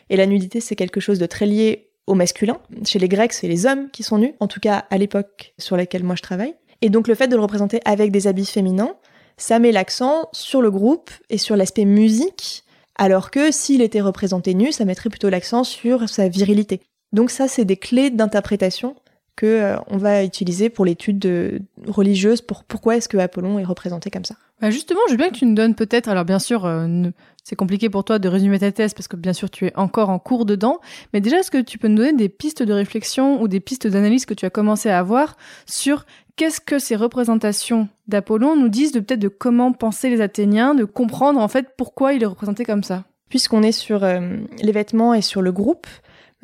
et 0.09 0.17
la 0.17 0.25
nudité 0.25 0.59
c'est 0.59 0.75
quelque 0.75 0.99
chose 0.99 1.19
de 1.19 1.25
très 1.25 1.45
lié 1.45 1.89
au 2.07 2.15
masculin. 2.15 2.59
Chez 2.85 2.99
les 2.99 3.07
Grecs, 3.07 3.33
c'est 3.33 3.47
les 3.47 3.65
hommes 3.65 3.89
qui 3.91 4.03
sont 4.03 4.17
nus, 4.17 4.33
en 4.39 4.47
tout 4.47 4.59
cas 4.59 4.85
à 4.89 4.97
l'époque 4.97 5.53
sur 5.57 5.77
laquelle 5.77 6.03
moi 6.03 6.15
je 6.15 6.21
travaille. 6.21 6.55
Et 6.81 6.89
donc 6.89 7.07
le 7.07 7.15
fait 7.15 7.27
de 7.27 7.35
le 7.35 7.41
représenter 7.41 7.79
avec 7.85 8.11
des 8.11 8.27
habits 8.27 8.45
féminins, 8.45 8.95
ça 9.37 9.59
met 9.59 9.71
l'accent 9.71 10.29
sur 10.33 10.61
le 10.61 10.71
groupe 10.71 11.11
et 11.29 11.37
sur 11.37 11.55
l'aspect 11.55 11.85
musique, 11.85 12.63
alors 12.95 13.31
que 13.31 13.51
s'il 13.51 13.81
était 13.81 14.01
représenté 14.01 14.53
nu, 14.53 14.71
ça 14.71 14.85
mettrait 14.85 15.09
plutôt 15.09 15.29
l'accent 15.29 15.63
sur 15.63 16.09
sa 16.09 16.27
virilité. 16.27 16.81
Donc 17.13 17.31
ça, 17.31 17.47
c'est 17.47 17.65
des 17.65 17.77
clés 17.77 18.09
d'interprétation 18.09 18.95
que 19.35 19.45
euh, 19.45 19.75
on 19.87 19.97
va 19.97 20.23
utiliser 20.23 20.69
pour 20.69 20.85
l'étude 20.85 21.61
religieuse 21.87 22.41
pour 22.41 22.63
pourquoi 22.63 22.97
est-ce 22.97 23.09
que 23.09 23.17
Apollon 23.17 23.59
est 23.59 23.63
représenté 23.63 24.09
comme 24.09 24.25
ça. 24.25 24.35
Bah 24.61 24.69
justement, 24.69 24.99
je 25.07 25.13
veux 25.13 25.17
bien 25.17 25.29
que 25.29 25.35
tu 25.35 25.45
nous 25.45 25.55
donnes 25.55 25.73
peut-être, 25.73 26.07
alors 26.07 26.25
bien 26.25 26.37
sûr, 26.37 26.65
euh, 26.65 27.09
c'est 27.43 27.55
compliqué 27.55 27.89
pour 27.89 28.03
toi 28.03 28.19
de 28.19 28.29
résumer 28.29 28.59
ta 28.59 28.71
thèse 28.71 28.93
parce 28.93 29.07
que 29.07 29.15
bien 29.15 29.33
sûr 29.33 29.49
tu 29.49 29.65
es 29.65 29.75
encore 29.75 30.09
en 30.09 30.19
cours 30.19 30.45
dedans, 30.45 30.79
mais 31.13 31.21
déjà 31.21 31.39
est-ce 31.39 31.49
que 31.49 31.61
tu 31.61 31.79
peux 31.79 31.87
nous 31.87 31.97
donner 31.97 32.13
des 32.13 32.29
pistes 32.29 32.61
de 32.61 32.73
réflexion 32.73 33.41
ou 33.41 33.47
des 33.47 33.59
pistes 33.59 33.87
d'analyse 33.87 34.25
que 34.25 34.35
tu 34.35 34.45
as 34.45 34.51
commencé 34.51 34.89
à 34.89 34.99
avoir 34.99 35.37
sur 35.65 36.05
qu'est-ce 36.35 36.61
que 36.61 36.77
ces 36.77 36.95
représentations 36.95 37.87
d'Apollon 38.07 38.55
nous 38.55 38.69
disent 38.69 38.91
de 38.91 38.99
peut-être 38.99 39.19
de 39.19 39.27
comment 39.27 39.71
penser 39.73 40.11
les 40.11 40.21
Athéniens, 40.21 40.75
de 40.75 40.85
comprendre 40.85 41.39
en 41.39 41.47
fait 41.47 41.69
pourquoi 41.75 42.13
il 42.13 42.21
est 42.21 42.27
représenté 42.27 42.63
comme 42.63 42.83
ça? 42.83 43.05
Puisqu'on 43.29 43.63
est 43.63 43.71
sur 43.71 44.03
euh, 44.03 44.37
les 44.61 44.71
vêtements 44.71 45.15
et 45.15 45.21
sur 45.21 45.41
le 45.41 45.51
groupe, 45.51 45.87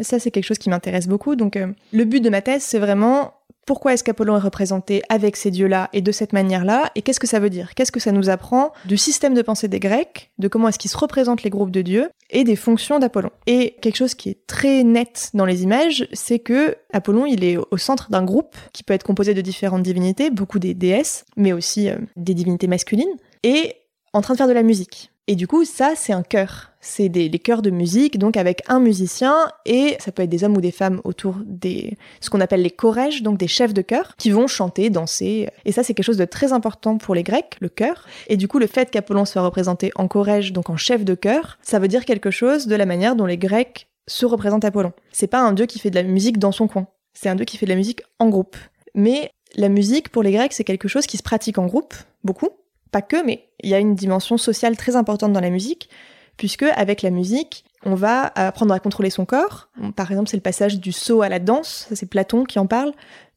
ça, 0.03 0.19
c'est 0.19 0.31
quelque 0.31 0.45
chose 0.45 0.57
qui 0.57 0.69
m'intéresse 0.69 1.07
beaucoup. 1.07 1.35
Donc, 1.35 1.55
euh, 1.55 1.67
le 1.91 2.05
but 2.05 2.21
de 2.21 2.29
ma 2.29 2.41
thèse, 2.41 2.63
c'est 2.63 2.79
vraiment 2.79 3.33
pourquoi 3.67 3.93
est-ce 3.93 4.03
qu'Apollon 4.03 4.37
est 4.37 4.39
représenté 4.39 5.03
avec 5.09 5.35
ces 5.35 5.51
dieux-là 5.51 5.89
et 5.91 6.01
de 6.01 6.11
cette 6.13 6.31
manière-là, 6.31 6.89
et 6.95 7.01
qu'est-ce 7.01 7.19
que 7.19 7.27
ça 7.27 7.39
veut 7.39 7.49
dire? 7.49 7.75
Qu'est-ce 7.75 7.91
que 7.91 7.99
ça 7.99 8.13
nous 8.13 8.29
apprend 8.29 8.71
du 8.85 8.95
système 8.95 9.33
de 9.33 9.41
pensée 9.41 9.67
des 9.67 9.81
Grecs, 9.81 10.31
de 10.39 10.47
comment 10.47 10.69
est-ce 10.69 10.79
qu'ils 10.79 10.89
se 10.89 10.97
représentent 10.97 11.43
les 11.43 11.49
groupes 11.49 11.69
de 11.69 11.81
dieux, 11.81 12.09
et 12.29 12.45
des 12.45 12.55
fonctions 12.55 12.97
d'Apollon? 12.97 13.29
Et 13.45 13.75
quelque 13.81 13.97
chose 13.97 14.15
qui 14.15 14.29
est 14.29 14.47
très 14.47 14.83
net 14.83 15.31
dans 15.33 15.45
les 15.45 15.63
images, 15.63 16.07
c'est 16.13 16.39
que 16.39 16.77
Apollon, 16.93 17.25
il 17.25 17.43
est 17.43 17.57
au 17.57 17.77
centre 17.77 18.09
d'un 18.09 18.23
groupe 18.23 18.55
qui 18.71 18.83
peut 18.83 18.93
être 18.93 19.03
composé 19.03 19.33
de 19.33 19.41
différentes 19.41 19.83
divinités, 19.83 20.29
beaucoup 20.29 20.59
des 20.59 20.73
déesses, 20.73 21.25
mais 21.35 21.51
aussi 21.51 21.89
euh, 21.89 21.97
des 22.15 22.33
divinités 22.33 22.67
masculines, 22.67 23.17
et 23.43 23.75
en 24.13 24.21
train 24.21 24.33
de 24.33 24.37
faire 24.37 24.47
de 24.47 24.53
la 24.53 24.63
musique. 24.63 25.11
Et 25.27 25.35
du 25.35 25.45
coup, 25.45 25.65
ça, 25.65 25.91
c'est 25.97 26.13
un 26.13 26.23
chœur 26.23 26.71
c'est 26.87 27.09
des 27.09 27.29
chœurs 27.39 27.61
de 27.61 27.69
musique, 27.69 28.17
donc 28.17 28.37
avec 28.37 28.61
un 28.67 28.79
musicien 28.79 29.35
et 29.65 29.97
ça 29.99 30.11
peut 30.13 30.23
être 30.23 30.29
des 30.29 30.45
hommes 30.45 30.55
ou 30.55 30.61
des 30.61 30.71
femmes 30.71 31.01
autour 31.03 31.35
des 31.45 31.97
ce 32.21 32.29
qu'on 32.29 32.39
appelle 32.39 32.61
les 32.61 32.71
chorèges, 32.71 33.23
donc 33.23 33.37
des 33.37 33.47
chefs 33.47 33.73
de 33.73 33.81
chœur, 33.81 34.15
qui 34.17 34.31
vont 34.31 34.47
chanter, 34.47 34.89
danser. 34.89 35.49
Et 35.65 35.73
ça, 35.73 35.83
c'est 35.83 35.93
quelque 35.93 36.05
chose 36.05 36.17
de 36.17 36.25
très 36.25 36.53
important 36.53 36.97
pour 36.97 37.13
les 37.13 37.23
Grecs, 37.23 37.57
le 37.59 37.67
chœur. 37.67 38.05
Et 38.27 38.37
du 38.37 38.47
coup, 38.47 38.57
le 38.57 38.67
fait 38.67 38.89
qu'Apollon 38.89 39.25
soit 39.25 39.41
représenté 39.41 39.91
en 39.95 40.07
chorège, 40.07 40.53
donc 40.53 40.69
en 40.69 40.77
chef 40.77 41.03
de 41.03 41.13
chœur, 41.13 41.59
ça 41.61 41.77
veut 41.77 41.89
dire 41.89 42.05
quelque 42.05 42.31
chose 42.31 42.67
de 42.67 42.75
la 42.75 42.85
manière 42.85 43.15
dont 43.17 43.25
les 43.25 43.37
Grecs 43.37 43.87
se 44.07 44.25
représentent 44.25 44.65
Apollon. 44.65 44.93
C'est 45.11 45.27
pas 45.27 45.41
un 45.41 45.51
dieu 45.51 45.65
qui 45.65 45.79
fait 45.79 45.89
de 45.89 45.95
la 45.95 46.03
musique 46.03 46.39
dans 46.39 46.53
son 46.53 46.67
coin. 46.67 46.87
C'est 47.13 47.27
un 47.27 47.35
dieu 47.35 47.45
qui 47.45 47.57
fait 47.57 47.65
de 47.65 47.71
la 47.71 47.77
musique 47.77 48.01
en 48.19 48.29
groupe. 48.29 48.55
Mais 48.95 49.29
la 49.55 49.67
musique, 49.67 50.09
pour 50.09 50.23
les 50.23 50.31
Grecs, 50.31 50.53
c'est 50.53 50.63
quelque 50.63 50.87
chose 50.87 51.05
qui 51.05 51.17
se 51.17 51.23
pratique 51.23 51.57
en 51.57 51.65
groupe, 51.65 51.93
beaucoup. 52.23 52.49
Pas 52.91 53.01
que, 53.01 53.25
mais 53.25 53.49
il 53.61 53.69
y 53.69 53.73
a 53.73 53.79
une 53.79 53.95
dimension 53.95 54.37
sociale 54.37 54.77
très 54.77 54.95
importante 54.95 55.33
dans 55.33 55.41
la 55.41 55.49
musique, 55.49 55.89
puisque 56.37 56.63
avec 56.63 57.01
la 57.01 57.09
musique, 57.09 57.65
on 57.83 57.95
va 57.95 58.31
apprendre 58.35 58.73
à 58.73 58.79
contrôler 58.79 59.09
son 59.09 59.25
corps. 59.25 59.69
Par 59.95 60.11
exemple, 60.11 60.29
c'est 60.29 60.37
le 60.37 60.41
passage 60.41 60.79
du 60.79 60.91
saut 60.91 61.21
à 61.21 61.29
la 61.29 61.39
danse, 61.39 61.87
c'est 61.93 62.09
Platon 62.09 62.43
qui 62.43 62.59
en 62.59 62.67
parle, 62.67 62.93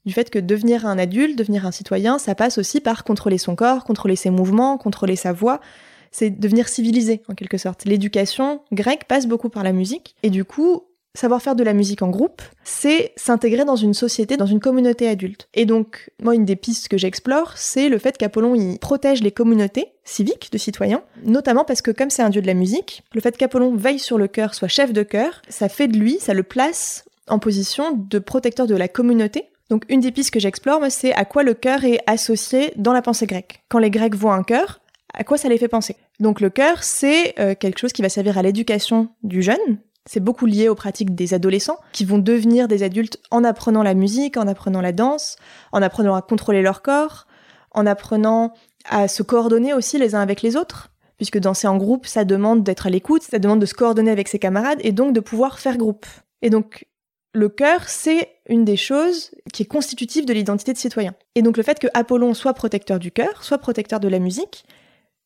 du 0.07 0.13
fait 0.13 0.31
que 0.31 0.39
devenir 0.39 0.87
un 0.87 0.99
adulte, 0.99 1.37
devenir 1.37 1.67
un 1.67 1.73
citoyen, 1.73 2.19
ça 2.19 2.35
passe 2.35 2.59
aussi 2.59 2.81
par 2.81 3.05
contrôler 3.05 3.39
son 3.39 3.55
corps, 3.55 3.85
contrôler 3.85 4.17
ses 4.17 4.31
mouvements, 4.31 4.79
contrôler 4.79 5.17
sa 5.17 5.33
voix. 5.33 5.61
C'est 6.11 6.31
devenir 6.31 6.69
civilisé, 6.69 7.23
en 7.29 7.35
quelque 7.35 7.59
sorte. 7.59 7.85
L'éducation 7.85 8.63
grecque 8.73 9.05
passe 9.05 9.27
beaucoup 9.27 9.49
par 9.49 9.63
la 9.63 9.73
musique, 9.73 10.17
et 10.23 10.31
du 10.31 10.45
coup, 10.45 10.85
Savoir 11.15 11.43
faire 11.43 11.57
de 11.57 11.65
la 11.65 11.73
musique 11.73 12.03
en 12.03 12.09
groupe, 12.09 12.41
c'est 12.63 13.13
s'intégrer 13.17 13.65
dans 13.65 13.75
une 13.75 13.95
société, 13.95 14.37
dans 14.37 14.47
une 14.47 14.61
communauté 14.61 15.09
adulte. 15.09 15.49
Et 15.55 15.67
donc, 15.67 16.11
moi, 16.23 16.37
une 16.37 16.45
des 16.45 16.55
pistes 16.55 16.87
que 16.87 16.97
j'explore, 16.97 17.55
c'est 17.57 17.89
le 17.89 17.99
fait 17.99 18.17
qu'Apollon 18.17 18.55
y 18.55 18.79
protège 18.79 19.21
les 19.21 19.33
communautés 19.33 19.89
civiques 20.05 20.51
de 20.53 20.59
citoyens, 20.59 21.03
notamment 21.25 21.65
parce 21.65 21.83
que 21.83 21.91
comme 21.91 22.11
c'est 22.11 22.23
un 22.23 22.31
dieu 22.31 22.41
de 22.41 22.47
la 22.47 22.55
musique, 22.55 23.03
le 23.13 23.21
fait 23.21 23.37
qu'Apollon 23.37 23.75
veille 23.75 23.99
sur 23.99 24.19
le 24.19 24.29
cœur, 24.29 24.55
soit 24.55 24.69
chef 24.69 24.93
de 24.93 25.03
chœur, 25.03 25.43
ça 25.49 25.69
fait 25.69 25.89
de 25.89 25.99
lui, 25.99 26.19
ça 26.21 26.33
le 26.33 26.45
place 26.45 27.05
en 27.27 27.41
position 27.41 27.93
de 27.93 28.19
protecteur 28.21 28.69
de 28.69 28.77
la 28.77 28.87
communauté. 28.87 29.51
Donc, 29.69 29.85
une 29.89 30.01
des 30.01 30.13
pistes 30.13 30.33
que 30.33 30.41
j'explore, 30.41 30.81
c'est 30.91 31.13
à 31.15 31.25
quoi 31.25 31.43
le 31.43 31.55
cœur 31.55 31.85
est 31.85 32.01
associé 32.07 32.73
dans 32.77 32.93
la 32.93 33.03
pensée 33.03 33.27
grecque. 33.27 33.63
Quand 33.69 33.79
les 33.79 33.91
Grecs 33.91 34.15
voient 34.15 34.35
un 34.35 34.43
cœur, 34.45 34.81
à 35.13 35.25
quoi 35.25 35.39
ça 35.39 35.49
les 35.49 35.59
fait 35.59 35.69
penser? 35.69 35.97
Donc, 36.21 36.41
le 36.41 36.51
cœur, 36.51 36.85
c'est 36.85 37.35
euh, 37.41 37.55
quelque 37.55 37.79
chose 37.79 37.93
qui 37.93 38.03
va 38.03 38.09
servir 38.09 38.39
à 38.39 38.43
l'éducation 38.43 39.09
du 39.23 39.43
jeune, 39.43 39.79
c'est 40.07 40.21
beaucoup 40.21 40.47
lié 40.47 40.69
aux 40.69 40.75
pratiques 40.75 41.15
des 41.15 41.35
adolescents 41.35 41.79
qui 41.93 42.05
vont 42.05 42.19
devenir 42.19 42.69
des 42.69 42.83
adultes 42.83 43.19
en 43.31 43.45
apprenant 43.45 43.83
la 43.83 43.95
musique, 43.95 44.37
en 44.37 44.47
apprenant 44.47 44.81
la 44.81 44.93
danse, 44.93 45.37
en 45.73 45.83
apprenant 45.83 46.15
à 46.15 46.23
contrôler 46.23 46.63
leur 46.63 46.83
corps, 46.83 47.27
en 47.73 47.87
apprenant 47.87 48.53
à 48.89 49.09
se 49.09 49.23
coordonner 49.23 49.75
aussi 49.75 49.99
les 49.99 50.15
uns 50.15 50.21
avec 50.21 50.43
les 50.43 50.57
autres, 50.57 50.91
puisque 51.17 51.39
danser 51.39 51.69
en 51.69 51.77
groupe, 51.77 52.07
ça 52.07 52.25
demande 52.25 52.65
d'être 52.65 52.87
à 52.87 52.91
l'écoute, 52.91 53.23
ça 53.23 53.39
demande 53.39 53.61
de 53.61 53.67
se 53.67 53.75
coordonner 53.75 54.11
avec 54.11 54.29
ses 54.29 54.39
camarades 54.39 54.81
et 54.83 54.93
donc 54.93 55.13
de 55.13 55.21
pouvoir 55.21 55.59
faire 55.59 55.77
groupe. 55.77 56.07
Et 56.43 56.49
donc, 56.49 56.87
le 57.33 57.49
cœur, 57.49 57.89
c'est 57.89 58.29
une 58.49 58.65
des 58.65 58.77
choses 58.77 59.31
qui 59.53 59.63
est 59.63 59.67
constitutive 59.67 60.27
de 60.27 60.33
l'identité 60.33 60.73
de 60.73 60.79
citoyen. 60.79 61.15
Et 61.35 61.43
donc 61.43 61.57
le 61.57 61.63
fait 61.63 61.79
que 61.79 61.87
Apollon 61.95 62.35
soit 62.35 62.55
protecteur 62.55 62.99
du 62.99 63.13
cœur, 63.13 63.45
soit 63.45 63.59
protecteur 63.59 64.01
de 64.01 64.09
la 64.09 64.19
musique, 64.19 64.65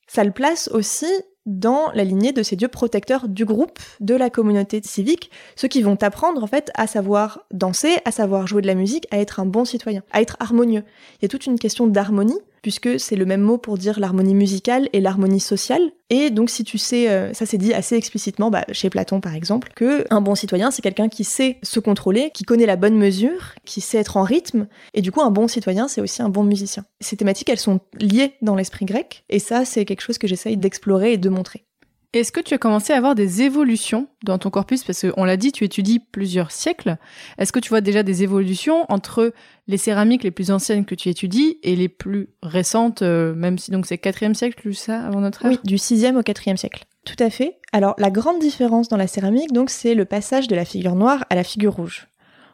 ça 0.06 0.24
le 0.24 0.30
place 0.30 0.68
aussi 0.68 1.06
dans 1.46 1.90
la 1.92 2.04
lignée 2.04 2.32
de 2.32 2.42
ces 2.42 2.56
dieux 2.56 2.68
protecteurs 2.68 3.28
du 3.28 3.44
groupe, 3.44 3.78
de 4.00 4.14
la 4.14 4.30
communauté 4.30 4.80
civique, 4.82 5.30
ceux 5.56 5.68
qui 5.68 5.82
vont 5.82 5.96
t'apprendre 5.96 6.42
en 6.42 6.46
fait 6.46 6.70
à 6.74 6.86
savoir 6.86 7.44
danser, 7.52 7.96
à 8.04 8.10
savoir 8.10 8.46
jouer 8.46 8.62
de 8.62 8.66
la 8.66 8.74
musique, 8.74 9.06
à 9.10 9.18
être 9.18 9.40
un 9.40 9.46
bon 9.46 9.64
citoyen, 9.64 10.02
à 10.10 10.22
être 10.22 10.36
harmonieux. 10.40 10.84
Il 11.16 11.22
y 11.22 11.24
a 11.26 11.28
toute 11.28 11.46
une 11.46 11.58
question 11.58 11.86
d'harmonie 11.86 12.40
puisque 12.64 12.98
c'est 12.98 13.14
le 13.14 13.26
même 13.26 13.42
mot 13.42 13.58
pour 13.58 13.76
dire 13.76 14.00
l'harmonie 14.00 14.34
musicale 14.34 14.88
et 14.94 15.02
l'harmonie 15.02 15.38
sociale. 15.38 15.82
Et 16.08 16.30
donc 16.30 16.48
si 16.48 16.64
tu 16.64 16.78
sais, 16.78 17.10
euh, 17.10 17.34
ça 17.34 17.44
c'est 17.44 17.58
dit 17.58 17.74
assez 17.74 17.94
explicitement 17.94 18.50
bah, 18.50 18.64
chez 18.72 18.88
Platon 18.88 19.20
par 19.20 19.34
exemple, 19.34 19.72
que 19.76 20.06
un 20.08 20.22
bon 20.22 20.34
citoyen 20.34 20.70
c'est 20.70 20.80
quelqu'un 20.80 21.10
qui 21.10 21.24
sait 21.24 21.58
se 21.62 21.78
contrôler, 21.78 22.30
qui 22.32 22.44
connaît 22.44 22.64
la 22.64 22.76
bonne 22.76 22.96
mesure, 22.96 23.52
qui 23.66 23.82
sait 23.82 23.98
être 23.98 24.16
en 24.16 24.22
rythme, 24.22 24.66
et 24.94 25.02
du 25.02 25.12
coup 25.12 25.20
un 25.20 25.30
bon 25.30 25.46
citoyen 25.46 25.88
c'est 25.88 26.00
aussi 26.00 26.22
un 26.22 26.30
bon 26.30 26.42
musicien. 26.42 26.86
Ces 27.00 27.18
thématiques 27.18 27.50
elles 27.50 27.58
sont 27.58 27.80
liées 28.00 28.32
dans 28.40 28.54
l'esprit 28.54 28.86
grec, 28.86 29.26
et 29.28 29.40
ça 29.40 29.66
c'est 29.66 29.84
quelque 29.84 30.00
chose 30.00 30.16
que 30.16 30.26
j'essaye 30.26 30.56
d'explorer 30.56 31.12
et 31.12 31.18
de 31.18 31.28
montrer. 31.28 31.66
Est-ce 32.14 32.30
que 32.30 32.40
tu 32.40 32.54
as 32.54 32.58
commencé 32.58 32.92
à 32.92 32.96
avoir 32.96 33.16
des 33.16 33.42
évolutions 33.42 34.06
dans 34.22 34.38
ton 34.38 34.48
corpus? 34.48 34.84
Parce 34.84 35.04
qu'on 35.04 35.24
l'a 35.24 35.36
dit, 35.36 35.50
tu 35.50 35.64
étudies 35.64 35.98
plusieurs 35.98 36.52
siècles. 36.52 36.96
Est-ce 37.38 37.50
que 37.50 37.58
tu 37.58 37.70
vois 37.70 37.80
déjà 37.80 38.04
des 38.04 38.22
évolutions 38.22 38.86
entre 38.88 39.32
les 39.66 39.78
céramiques 39.78 40.22
les 40.22 40.30
plus 40.30 40.52
anciennes 40.52 40.84
que 40.84 40.94
tu 40.94 41.08
étudies 41.08 41.58
et 41.64 41.74
les 41.74 41.88
plus 41.88 42.28
récentes, 42.40 43.02
euh, 43.02 43.34
même 43.34 43.58
si 43.58 43.72
donc 43.72 43.86
c'est 43.86 43.96
4e 43.96 44.34
siècle, 44.34 44.72
ça, 44.74 45.00
avant 45.00 45.20
notre 45.20 45.44
ère? 45.44 45.50
Oui, 45.50 45.58
du 45.64 45.74
6e 45.74 46.16
au 46.16 46.22
4e 46.22 46.56
siècle. 46.56 46.84
Tout 47.04 47.16
à 47.18 47.30
fait. 47.30 47.58
Alors, 47.72 47.96
la 47.98 48.10
grande 48.10 48.38
différence 48.38 48.88
dans 48.88 48.96
la 48.96 49.08
céramique, 49.08 49.52
donc, 49.52 49.68
c'est 49.68 49.96
le 49.96 50.04
passage 50.04 50.46
de 50.46 50.54
la 50.54 50.64
figure 50.64 50.94
noire 50.94 51.24
à 51.30 51.34
la 51.34 51.42
figure 51.42 51.74
rouge. 51.74 52.06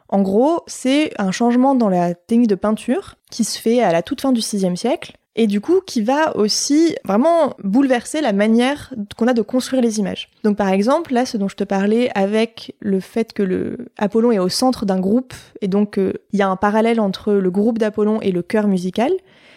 En 0.09 0.23
gros, 0.23 0.61
c'est 0.65 1.11
un 1.19 1.31
changement 1.31 1.75
dans 1.75 1.87
la 1.87 2.15
technique 2.15 2.49
de 2.49 2.55
peinture 2.55 3.15
qui 3.29 3.43
se 3.43 3.59
fait 3.59 3.81
à 3.83 3.91
la 3.91 4.01
toute 4.01 4.21
fin 4.21 4.31
du 4.31 4.41
6e 4.41 4.75
siècle 4.75 5.13
et 5.35 5.47
du 5.47 5.61
coup 5.61 5.81
qui 5.85 6.01
va 6.01 6.35
aussi 6.35 6.95
vraiment 7.05 7.53
bouleverser 7.63 8.21
la 8.21 8.33
manière 8.33 8.93
qu'on 9.17 9.27
a 9.27 9.33
de 9.33 9.41
construire 9.41 9.81
les 9.81 9.99
images. 9.99 10.29
Donc 10.43 10.57
par 10.57 10.69
exemple, 10.69 11.13
là 11.13 11.25
ce 11.25 11.37
dont 11.37 11.47
je 11.47 11.55
te 11.55 11.63
parlais 11.63 12.09
avec 12.15 12.75
le 12.79 12.99
fait 12.99 13.33
que 13.33 13.43
le 13.43 13.77
Apollon 13.97 14.31
est 14.31 14.39
au 14.39 14.49
centre 14.49 14.85
d'un 14.85 14.99
groupe 14.99 15.33
et 15.61 15.67
donc 15.67 15.97
il 15.97 16.39
y 16.39 16.41
a 16.41 16.49
un 16.49 16.57
parallèle 16.57 16.99
entre 16.99 17.33
le 17.33 17.51
groupe 17.51 17.77
d'Apollon 17.77 18.19
et 18.21 18.31
le 18.31 18.41
chœur 18.41 18.67
musical, 18.67 19.11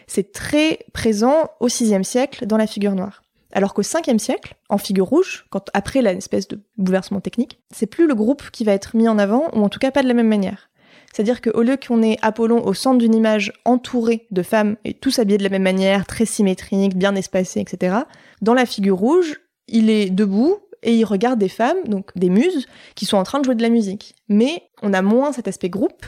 c'est 0.07 0.33
très 0.33 0.81
présent 0.93 1.51
au 1.61 1.67
VIe 1.67 2.05
siècle 2.05 2.47
dans 2.47 2.57
la 2.57 2.67
figure 2.67 2.95
noire. 2.95 3.23
Alors 3.55 3.73
qu'au 3.73 3.83
5e 3.83 4.19
siècle, 4.19 4.57
en 4.69 4.79
figure 4.79 5.07
rouge, 5.07 5.47
quand 5.49 5.71
après 5.75 6.03
l'espèce 6.03 6.49
de 6.49 6.61
bouleversement 6.77 7.21
technique, 7.21 7.61
c'est 7.71 7.87
plus 7.87 8.09
le 8.09 8.15
groupe 8.15 8.51
qui 8.51 8.65
va 8.65 8.73
être 8.73 8.97
mis 8.97 9.09
en 9.09 9.17
avant, 9.17 9.49
ou 9.53 9.63
en 9.63 9.69
tout 9.69 9.79
cas 9.79 9.93
pas 9.93 10.03
de 10.03 10.09
la 10.09 10.15
même 10.15 10.29
manière. 10.29 10.69
C'est-à-dire 11.15 11.41
qu'au 11.41 11.63
lieu 11.63 11.77
qu'on 11.77 12.03
ait 12.03 12.17
Apollon 12.23 12.67
au 12.67 12.75
centre 12.75 12.99
d'une 12.99 13.15
image 13.15 13.53
entourée 13.65 14.27
de 14.33 14.43
femmes 14.43 14.75
et 14.85 14.95
tous 14.95 15.21
habillés 15.21 15.39
de 15.39 15.45
la 15.45 15.49
même 15.49 15.63
manière, 15.63 16.07
très 16.07 16.27
symétrique, 16.27 16.97
bien 16.97 17.15
espacés, 17.15 17.61
etc., 17.61 17.99
dans 18.43 18.53
la 18.53 18.67
figure 18.67 18.97
rouge, 18.97 19.41
il 19.69 19.91
est 19.91 20.11
debout 20.11 20.59
et 20.83 20.97
il 20.97 21.05
regarde 21.05 21.39
des 21.39 21.49
femmes, 21.49 21.77
donc 21.87 22.11
des 22.17 22.31
muses, 22.31 22.67
qui 22.97 23.07
sont 23.07 23.17
en 23.17 23.23
train 23.23 23.39
de 23.39 23.45
jouer 23.45 23.55
de 23.55 23.63
la 23.63 23.69
musique. 23.69 24.17
Mais 24.29 24.65
on 24.83 24.93
a 24.93 25.03
moins 25.03 25.31
cet 25.31 25.47
aspect 25.47 25.69
groupe, 25.69 26.05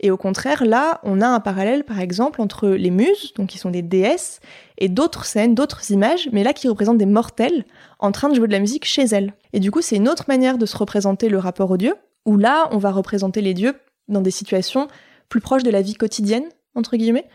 et 0.00 0.10
au 0.10 0.16
contraire, 0.16 0.64
là, 0.64 1.00
on 1.04 1.20
a 1.20 1.28
un 1.28 1.38
parallèle, 1.38 1.84
par 1.84 2.00
exemple, 2.00 2.40
entre 2.40 2.68
les 2.68 2.90
muses, 2.90 3.32
donc 3.36 3.50
qui 3.50 3.58
sont 3.58 3.70
des 3.70 3.82
déesses, 3.82 4.40
et 4.76 4.88
d'autres 4.88 5.24
scènes, 5.24 5.54
d'autres 5.54 5.92
images, 5.92 6.28
mais 6.32 6.42
là 6.42 6.52
qui 6.52 6.66
représentent 6.66 6.98
des 6.98 7.06
mortels 7.06 7.64
en 8.00 8.10
train 8.10 8.28
de 8.28 8.34
jouer 8.34 8.48
de 8.48 8.52
la 8.52 8.60
musique 8.60 8.86
chez 8.86 9.04
elles. 9.04 9.34
Et 9.52 9.60
du 9.60 9.70
coup, 9.70 9.82
c'est 9.82 9.96
une 9.96 10.08
autre 10.08 10.24
manière 10.26 10.58
de 10.58 10.66
se 10.66 10.76
représenter 10.76 11.28
le 11.28 11.38
rapport 11.38 11.70
aux 11.70 11.76
dieux, 11.76 11.94
où 12.26 12.36
là, 12.36 12.68
on 12.72 12.78
va 12.78 12.90
représenter 12.90 13.40
les 13.40 13.54
dieux 13.54 13.74
dans 14.08 14.20
des 14.20 14.30
situations 14.30 14.88
plus 15.28 15.40
proches 15.40 15.62
de 15.62 15.70
la 15.70 15.82
vie 15.82 15.94
quotidienne, 15.94 16.44
entre 16.74 16.96
guillemets. 16.96 17.28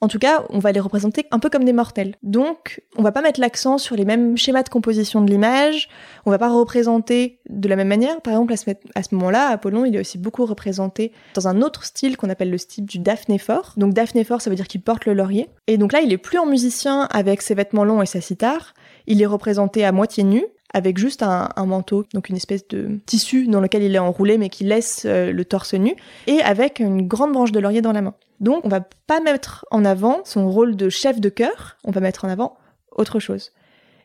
En 0.00 0.06
tout 0.06 0.20
cas, 0.20 0.44
on 0.50 0.60
va 0.60 0.70
les 0.70 0.78
représenter 0.78 1.26
un 1.32 1.40
peu 1.40 1.50
comme 1.50 1.64
des 1.64 1.72
mortels. 1.72 2.14
Donc, 2.22 2.82
on 2.96 3.02
va 3.02 3.10
pas 3.10 3.20
mettre 3.20 3.40
l'accent 3.40 3.78
sur 3.78 3.96
les 3.96 4.04
mêmes 4.04 4.36
schémas 4.36 4.62
de 4.62 4.68
composition 4.68 5.20
de 5.20 5.28
l'image, 5.28 5.88
on 6.24 6.30
va 6.30 6.38
pas 6.38 6.50
représenter 6.50 7.40
de 7.48 7.68
la 7.68 7.74
même 7.74 7.88
manière. 7.88 8.20
Par 8.20 8.32
exemple, 8.34 8.52
à 8.94 9.02
ce, 9.02 9.14
moment-là, 9.16 9.48
Apollon, 9.48 9.84
il 9.84 9.96
est 9.96 10.00
aussi 10.00 10.16
beaucoup 10.16 10.46
représenté 10.46 11.10
dans 11.34 11.48
un 11.48 11.62
autre 11.62 11.84
style 11.84 12.16
qu'on 12.16 12.30
appelle 12.30 12.50
le 12.50 12.58
style 12.58 12.84
du 12.84 13.00
daphnéphore. 13.00 13.74
Donc, 13.76 13.92
daphnéphore, 13.92 14.40
ça 14.40 14.50
veut 14.50 14.56
dire 14.56 14.68
qu'il 14.68 14.82
porte 14.82 15.04
le 15.04 15.14
laurier. 15.14 15.48
Et 15.66 15.78
donc 15.78 15.92
là, 15.92 16.00
il 16.00 16.12
est 16.12 16.18
plus 16.18 16.38
en 16.38 16.46
musicien 16.46 17.08
avec 17.10 17.42
ses 17.42 17.54
vêtements 17.54 17.84
longs 17.84 18.00
et 18.00 18.06
sa 18.06 18.20
cithare. 18.20 18.74
Il 19.08 19.20
est 19.20 19.26
représenté 19.26 19.84
à 19.84 19.90
moitié 19.90 20.22
nu, 20.22 20.44
avec 20.74 20.98
juste 20.98 21.22
un, 21.22 21.48
manteau, 21.66 22.04
donc 22.12 22.28
une 22.28 22.36
espèce 22.36 22.66
de 22.68 22.98
tissu 23.06 23.46
dans 23.46 23.60
lequel 23.60 23.82
il 23.82 23.94
est 23.94 23.98
enroulé 23.98 24.38
mais 24.38 24.48
qui 24.48 24.64
laisse 24.64 25.04
euh, 25.06 25.32
le 25.32 25.44
torse 25.44 25.74
nu, 25.74 25.94
et 26.26 26.40
avec 26.42 26.78
une 26.80 27.06
grande 27.06 27.32
branche 27.32 27.52
de 27.52 27.60
laurier 27.60 27.80
dans 27.80 27.92
la 27.92 28.02
main. 28.02 28.14
Donc 28.40 28.64
on 28.64 28.68
va 28.68 28.80
pas 29.06 29.20
mettre 29.20 29.64
en 29.70 29.84
avant 29.84 30.20
son 30.24 30.50
rôle 30.50 30.76
de 30.76 30.88
chef 30.88 31.20
de 31.20 31.28
chœur, 31.28 31.76
on 31.84 31.90
va 31.90 32.00
mettre 32.00 32.24
en 32.24 32.28
avant 32.28 32.56
autre 32.92 33.18
chose. 33.18 33.52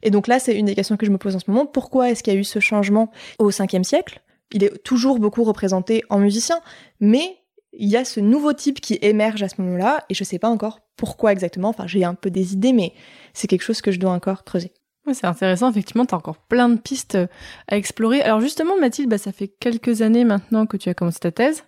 Et 0.04 0.12
donc 0.12 0.28
là, 0.28 0.40
c'est 0.40 0.56
une 0.56 0.66
des 0.66 0.76
questions 0.76 0.98
que 0.98 1.06
je 1.06 1.12
me 1.12 1.18
pose 1.18 1.36
en 1.36 1.40
ce 1.40 1.50
moment. 1.50 1.66
Pourquoi 1.66 2.10
est-ce 2.10 2.24
qu'il 2.24 2.34
y 2.34 2.36
a 2.36 2.40
eu 2.40 2.44
ce 2.44 2.60
changement 2.60 3.10
au 3.40 3.50
5e 3.52 3.84
siècle? 3.84 4.22
Il 4.52 4.64
est 4.64 4.84
toujours 4.84 5.18
beaucoup 5.18 5.44
représenté 5.44 6.04
en 6.10 6.20
musicien, 6.20 6.60
mais 7.00 7.38
il 7.72 7.90
y 7.90 7.98
a 7.98 8.06
ce 8.06 8.20
nouveau 8.20 8.54
type 8.54 8.82
qui 8.82 9.00
émerge 9.02 9.42
à 9.42 9.50
ce 9.50 9.62
moment-là, 9.62 10.06
et 10.10 10.14
je 10.14 10.24
sais 10.24 10.40
pas 10.40 10.50
encore 10.50 10.80
pourquoi 10.96 11.32
exactement. 11.32 11.70
Enfin, 11.70 11.88
j'ai 11.88 12.04
un 12.04 12.14
peu 12.14 12.30
des 12.30 12.54
idées, 12.54 12.74
mais 12.74 12.94
c'est 13.34 13.48
quelque 13.48 13.64
chose 13.64 13.82
que 13.82 13.92
je 13.92 14.00
dois 14.00 14.12
encore 14.12 14.44
creuser. 14.44 14.74
C'est 15.12 15.28
intéressant, 15.28 15.70
effectivement, 15.70 16.06
tu 16.06 16.16
as 16.16 16.18
encore 16.18 16.38
plein 16.38 16.70
de 16.70 16.80
pistes 16.80 17.16
euh, 17.16 17.28
à 17.68 17.76
explorer. 17.76 18.22
Alors 18.22 18.40
justement, 18.40 18.78
Mathilde, 18.78 19.10
bah, 19.10 19.18
ça 19.18 19.34
fait 19.34 19.50
quelques 19.50 20.02
années 20.02 20.24
maintenant 20.24 20.66
que 20.66 20.78
tu 20.78 20.88
as 20.90 20.94
commencé 20.94 21.20
ta 21.20 21.32
thèse. 21.32 21.66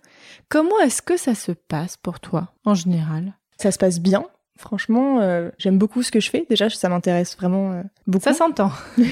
Comment 0.48 0.78
est-ce 0.80 1.02
que 1.02 1.18
ça 1.18 1.34
se 1.34 1.52
passe 1.52 1.98
pour 1.98 2.18
toi, 2.18 2.54
en 2.64 2.74
général? 2.74 3.34
Ça 3.58 3.70
se 3.72 3.78
passe 3.78 4.00
bien. 4.00 4.24
Franchement, 4.56 5.20
euh, 5.20 5.50
j'aime 5.58 5.78
beaucoup 5.78 6.02
ce 6.02 6.10
que 6.10 6.20
je 6.20 6.30
fais. 6.30 6.46
Déjà, 6.48 6.70
ça 6.70 6.88
m'intéresse 6.88 7.36
vraiment 7.36 7.72
euh, 7.72 7.82
beaucoup. 8.06 8.24
Ça 8.24 8.34
s'entend. 8.34 8.70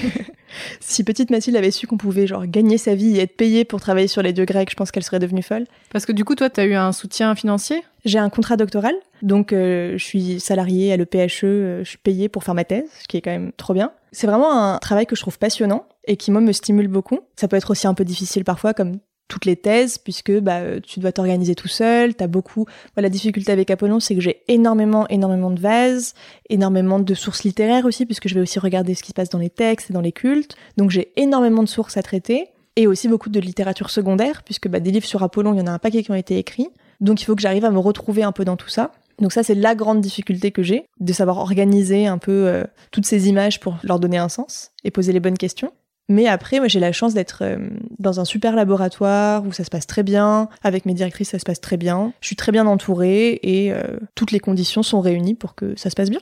si 0.81 1.05
petite 1.05 1.31
Mathilde 1.31 1.57
avait 1.57 1.71
su 1.71 1.87
qu'on 1.87 1.97
pouvait 1.97 2.27
genre 2.27 2.47
gagner 2.47 2.79
sa 2.79 2.95
vie 2.95 3.17
et 3.17 3.23
être 3.23 3.37
payée 3.37 3.65
pour 3.65 3.81
travailler 3.81 4.09
sur 4.09 4.23
les 4.23 4.33
dieux 4.33 4.45
grecs, 4.45 4.71
je 4.71 4.77
pense 4.77 4.91
qu'elle 4.91 5.03
serait 5.03 5.19
devenue 5.19 5.43
folle. 5.43 5.67
Parce 5.91 6.07
que 6.07 6.13
du 6.13 6.25
coup, 6.25 6.35
toi, 6.35 6.51
tu 6.51 6.61
as 6.61 6.65
eu 6.65 6.75
un 6.75 6.93
soutien 6.93 7.35
financier? 7.35 7.83
J'ai 8.05 8.19
un 8.19 8.29
contrat 8.29 8.57
doctoral, 8.57 8.95
donc 9.23 9.53
euh, 9.53 9.97
je 9.97 10.05
suis 10.05 10.39
salariée 10.39 10.93
à 10.93 10.97
l'EPHE, 10.99 11.45
euh, 11.45 11.85
je 11.85 11.89
suis 11.89 11.99
payée 11.99 12.29
pour 12.29 12.45
faire 12.45 12.55
ma 12.55 12.65
thèse, 12.65 12.89
ce 13.01 13.09
qui 13.09 13.17
est 13.17 13.23
quand 13.23 13.31
même 13.31 13.53
trop 13.57 13.73
bien. 13.73 13.93
C'est 14.13 14.27
vraiment 14.27 14.53
un 14.53 14.79
travail 14.79 15.07
que 15.07 15.17
je 15.17 15.23
trouve 15.23 15.39
passionnant 15.39 15.87
et 16.07 16.17
qui 16.17 16.31
moi 16.31 16.43
me 16.43 16.53
stimule 16.53 16.89
beaucoup. 16.89 17.21
Ça 17.37 17.49
peut 17.49 17.57
être 17.57 17.71
aussi 17.71 17.87
un 17.87 17.95
peu 17.95 18.05
difficile 18.05 18.45
parfois, 18.45 18.75
comme 18.75 18.99
toutes 19.29 19.47
les 19.47 19.57
thèses, 19.57 19.99
puisque 19.99 20.33
bah, 20.41 20.81
tu 20.81 21.01
dois 21.01 21.13
t'organiser 21.13 21.55
tout 21.55 21.69
seul, 21.69 22.15
t'as 22.15 22.27
beaucoup... 22.27 22.67
la 22.97 23.09
difficulté 23.09 23.53
avec 23.53 23.71
Apollon, 23.71 24.01
c'est 24.01 24.15
que 24.15 24.21
j'ai 24.21 24.43
énormément, 24.49 25.09
énormément 25.09 25.51
de 25.51 25.61
vases, 25.61 26.15
énormément 26.51 26.99
de 26.99 27.15
sources 27.15 27.45
littéraires 27.45 27.87
aussi, 27.87 28.07
puisque 28.07 28.29
je 28.29 28.35
vais 28.35 28.41
aussi 28.41 28.59
regarder 28.59 28.95
ce 28.95 29.03
qui 29.03 29.09
se 29.09 29.15
passe 29.15 29.31
dans 29.31 29.39
les 29.39 29.51
textes 29.51 29.91
et 29.91 29.93
dans 29.93 30.01
les 30.01 30.13
cultes. 30.13 30.57
Donc 30.77 30.91
j'ai 30.91 31.13
énormément 31.17 31.63
de 31.63 31.69
sources 31.69 31.97
à 31.97 32.03
traiter, 32.03 32.49
et 32.77 32.87
aussi 32.87 33.09
beaucoup 33.09 33.31
de 33.31 33.41
littérature 33.41 33.91
secondaire, 33.91 34.43
puisque 34.43 34.69
bah, 34.69 34.81
des 34.81 34.91
livres 34.91 35.07
sur 35.07 35.23
Apollon, 35.23 35.55
il 35.55 35.59
y 35.59 35.63
en 35.63 35.67
a 35.67 35.73
un 35.73 35.79
paquet 35.79 36.03
qui 36.03 36.11
ont 36.11 36.17
été 36.17 36.39
écrits. 36.39 36.69
Donc 37.01 37.21
il 37.23 37.25
faut 37.25 37.35
que 37.35 37.43
j'arrive 37.43 37.65
à 37.65 37.71
me 37.71 37.79
retrouver 37.79 38.23
un 38.23 38.33
peu 38.33 38.45
dans 38.45 38.57
tout 38.57 38.69
ça. 38.69 38.93
Donc 39.21 39.33
ça, 39.33 39.43
c'est 39.43 39.55
la 39.55 39.75
grande 39.75 40.01
difficulté 40.01 40.51
que 40.51 40.63
j'ai, 40.63 40.87
de 40.99 41.13
savoir 41.13 41.39
organiser 41.39 42.07
un 42.07 42.19
peu 42.19 42.47
euh, 42.49 42.65
toutes 42.91 43.07
ces 43.07 43.29
images 43.29 43.61
pour 43.61 43.77
leur 43.85 44.01
donner 44.01 44.19
un 44.19 44.29
sens 44.29 44.73
et 44.83 44.91
poser 44.91 45.13
les 45.13 45.21
bonnes 45.21 45.39
questions. 45.39 45.73
Mais 46.09 46.27
après, 46.27 46.59
moi, 46.59 46.69
j'ai 46.69 46.81
la 46.81 46.93
chance 46.93 47.15
d'être 47.15 47.43
euh, 47.43 47.57
dans 47.99 48.21
un 48.21 48.25
super 48.25 48.55
laboratoire 48.55 49.45
où 49.47 49.53
ça 49.53 49.65
se 49.65 49.71
passe 49.71 49.87
très 49.87 50.03
bien. 50.03 50.49
Avec 50.63 50.85
mes 50.85 50.95
directrices, 50.95 51.31
ça 51.31 51.39
se 51.39 51.45
passe 51.45 51.61
très 51.61 51.77
bien. 51.77 52.13
Je 52.21 52.27
suis 52.27 52.37
très 52.37 52.53
bien 52.53 52.67
entourée 52.67 53.41
et 53.43 53.73
euh, 53.73 53.83
toutes 54.15 54.31
les 54.31 54.41
conditions 54.41 54.83
sont 54.83 55.01
réunies 55.01 55.35
pour 55.35 55.55
que 55.55 55.75
ça 55.77 55.89
se 55.89 55.95
passe 55.95 56.11
bien. 56.11 56.21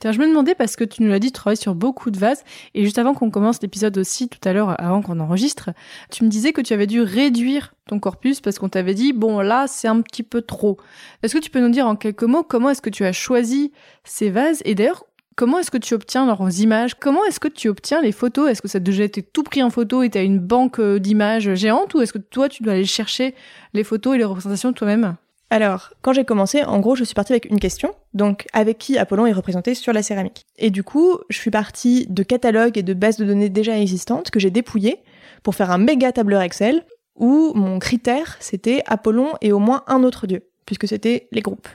Tiens, 0.00 0.12
je 0.12 0.18
me 0.18 0.28
demandais 0.28 0.54
parce 0.54 0.76
que 0.76 0.84
tu 0.84 1.02
nous 1.02 1.08
l'as 1.08 1.18
dit, 1.18 1.28
tu 1.28 1.32
travailles 1.32 1.56
sur 1.56 1.74
beaucoup 1.74 2.10
de 2.10 2.18
vases. 2.18 2.44
Et 2.74 2.84
juste 2.84 2.98
avant 2.98 3.14
qu'on 3.14 3.30
commence 3.30 3.60
l'épisode 3.62 3.96
aussi, 3.96 4.28
tout 4.28 4.46
à 4.46 4.52
l'heure, 4.52 4.78
avant 4.80 5.02
qu'on 5.02 5.18
enregistre, 5.18 5.70
tu 6.10 6.24
me 6.24 6.28
disais 6.28 6.52
que 6.52 6.60
tu 6.60 6.72
avais 6.72 6.86
dû 6.86 7.00
réduire 7.00 7.74
ton 7.86 7.98
corpus 7.98 8.40
parce 8.40 8.58
qu'on 8.58 8.68
t'avait 8.68 8.94
dit, 8.94 9.12
bon, 9.12 9.40
là, 9.40 9.66
c'est 9.66 9.88
un 9.88 10.00
petit 10.00 10.22
peu 10.22 10.42
trop. 10.42 10.78
Est-ce 11.22 11.34
que 11.34 11.40
tu 11.40 11.50
peux 11.50 11.60
nous 11.60 11.70
dire 11.70 11.86
en 11.86 11.96
quelques 11.96 12.24
mots 12.24 12.42
comment 12.42 12.70
est-ce 12.70 12.82
que 12.82 12.90
tu 12.90 13.04
as 13.04 13.12
choisi 13.12 13.72
ces 14.04 14.30
vases? 14.30 14.62
Et 14.64 14.74
d'ailleurs, 14.74 15.04
Comment 15.36 15.58
est-ce 15.58 15.70
que 15.72 15.78
tu 15.78 15.94
obtiens 15.94 16.26
leurs 16.26 16.60
images? 16.60 16.94
Comment 16.94 17.24
est-ce 17.24 17.40
que 17.40 17.48
tu 17.48 17.68
obtiens 17.68 18.00
les 18.00 18.12
photos? 18.12 18.50
Est-ce 18.50 18.62
que 18.62 18.68
ça 18.68 18.78
a 18.78 18.80
déjà 18.80 19.02
été 19.02 19.22
tout 19.22 19.42
pris 19.42 19.64
en 19.64 19.70
photo 19.70 20.02
et 20.04 20.10
tu 20.10 20.18
as 20.18 20.22
une 20.22 20.38
banque 20.38 20.78
euh, 20.78 21.00
d'images 21.00 21.54
géante 21.54 21.94
ou 21.94 22.00
est-ce 22.00 22.12
que 22.12 22.18
toi 22.18 22.48
tu 22.48 22.62
dois 22.62 22.74
aller 22.74 22.84
chercher 22.84 23.34
les 23.72 23.82
photos 23.82 24.14
et 24.14 24.18
les 24.18 24.24
représentations 24.24 24.72
toi-même? 24.72 25.16
Alors, 25.50 25.90
quand 26.02 26.12
j'ai 26.12 26.24
commencé, 26.24 26.62
en 26.64 26.78
gros, 26.80 26.94
je 26.94 27.04
suis 27.04 27.14
partie 27.14 27.32
avec 27.32 27.46
une 27.46 27.60
question, 27.60 27.94
donc 28.12 28.46
avec 28.52 28.78
qui 28.78 28.96
Apollon 28.96 29.26
est 29.26 29.32
représenté 29.32 29.74
sur 29.74 29.92
la 29.92 30.02
céramique. 30.02 30.46
Et 30.56 30.70
du 30.70 30.82
coup, 30.82 31.18
je 31.28 31.38
suis 31.38 31.50
partie 31.50 32.06
de 32.08 32.22
catalogues 32.22 32.78
et 32.78 32.82
de 32.82 32.94
bases 32.94 33.16
de 33.16 33.24
données 33.24 33.50
déjà 33.50 33.78
existantes 33.78 34.30
que 34.30 34.40
j'ai 34.40 34.50
dépouillées 34.50 34.98
pour 35.42 35.54
faire 35.54 35.70
un 35.70 35.78
méga 35.78 36.12
tableur 36.12 36.42
Excel 36.42 36.84
où 37.16 37.52
mon 37.54 37.78
critère, 37.78 38.36
c'était 38.40 38.82
Apollon 38.86 39.32
et 39.40 39.52
au 39.52 39.58
moins 39.58 39.84
un 39.86 40.02
autre 40.02 40.26
dieu, 40.26 40.42
puisque 40.66 40.88
c'était 40.88 41.28
les 41.30 41.42
groupes. 41.42 41.68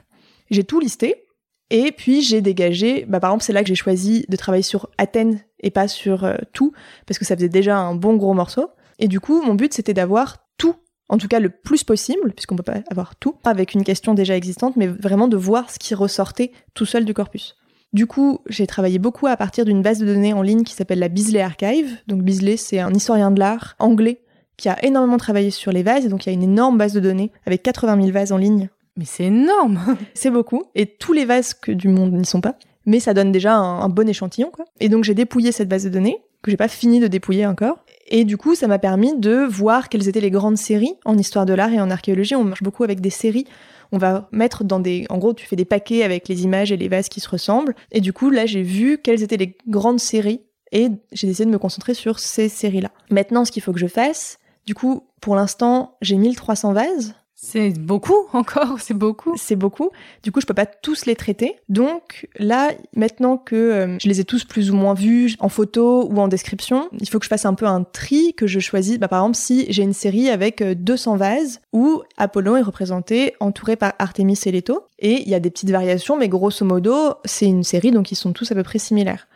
J'ai 0.49 0.63
tout 0.63 0.79
listé, 0.79 1.25
et 1.69 1.91
puis 1.91 2.21
j'ai 2.21 2.41
dégagé, 2.41 3.05
bah, 3.07 3.19
par 3.19 3.31
exemple, 3.31 3.43
c'est 3.43 3.53
là 3.53 3.61
que 3.61 3.67
j'ai 3.67 3.75
choisi 3.75 4.25
de 4.27 4.35
travailler 4.35 4.63
sur 4.63 4.89
Athènes 4.97 5.41
et 5.59 5.69
pas 5.69 5.87
sur 5.87 6.23
euh, 6.23 6.35
tout, 6.53 6.73
parce 7.05 7.19
que 7.19 7.25
ça 7.25 7.35
faisait 7.35 7.49
déjà 7.49 7.77
un 7.77 7.95
bon 7.95 8.15
gros 8.15 8.33
morceau. 8.33 8.69
Et 8.97 9.07
du 9.07 9.19
coup, 9.19 9.41
mon 9.41 9.53
but, 9.53 9.73
c'était 9.73 9.93
d'avoir 9.93 10.37
tout, 10.57 10.75
en 11.09 11.17
tout 11.17 11.27
cas 11.27 11.39
le 11.39 11.49
plus 11.49 11.83
possible, 11.83 12.33
puisqu'on 12.33 12.55
peut 12.55 12.63
pas 12.63 12.79
avoir 12.89 13.15
tout, 13.15 13.35
avec 13.43 13.73
une 13.73 13.83
question 13.83 14.13
déjà 14.13 14.35
existante, 14.35 14.75
mais 14.77 14.87
vraiment 14.87 15.27
de 15.27 15.37
voir 15.37 15.69
ce 15.69 15.79
qui 15.79 15.93
ressortait 15.93 16.51
tout 16.73 16.85
seul 16.85 17.05
du 17.05 17.13
corpus. 17.13 17.55
Du 17.93 18.05
coup, 18.05 18.39
j'ai 18.47 18.67
travaillé 18.67 18.99
beaucoup 18.99 19.27
à 19.27 19.35
partir 19.35 19.65
d'une 19.65 19.81
base 19.81 19.99
de 19.99 20.05
données 20.05 20.33
en 20.33 20.43
ligne 20.43 20.63
qui 20.63 20.73
s'appelle 20.73 20.99
la 20.99 21.07
Beasley 21.07 21.41
Archive. 21.41 21.97
Donc 22.07 22.21
Beasley, 22.21 22.55
c'est 22.55 22.79
un 22.79 22.93
historien 22.93 23.31
de 23.31 23.39
l'art 23.39 23.75
anglais 23.79 24.21
qui 24.57 24.69
a 24.69 24.83
énormément 24.83 25.17
travaillé 25.17 25.51
sur 25.51 25.71
les 25.71 25.83
vases, 25.83 26.05
et 26.05 26.09
donc 26.09 26.25
il 26.25 26.29
y 26.29 26.31
a 26.31 26.33
une 26.33 26.43
énorme 26.43 26.77
base 26.77 26.93
de 26.93 26.99
données 26.99 27.31
avec 27.45 27.63
80 27.63 28.01
000 28.01 28.11
vases 28.11 28.31
en 28.31 28.37
ligne 28.37 28.69
mais 28.99 29.05
c'est 29.05 29.25
énorme 29.25 29.79
C'est 30.13 30.29
beaucoup. 30.29 30.65
Et 30.75 30.85
tous 30.85 31.13
les 31.13 31.25
vases 31.25 31.53
que 31.53 31.71
du 31.71 31.87
monde 31.87 32.11
n'y 32.11 32.25
sont 32.25 32.41
pas. 32.41 32.55
Mais 32.85 32.99
ça 32.99 33.13
donne 33.13 33.31
déjà 33.31 33.55
un, 33.55 33.87
bon 33.87 34.07
échantillon, 34.07 34.51
quoi. 34.51 34.65
Et 34.79 34.89
donc 34.89 35.05
j'ai 35.05 35.13
dépouillé 35.13 35.51
cette 35.51 35.69
base 35.69 35.85
de 35.85 35.89
données, 35.89 36.17
que 36.41 36.51
j'ai 36.51 36.57
pas 36.57 36.67
fini 36.67 36.99
de 36.99 37.07
dépouiller 37.07 37.45
encore. 37.45 37.85
Et 38.07 38.25
du 38.25 38.35
coup, 38.35 38.55
ça 38.55 38.67
m'a 38.67 38.79
permis 38.79 39.15
de 39.17 39.45
voir 39.45 39.87
quelles 39.87 40.07
étaient 40.07 40.21
les 40.21 40.31
grandes 40.31 40.57
séries 40.57 40.95
en 41.05 41.17
histoire 41.17 41.45
de 41.45 41.53
l'art 41.53 41.71
et 41.71 41.79
en 41.79 41.89
archéologie. 41.89 42.35
On 42.35 42.43
marche 42.43 42.63
beaucoup 42.63 42.83
avec 42.83 42.99
des 42.99 43.09
séries. 43.09 43.45
On 43.91 43.97
va 43.97 44.27
mettre 44.31 44.63
dans 44.63 44.79
des, 44.79 45.05
en 45.09 45.17
gros, 45.17 45.33
tu 45.33 45.45
fais 45.47 45.55
des 45.55 45.65
paquets 45.65 46.03
avec 46.03 46.27
les 46.27 46.43
images 46.43 46.71
et 46.71 46.77
les 46.77 46.89
vases 46.89 47.09
qui 47.09 47.21
se 47.21 47.29
ressemblent. 47.29 47.75
Et 47.91 48.01
du 48.01 48.11
coup, 48.11 48.29
là, 48.29 48.45
j'ai 48.45 48.63
vu 48.63 48.97
quelles 48.97 49.23
étaient 49.23 49.37
les 49.37 49.57
grandes 49.67 49.99
séries 49.99 50.41
et 50.71 50.89
j'ai 51.11 51.27
décidé 51.27 51.45
de 51.45 51.51
me 51.51 51.59
concentrer 51.59 51.93
sur 51.93 52.19
ces 52.19 52.49
séries-là. 52.49 52.91
Maintenant, 53.09 53.45
ce 53.45 53.51
qu'il 53.51 53.61
faut 53.61 53.73
que 53.73 53.79
je 53.79 53.87
fasse, 53.87 54.39
du 54.65 54.75
coup, 54.75 55.03
pour 55.21 55.35
l'instant, 55.35 55.97
j'ai 56.01 56.17
1300 56.17 56.73
vases 56.73 57.15
c'est 57.41 57.69
beaucoup 57.79 58.17
encore, 58.33 58.79
c'est 58.79 58.93
beaucoup. 58.93 59.33
C'est 59.37 59.55
beaucoup. 59.55 59.91
Du 60.23 60.31
coup, 60.31 60.41
je 60.41 60.45
peux 60.45 60.53
pas 60.53 60.65
tous 60.65 61.05
les 61.05 61.15
traiter. 61.15 61.55
Donc 61.69 62.27
là, 62.37 62.71
maintenant 62.95 63.37
que 63.37 63.55
euh, 63.55 63.97
je 63.99 64.09
les 64.09 64.19
ai 64.19 64.25
tous 64.25 64.43
plus 64.43 64.71
ou 64.71 64.75
moins 64.75 64.93
vus 64.93 65.35
en 65.39 65.47
photo 65.47 66.05
ou 66.09 66.17
en 66.19 66.27
description, 66.27 66.89
il 66.99 67.07
faut 67.07 67.17
que 67.17 67.23
je 67.23 67.29
fasse 67.29 67.45
un 67.45 67.53
peu 67.53 67.65
un 67.65 67.83
tri, 67.83 68.33
que 68.33 68.45
je 68.45 68.59
choisisse. 68.59 68.99
Bah, 68.99 69.07
par 69.07 69.21
exemple, 69.21 69.37
si 69.37 69.65
j'ai 69.69 69.83
une 69.83 69.93
série 69.93 70.29
avec 70.29 70.61
200 70.61 71.13
euh, 71.13 71.17
vases 71.17 71.61
où 71.71 72.01
Apollon 72.17 72.57
est 72.57 72.61
représenté 72.61 73.35
entouré 73.39 73.77
par 73.77 73.93
Artemis 73.99 74.39
et 74.45 74.51
Leto, 74.51 74.83
et 74.99 75.21
il 75.21 75.29
y 75.29 75.33
a 75.33 75.39
des 75.39 75.49
petites 75.49 75.71
variations, 75.71 76.17
mais 76.17 76.27
grosso 76.27 76.65
modo, 76.65 77.13
c'est 77.23 77.45
une 77.45 77.63
série, 77.63 77.91
donc 77.91 78.11
ils 78.11 78.15
sont 78.15 78.33
tous 78.33 78.51
à 78.51 78.55
peu 78.55 78.63
près 78.63 78.79
similaires. 78.79 79.27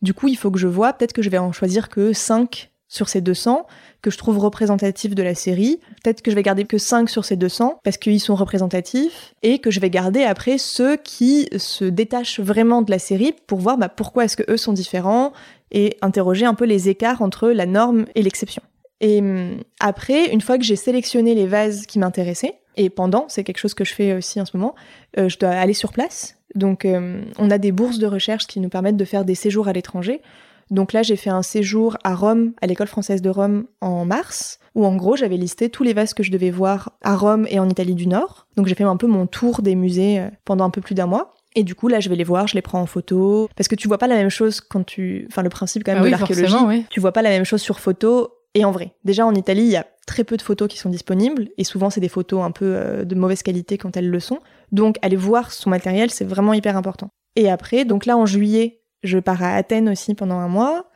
Du 0.00 0.14
coup, 0.14 0.28
il 0.28 0.36
faut 0.36 0.52
que 0.52 0.60
je 0.60 0.68
vois, 0.68 0.92
peut-être 0.92 1.12
que 1.12 1.22
je 1.22 1.30
vais 1.30 1.38
en 1.38 1.50
choisir 1.50 1.88
que 1.88 2.12
5 2.12 2.70
sur 2.88 3.08
ces 3.08 3.20
200 3.20 3.66
que 4.02 4.10
je 4.10 4.18
trouve 4.18 4.38
représentatifs 4.38 5.14
de 5.14 5.22
la 5.22 5.34
série. 5.34 5.80
Peut-être 6.02 6.22
que 6.22 6.30
je 6.30 6.36
vais 6.36 6.42
garder 6.42 6.64
que 6.64 6.78
5 6.78 7.10
sur 7.10 7.24
ces 7.24 7.36
200 7.36 7.80
parce 7.82 7.96
qu'ils 7.96 8.20
sont 8.20 8.34
représentatifs 8.34 9.34
et 9.42 9.58
que 9.58 9.70
je 9.70 9.80
vais 9.80 9.90
garder 9.90 10.22
après 10.22 10.58
ceux 10.58 10.96
qui 10.96 11.48
se 11.56 11.84
détachent 11.84 12.40
vraiment 12.40 12.82
de 12.82 12.90
la 12.90 12.98
série 12.98 13.34
pour 13.46 13.58
voir 13.58 13.78
bah, 13.78 13.88
pourquoi 13.88 14.24
est-ce 14.24 14.36
que 14.36 14.50
eux 14.50 14.56
sont 14.56 14.72
différents 14.72 15.32
et 15.70 15.96
interroger 16.00 16.46
un 16.46 16.54
peu 16.54 16.64
les 16.64 16.88
écarts 16.88 17.22
entre 17.22 17.48
la 17.48 17.66
norme 17.66 18.06
et 18.14 18.22
l'exception. 18.22 18.62
Et 19.00 19.20
hum, 19.20 19.58
après, 19.80 20.26
une 20.32 20.40
fois 20.40 20.58
que 20.58 20.64
j'ai 20.64 20.76
sélectionné 20.76 21.34
les 21.34 21.46
vases 21.46 21.86
qui 21.86 21.98
m'intéressaient, 21.98 22.54
et 22.76 22.90
pendant, 22.90 23.26
c'est 23.28 23.42
quelque 23.42 23.58
chose 23.58 23.74
que 23.74 23.84
je 23.84 23.92
fais 23.92 24.14
aussi 24.14 24.40
en 24.40 24.46
ce 24.46 24.56
moment, 24.56 24.74
euh, 25.18 25.28
je 25.28 25.38
dois 25.38 25.50
aller 25.50 25.74
sur 25.74 25.92
place. 25.92 26.36
Donc 26.54 26.84
hum, 26.84 27.22
on 27.38 27.50
a 27.50 27.58
des 27.58 27.72
bourses 27.72 27.98
de 27.98 28.06
recherche 28.06 28.46
qui 28.46 28.60
nous 28.60 28.68
permettent 28.68 28.96
de 28.96 29.04
faire 29.04 29.24
des 29.24 29.34
séjours 29.34 29.68
à 29.68 29.72
l'étranger. 29.72 30.22
Donc 30.70 30.92
là, 30.92 31.02
j'ai 31.02 31.16
fait 31.16 31.30
un 31.30 31.42
séjour 31.42 31.96
à 32.04 32.14
Rome, 32.14 32.52
à 32.60 32.66
l'école 32.66 32.86
française 32.86 33.22
de 33.22 33.30
Rome, 33.30 33.66
en 33.80 34.04
mars, 34.04 34.58
où 34.74 34.84
en 34.84 34.94
gros, 34.96 35.16
j'avais 35.16 35.36
listé 35.36 35.70
tous 35.70 35.82
les 35.82 35.92
vases 35.92 36.14
que 36.14 36.22
je 36.22 36.30
devais 36.30 36.50
voir 36.50 36.92
à 37.02 37.16
Rome 37.16 37.46
et 37.50 37.58
en 37.58 37.68
Italie 37.68 37.94
du 37.94 38.06
Nord. 38.06 38.46
Donc 38.56 38.66
j'ai 38.66 38.74
fait 38.74 38.84
un 38.84 38.96
peu 38.96 39.06
mon 39.06 39.26
tour 39.26 39.62
des 39.62 39.74
musées 39.74 40.20
euh, 40.20 40.28
pendant 40.44 40.64
un 40.64 40.70
peu 40.70 40.80
plus 40.80 40.94
d'un 40.94 41.06
mois. 41.06 41.34
Et 41.54 41.64
du 41.64 41.74
coup, 41.74 41.88
là, 41.88 42.00
je 42.00 42.08
vais 42.08 42.16
les 42.16 42.24
voir, 42.24 42.46
je 42.46 42.54
les 42.54 42.62
prends 42.62 42.80
en 42.80 42.86
photo. 42.86 43.48
Parce 43.56 43.68
que 43.68 43.74
tu 43.74 43.88
vois 43.88 43.98
pas 43.98 44.06
la 44.06 44.14
même 44.14 44.28
chose 44.28 44.60
quand 44.60 44.84
tu. 44.84 45.26
Enfin, 45.30 45.42
le 45.42 45.48
principe 45.48 45.82
quand 45.82 45.92
même 45.92 46.02
ah 46.02 46.06
de 46.06 46.10
l'archéologie. 46.10 46.84
Tu 46.90 47.00
vois 47.00 47.12
pas 47.12 47.22
la 47.22 47.30
même 47.30 47.44
chose 47.44 47.62
sur 47.62 47.80
photo 47.80 48.30
et 48.54 48.64
en 48.64 48.70
vrai. 48.70 48.92
Déjà, 49.04 49.26
en 49.26 49.34
Italie, 49.34 49.62
il 49.62 49.70
y 49.70 49.76
a 49.76 49.86
très 50.06 50.24
peu 50.24 50.36
de 50.36 50.42
photos 50.42 50.68
qui 50.68 50.78
sont 50.78 50.90
disponibles. 50.90 51.48
Et 51.58 51.64
souvent, 51.64 51.90
c'est 51.90 52.00
des 52.00 52.08
photos 52.08 52.42
un 52.42 52.50
peu 52.50 52.74
euh, 52.76 53.04
de 53.04 53.14
mauvaise 53.14 53.42
qualité 53.42 53.78
quand 53.78 53.96
elles 53.96 54.08
le 54.08 54.20
sont. 54.20 54.38
Donc, 54.72 54.96
aller 55.02 55.16
voir 55.16 55.50
son 55.50 55.70
matériel, 55.70 56.10
c'est 56.10 56.24
vraiment 56.24 56.52
hyper 56.52 56.76
important. 56.76 57.10
Et 57.36 57.50
après, 57.50 57.84
donc 57.84 58.06
là, 58.06 58.16
en 58.16 58.26
juillet, 58.26 58.77
je 59.02 59.18
pars 59.18 59.42
à 59.42 59.54
Athènes 59.54 59.88
aussi 59.88 60.14
pendant 60.14 60.38
un 60.38 60.48
mois. 60.48 60.86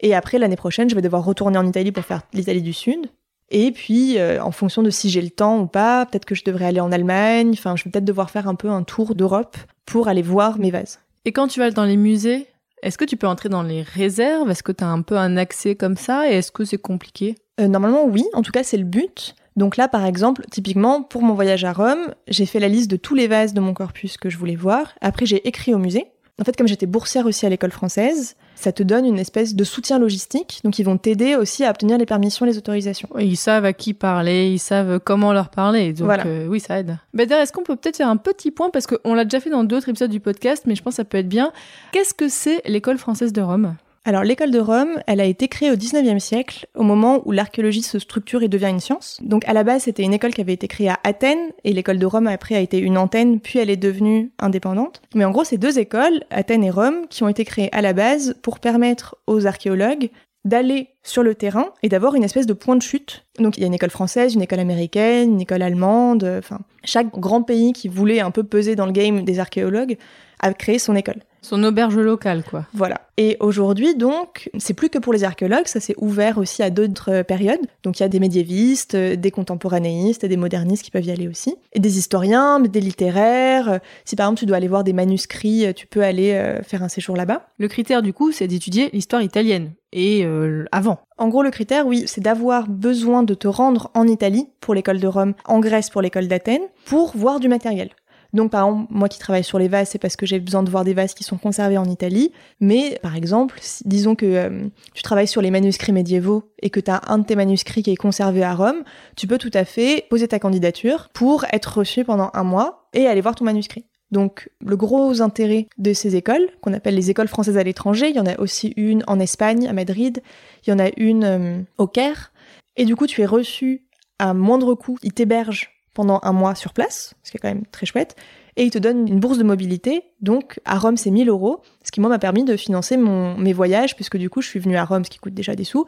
Et 0.00 0.14
après, 0.14 0.38
l'année 0.38 0.56
prochaine, 0.56 0.88
je 0.88 0.94
vais 0.94 1.02
devoir 1.02 1.24
retourner 1.24 1.58
en 1.58 1.66
Italie 1.66 1.92
pour 1.92 2.04
faire 2.04 2.22
l'Italie 2.32 2.62
du 2.62 2.72
Sud. 2.72 3.06
Et 3.50 3.72
puis, 3.72 4.18
euh, 4.18 4.42
en 4.42 4.50
fonction 4.50 4.82
de 4.82 4.90
si 4.90 5.10
j'ai 5.10 5.22
le 5.22 5.30
temps 5.30 5.58
ou 5.60 5.66
pas, 5.66 6.06
peut-être 6.06 6.24
que 6.26 6.34
je 6.34 6.44
devrais 6.44 6.66
aller 6.66 6.80
en 6.80 6.92
Allemagne. 6.92 7.50
Enfin, 7.54 7.76
je 7.76 7.84
vais 7.84 7.90
peut-être 7.90 8.04
devoir 8.04 8.30
faire 8.30 8.46
un 8.46 8.54
peu 8.54 8.68
un 8.68 8.82
tour 8.82 9.14
d'Europe 9.14 9.56
pour 9.86 10.08
aller 10.08 10.22
voir 10.22 10.58
mes 10.58 10.70
vases. 10.70 11.00
Et 11.24 11.32
quand 11.32 11.48
tu 11.48 11.58
vas 11.58 11.70
dans 11.70 11.84
les 11.84 11.96
musées, 11.96 12.46
est-ce 12.82 12.98
que 12.98 13.04
tu 13.04 13.16
peux 13.16 13.26
entrer 13.26 13.48
dans 13.48 13.62
les 13.62 13.82
réserves? 13.82 14.50
Est-ce 14.50 14.62
que 14.62 14.72
tu 14.72 14.84
as 14.84 14.88
un 14.88 15.02
peu 15.02 15.16
un 15.16 15.36
accès 15.36 15.74
comme 15.74 15.96
ça? 15.96 16.30
Et 16.30 16.34
est-ce 16.36 16.52
que 16.52 16.64
c'est 16.64 16.78
compliqué? 16.78 17.36
Euh, 17.58 17.68
Normalement, 17.68 18.04
oui. 18.04 18.24
En 18.34 18.42
tout 18.42 18.52
cas, 18.52 18.62
c'est 18.62 18.76
le 18.76 18.84
but. 18.84 19.34
Donc 19.56 19.76
là, 19.76 19.88
par 19.88 20.04
exemple, 20.04 20.44
typiquement, 20.52 21.02
pour 21.02 21.22
mon 21.22 21.34
voyage 21.34 21.64
à 21.64 21.72
Rome, 21.72 22.14
j'ai 22.28 22.46
fait 22.46 22.60
la 22.60 22.68
liste 22.68 22.90
de 22.90 22.96
tous 22.96 23.16
les 23.16 23.26
vases 23.26 23.54
de 23.54 23.60
mon 23.60 23.74
corpus 23.74 24.16
que 24.16 24.30
je 24.30 24.38
voulais 24.38 24.54
voir. 24.54 24.92
Après, 25.00 25.26
j'ai 25.26 25.46
écrit 25.48 25.74
au 25.74 25.78
musée. 25.78 26.06
En 26.40 26.44
fait, 26.44 26.56
comme 26.56 26.68
j'étais 26.68 26.86
boursière 26.86 27.26
aussi 27.26 27.46
à 27.46 27.48
l'école 27.48 27.72
française, 27.72 28.36
ça 28.54 28.70
te 28.70 28.84
donne 28.84 29.04
une 29.04 29.18
espèce 29.18 29.56
de 29.56 29.64
soutien 29.64 29.98
logistique. 29.98 30.60
Donc, 30.62 30.78
ils 30.78 30.84
vont 30.84 30.96
t'aider 30.96 31.34
aussi 31.34 31.64
à 31.64 31.70
obtenir 31.70 31.98
les 31.98 32.06
permissions, 32.06 32.46
les 32.46 32.56
autorisations. 32.56 33.08
Ils 33.18 33.36
savent 33.36 33.64
à 33.64 33.72
qui 33.72 33.92
parler, 33.92 34.48
ils 34.48 34.60
savent 34.60 35.00
comment 35.00 35.32
leur 35.32 35.48
parler. 35.48 35.92
Donc, 35.92 36.10
euh, 36.26 36.46
oui, 36.46 36.60
ça 36.60 36.78
aide. 36.78 36.96
Mais 37.12 37.26
d'ailleurs, 37.26 37.42
est-ce 37.42 37.52
qu'on 37.52 37.64
peut 37.64 37.74
peut-être 37.74 37.96
faire 37.96 38.08
un 38.08 38.16
petit 38.16 38.52
point? 38.52 38.70
Parce 38.70 38.86
qu'on 38.86 39.14
l'a 39.14 39.24
déjà 39.24 39.40
fait 39.40 39.50
dans 39.50 39.64
d'autres 39.64 39.88
épisodes 39.88 40.10
du 40.10 40.20
podcast, 40.20 40.62
mais 40.66 40.76
je 40.76 40.82
pense 40.82 40.92
que 40.92 40.96
ça 40.98 41.04
peut 41.04 41.18
être 41.18 41.28
bien. 41.28 41.52
Qu'est-ce 41.90 42.14
que 42.14 42.28
c'est 42.28 42.62
l'école 42.66 42.98
française 42.98 43.32
de 43.32 43.40
Rome? 43.40 43.74
Alors 44.04 44.24
l'école 44.24 44.50
de 44.50 44.58
Rome, 44.58 45.00
elle 45.06 45.20
a 45.20 45.24
été 45.24 45.48
créée 45.48 45.70
au 45.70 45.74
19e 45.74 46.18
siècle, 46.18 46.66
au 46.74 46.82
moment 46.82 47.22
où 47.26 47.32
l'archéologie 47.32 47.82
se 47.82 47.98
structure 47.98 48.42
et 48.42 48.48
devient 48.48 48.70
une 48.70 48.80
science. 48.80 49.18
Donc 49.22 49.46
à 49.46 49.52
la 49.52 49.64
base, 49.64 49.82
c'était 49.82 50.02
une 50.02 50.14
école 50.14 50.32
qui 50.32 50.40
avait 50.40 50.54
été 50.54 50.68
créée 50.68 50.88
à 50.88 50.98
Athènes, 51.04 51.52
et 51.64 51.72
l'école 51.72 51.98
de 51.98 52.06
Rome 52.06 52.26
après 52.26 52.54
a 52.54 52.60
été 52.60 52.78
une 52.78 52.96
antenne, 52.96 53.40
puis 53.40 53.58
elle 53.58 53.70
est 53.70 53.76
devenue 53.76 54.32
indépendante. 54.38 55.02
Mais 55.14 55.24
en 55.24 55.30
gros, 55.30 55.44
c'est 55.44 55.58
deux 55.58 55.78
écoles, 55.78 56.24
Athènes 56.30 56.64
et 56.64 56.70
Rome, 56.70 57.06
qui 57.10 57.22
ont 57.22 57.28
été 57.28 57.44
créées 57.44 57.68
à 57.72 57.82
la 57.82 57.92
base 57.92 58.34
pour 58.42 58.60
permettre 58.60 59.16
aux 59.26 59.46
archéologues 59.46 60.10
d'aller 60.44 60.88
sur 61.02 61.22
le 61.22 61.34
terrain 61.34 61.66
et 61.82 61.88
d'avoir 61.88 62.14
une 62.14 62.24
espèce 62.24 62.46
de 62.46 62.52
point 62.52 62.76
de 62.76 62.82
chute. 62.82 63.24
Donc 63.38 63.58
il 63.58 63.60
y 63.60 63.64
a 63.64 63.66
une 63.66 63.74
école 63.74 63.90
française, 63.90 64.34
une 64.34 64.42
école 64.42 64.60
américaine, 64.60 65.32
une 65.32 65.40
école 65.40 65.62
allemande, 65.62 66.24
enfin 66.38 66.60
chaque 66.84 67.12
grand 67.12 67.42
pays 67.42 67.72
qui 67.72 67.88
voulait 67.88 68.20
un 68.20 68.30
peu 68.30 68.44
peser 68.44 68.76
dans 68.76 68.86
le 68.86 68.92
game 68.92 69.24
des 69.24 69.40
archéologues 69.40 69.98
a 70.40 70.52
créé 70.54 70.78
son 70.78 70.94
école. 70.94 71.22
Son 71.42 71.62
auberge 71.64 71.96
locale, 71.96 72.42
quoi. 72.42 72.66
Voilà. 72.72 73.00
Et 73.16 73.36
aujourd'hui, 73.40 73.94
donc, 73.94 74.50
c'est 74.58 74.74
plus 74.74 74.90
que 74.90 74.98
pour 74.98 75.12
les 75.12 75.24
archéologues, 75.24 75.66
ça 75.66 75.80
s'est 75.80 75.94
ouvert 75.98 76.38
aussi 76.38 76.62
à 76.62 76.70
d'autres 76.70 77.22
périodes. 77.22 77.60
Donc, 77.82 77.98
il 77.98 78.02
y 78.02 78.06
a 78.06 78.08
des 78.08 78.20
médiévistes, 78.20 78.94
des 78.94 79.30
contemporanéistes, 79.30 80.24
des 80.24 80.36
modernistes 80.36 80.84
qui 80.84 80.90
peuvent 80.90 81.04
y 81.04 81.10
aller 81.10 81.28
aussi. 81.28 81.56
Et 81.72 81.80
des 81.80 81.98
historiens, 81.98 82.60
des 82.60 82.80
littéraires. 82.80 83.80
Si 84.04 84.16
par 84.16 84.26
exemple, 84.26 84.40
tu 84.40 84.46
dois 84.46 84.56
aller 84.56 84.68
voir 84.68 84.84
des 84.84 84.92
manuscrits, 84.92 85.72
tu 85.74 85.86
peux 85.86 86.02
aller 86.02 86.32
euh, 86.32 86.62
faire 86.62 86.82
un 86.82 86.88
séjour 86.88 87.16
là-bas. 87.16 87.46
Le 87.58 87.68
critère, 87.68 88.02
du 88.02 88.12
coup, 88.12 88.32
c'est 88.32 88.46
d'étudier 88.46 88.90
l'histoire 88.92 89.22
italienne. 89.22 89.72
Et 89.92 90.24
euh, 90.24 90.66
avant. 90.70 91.00
En 91.16 91.28
gros, 91.28 91.42
le 91.42 91.50
critère, 91.50 91.86
oui, 91.86 92.04
c'est 92.06 92.20
d'avoir 92.20 92.68
besoin 92.68 93.22
de 93.22 93.34
te 93.34 93.48
rendre 93.48 93.90
en 93.94 94.06
Italie 94.06 94.48
pour 94.60 94.74
l'école 94.74 95.00
de 95.00 95.06
Rome, 95.06 95.34
en 95.46 95.60
Grèce 95.60 95.90
pour 95.90 96.02
l'école 96.02 96.28
d'Athènes, 96.28 96.62
pour 96.84 97.16
voir 97.16 97.40
du 97.40 97.48
matériel. 97.48 97.90
Donc, 98.34 98.50
par 98.50 98.66
exemple, 98.66 98.92
moi 98.92 99.08
qui 99.08 99.18
travaille 99.18 99.44
sur 99.44 99.58
les 99.58 99.68
vases, 99.68 99.88
c'est 99.90 99.98
parce 99.98 100.16
que 100.16 100.26
j'ai 100.26 100.38
besoin 100.38 100.62
de 100.62 100.70
voir 100.70 100.84
des 100.84 100.92
vases 100.92 101.14
qui 101.14 101.24
sont 101.24 101.38
conservés 101.38 101.78
en 101.78 101.86
Italie. 101.86 102.30
Mais, 102.60 102.98
par 103.02 103.16
exemple, 103.16 103.58
disons 103.84 104.14
que 104.14 104.26
euh, 104.26 104.68
tu 104.94 105.02
travailles 105.02 105.28
sur 105.28 105.40
les 105.40 105.50
manuscrits 105.50 105.92
médiévaux 105.92 106.52
et 106.62 106.68
que 106.68 106.80
tu 106.80 106.90
as 106.90 107.00
un 107.08 107.18
de 107.18 107.24
tes 107.24 107.36
manuscrits 107.36 107.82
qui 107.82 107.90
est 107.90 107.96
conservé 107.96 108.42
à 108.42 108.54
Rome, 108.54 108.82
tu 109.16 109.26
peux 109.26 109.38
tout 109.38 109.50
à 109.54 109.64
fait 109.64 110.04
poser 110.10 110.28
ta 110.28 110.38
candidature 110.38 111.08
pour 111.14 111.46
être 111.52 111.78
reçu 111.78 112.04
pendant 112.04 112.30
un 112.34 112.44
mois 112.44 112.88
et 112.92 113.06
aller 113.06 113.22
voir 113.22 113.34
ton 113.34 113.44
manuscrit. 113.44 113.86
Donc, 114.10 114.50
le 114.64 114.76
gros 114.76 115.20
intérêt 115.20 115.66
de 115.78 115.92
ces 115.92 116.16
écoles, 116.16 116.48
qu'on 116.60 116.72
appelle 116.72 116.94
les 116.94 117.10
écoles 117.10 117.28
françaises 117.28 117.58
à 117.58 117.62
l'étranger, 117.62 118.08
il 118.08 118.16
y 118.16 118.20
en 118.20 118.26
a 118.26 118.38
aussi 118.38 118.72
une 118.76 119.04
en 119.06 119.20
Espagne, 119.20 119.68
à 119.68 119.72
Madrid, 119.72 120.22
il 120.66 120.70
y 120.70 120.72
en 120.72 120.78
a 120.78 120.88
une 120.96 121.24
euh, 121.24 121.60
au 121.78 121.86
Caire. 121.86 122.32
Et 122.76 122.84
du 122.84 122.96
coup, 122.96 123.06
tu 123.06 123.20
es 123.22 123.26
reçu 123.26 123.84
à 124.18 124.34
moindre 124.34 124.74
coût, 124.74 124.98
ils 125.02 125.12
t'hébergent 125.12 125.77
pendant 125.98 126.20
un 126.22 126.32
mois 126.32 126.54
sur 126.54 126.72
place, 126.72 127.14
ce 127.24 127.32
qui 127.32 127.38
est 127.38 127.40
quand 127.40 127.48
même 127.48 127.66
très 127.72 127.84
chouette, 127.84 128.14
et 128.56 128.62
il 128.62 128.70
te 128.70 128.78
donne 128.78 129.08
une 129.08 129.18
bourse 129.18 129.36
de 129.36 129.42
mobilité. 129.42 130.04
Donc 130.20 130.60
à 130.64 130.78
Rome, 130.78 130.96
c'est 130.96 131.10
1000 131.10 131.28
euros, 131.28 131.60
ce 131.82 131.90
qui 131.90 132.00
moi 132.00 132.08
m'a 132.08 132.20
permis 132.20 132.44
de 132.44 132.56
financer 132.56 132.96
mon, 132.96 133.36
mes 133.36 133.52
voyages, 133.52 133.96
puisque 133.96 134.16
du 134.16 134.30
coup 134.30 134.40
je 134.40 134.46
suis 134.46 134.60
venue 134.60 134.76
à 134.76 134.84
Rome, 134.84 135.04
ce 135.04 135.10
qui 135.10 135.18
coûte 135.18 135.34
déjà 135.34 135.56
des 135.56 135.64
sous. 135.64 135.86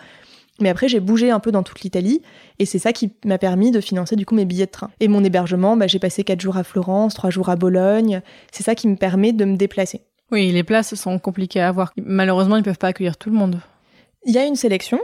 Mais 0.58 0.68
après, 0.68 0.88
j'ai 0.88 0.98
bougé 0.98 1.30
un 1.30 1.38
peu 1.38 1.52
dans 1.52 1.62
toute 1.62 1.82
l'Italie 1.82 2.22
et 2.58 2.66
c'est 2.66 2.80
ça 2.80 2.92
qui 2.92 3.12
m'a 3.24 3.38
permis 3.38 3.70
de 3.70 3.80
financer 3.80 4.16
du 4.16 4.26
coup 4.26 4.34
mes 4.34 4.44
billets 4.44 4.66
de 4.66 4.72
train. 4.72 4.90
Et 4.98 5.06
mon 5.06 5.22
hébergement, 5.22 5.76
bah, 5.76 5.86
j'ai 5.86 6.00
passé 6.00 6.24
4 6.24 6.40
jours 6.40 6.56
à 6.56 6.64
Florence, 6.64 7.14
3 7.14 7.30
jours 7.30 7.50
à 7.50 7.56
Bologne. 7.56 8.20
C'est 8.50 8.64
ça 8.64 8.74
qui 8.74 8.88
me 8.88 8.96
permet 8.96 9.32
de 9.32 9.44
me 9.44 9.56
déplacer. 9.56 10.00
Oui, 10.32 10.50
les 10.50 10.64
places 10.64 10.96
sont 10.96 11.20
compliquées 11.20 11.60
à 11.60 11.68
avoir. 11.68 11.92
Malheureusement, 11.96 12.56
ils 12.56 12.60
ne 12.60 12.64
peuvent 12.64 12.78
pas 12.78 12.88
accueillir 12.88 13.16
tout 13.16 13.30
le 13.30 13.36
monde. 13.36 13.60
Il 14.26 14.34
y 14.34 14.38
a 14.38 14.44
une 14.44 14.56
sélection, 14.56 15.00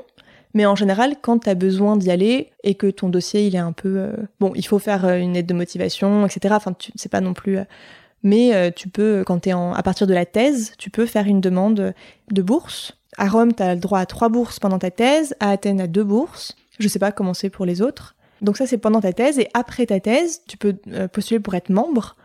mais 0.56 0.64
en 0.64 0.74
général, 0.74 1.16
quand 1.20 1.40
tu 1.40 1.50
as 1.50 1.54
besoin 1.54 1.98
d'y 1.98 2.10
aller 2.10 2.50
et 2.64 2.76
que 2.76 2.86
ton 2.86 3.10
dossier, 3.10 3.46
il 3.46 3.54
est 3.54 3.58
un 3.58 3.72
peu... 3.72 3.98
Euh, 3.98 4.12
bon, 4.40 4.52
il 4.54 4.66
faut 4.66 4.78
faire 4.78 5.04
euh, 5.04 5.18
une 5.18 5.36
aide 5.36 5.44
de 5.44 5.52
motivation, 5.52 6.24
etc. 6.24 6.54
Enfin, 6.56 6.74
c'est 6.94 7.10
pas 7.10 7.20
non 7.20 7.34
plus... 7.34 7.58
Euh, 7.58 7.64
mais 8.22 8.72
tu 8.72 8.88
peux, 8.88 9.22
quand 9.24 9.46
en... 9.48 9.74
à 9.74 9.82
partir 9.84 10.06
de 10.06 10.14
la 10.14 10.24
thèse, 10.24 10.72
tu 10.78 10.88
peux 10.88 11.04
faire 11.04 11.26
une 11.26 11.42
demande 11.42 11.94
de 12.30 12.42
bourse. 12.42 12.98
À 13.18 13.28
Rome, 13.28 13.54
tu 13.54 13.62
as 13.62 13.74
le 13.74 13.80
droit 13.80 14.00
à 14.00 14.06
trois 14.06 14.30
bourses 14.30 14.58
pendant 14.58 14.78
ta 14.78 14.90
thèse. 14.90 15.36
À 15.38 15.50
Athènes, 15.50 15.80
à 15.80 15.86
deux 15.86 16.02
bourses. 16.02 16.56
Je 16.80 16.88
sais 16.88 16.98
pas 16.98 17.12
comment 17.12 17.34
c'est 17.34 17.50
pour 17.50 17.66
les 17.66 17.82
autres. 17.82 18.16
Donc 18.40 18.56
ça, 18.56 18.66
c'est 18.66 18.78
pendant 18.78 19.02
ta 19.02 19.12
thèse. 19.12 19.38
Et 19.38 19.48
après 19.54 19.86
ta 19.86 20.00
thèse, 20.00 20.40
tu 20.48 20.56
peux 20.56 20.74
postuler 21.12 21.38
pour 21.38 21.54
être 21.54 21.68
membre. 21.68 22.16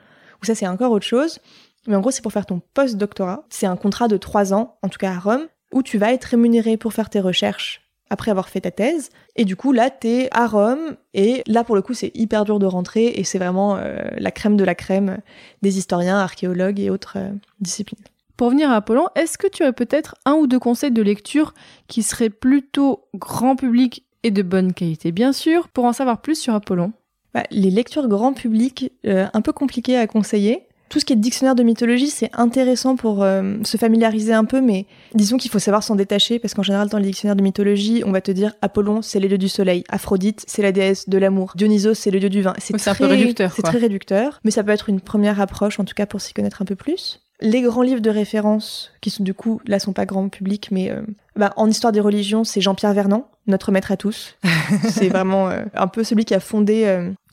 Ou 0.41 0.45
ça, 0.45 0.55
c'est 0.55 0.67
encore 0.67 0.91
autre 0.91 1.05
chose. 1.05 1.37
Mais 1.85 1.95
en 1.95 1.99
gros, 1.99 2.11
c'est 2.11 2.23
pour 2.23 2.33
faire 2.33 2.47
ton 2.47 2.61
post-doctorat. 2.73 3.43
C'est 3.49 3.67
un 3.67 3.75
contrat 3.75 4.07
de 4.07 4.17
trois 4.17 4.53
ans, 4.53 4.77
en 4.81 4.87
tout 4.87 4.97
cas 4.97 5.11
à 5.11 5.19
Rome, 5.19 5.47
où 5.71 5.83
tu 5.83 5.99
vas 5.99 6.13
être 6.13 6.25
rémunéré 6.25 6.77
pour 6.77 6.93
faire 6.93 7.11
tes 7.11 7.19
recherches 7.19 7.90
après 8.11 8.29
avoir 8.29 8.49
fait 8.49 8.61
ta 8.61 8.71
thèse. 8.71 9.09
Et 9.37 9.45
du 9.45 9.55
coup, 9.55 9.71
là, 9.71 9.89
t'es 9.89 10.27
à 10.31 10.45
Rome. 10.45 10.97
Et 11.13 11.43
là, 11.47 11.63
pour 11.63 11.75
le 11.75 11.81
coup, 11.81 11.93
c'est 11.93 12.11
hyper 12.13 12.43
dur 12.43 12.59
de 12.59 12.65
rentrer. 12.65 13.07
Et 13.15 13.23
c'est 13.23 13.39
vraiment 13.39 13.77
euh, 13.77 14.01
la 14.17 14.31
crème 14.31 14.57
de 14.57 14.65
la 14.65 14.75
crème 14.75 15.19
des 15.61 15.77
historiens, 15.77 16.17
archéologues 16.17 16.79
et 16.81 16.89
autres 16.89 17.13
euh, 17.15 17.31
disciplines. 17.61 18.03
Pour 18.35 18.49
venir 18.49 18.69
à 18.69 18.75
Apollon, 18.75 19.07
est-ce 19.15 19.37
que 19.37 19.47
tu 19.47 19.63
as 19.63 19.71
peut-être 19.71 20.15
un 20.25 20.33
ou 20.33 20.45
deux 20.45 20.59
conseils 20.59 20.91
de 20.91 21.01
lecture 21.01 21.53
qui 21.87 22.03
seraient 22.03 22.29
plutôt 22.29 23.05
grand 23.15 23.55
public 23.55 24.03
et 24.23 24.31
de 24.31 24.41
bonne 24.41 24.73
qualité, 24.73 25.11
bien 25.11 25.31
sûr, 25.31 25.69
pour 25.69 25.85
en 25.85 25.93
savoir 25.93 26.21
plus 26.21 26.35
sur 26.35 26.53
Apollon 26.53 26.91
bah, 27.33 27.43
Les 27.49 27.71
lectures 27.71 28.09
grand 28.09 28.33
public, 28.33 28.91
euh, 29.05 29.27
un 29.33 29.41
peu 29.41 29.53
compliquées 29.53 29.97
à 29.97 30.05
conseiller 30.05 30.67
tout 30.91 30.99
ce 30.99 31.05
qui 31.05 31.13
est 31.13 31.15
dictionnaire 31.15 31.55
de 31.55 31.63
mythologie, 31.63 32.09
c'est 32.09 32.29
intéressant 32.33 32.97
pour 32.97 33.23
euh, 33.23 33.55
se 33.63 33.77
familiariser 33.77 34.33
un 34.33 34.43
peu, 34.43 34.59
mais 34.59 34.85
disons 35.15 35.37
qu'il 35.37 35.49
faut 35.49 35.57
savoir 35.57 35.83
s'en 35.83 35.95
détacher, 35.95 36.37
parce 36.37 36.53
qu'en 36.53 36.63
général, 36.63 36.89
dans 36.89 36.97
les 36.97 37.05
dictionnaires 37.05 37.37
de 37.37 37.41
mythologie, 37.41 38.03
on 38.05 38.11
va 38.11 38.19
te 38.19 38.29
dire 38.29 38.53
Apollon, 38.61 39.01
c'est 39.01 39.21
le 39.21 39.29
dieu 39.29 39.37
du 39.37 39.47
soleil, 39.47 39.85
Aphrodite, 39.87 40.43
c'est 40.47 40.61
la 40.61 40.73
déesse 40.73 41.07
de 41.07 41.17
l'amour, 41.17 41.53
Dionysos, 41.55 41.93
c'est 41.93 42.11
le 42.11 42.19
dieu 42.19 42.29
du 42.29 42.41
vin. 42.41 42.53
C'est 42.57 42.87
un 42.89 42.93
peu 42.93 43.05
réducteur. 43.05 43.53
C'est 43.55 43.61
très 43.61 43.77
réducteur, 43.77 44.41
mais 44.43 44.51
ça 44.51 44.63
peut 44.65 44.71
être 44.71 44.89
une 44.89 44.99
première 44.99 45.39
approche, 45.39 45.79
en 45.79 45.85
tout 45.85 45.95
cas 45.95 46.05
pour 46.05 46.19
s'y 46.19 46.33
connaître 46.33 46.61
un 46.61 46.65
peu 46.65 46.75
plus. 46.75 47.21
Les 47.39 47.61
grands 47.61 47.81
livres 47.81 48.01
de 48.01 48.09
référence, 48.09 48.91
qui 48.99 49.09
sont 49.09 49.23
du 49.23 49.33
coup, 49.33 49.61
là, 49.65 49.79
sont 49.79 49.93
pas 49.93 50.05
grand 50.05 50.27
public, 50.27 50.67
mais 50.71 50.91
euh, 50.91 51.01
bah, 51.35 51.53
en 51.55 51.69
histoire 51.69 51.93
des 51.93 51.99
religions, 51.99 52.43
c'est 52.43 52.61
Jean-Pierre 52.61 52.93
Vernant, 52.93 53.27
notre 53.47 53.71
maître 53.71 53.91
à 53.91 53.97
tous. 53.97 54.37
c'est 54.89 55.09
vraiment 55.09 55.49
euh, 55.49 55.63
un 55.73 55.87
peu 55.87 56.03
celui 56.03 56.25
qui 56.25 56.33
a 56.33 56.39
fondé 56.39 56.85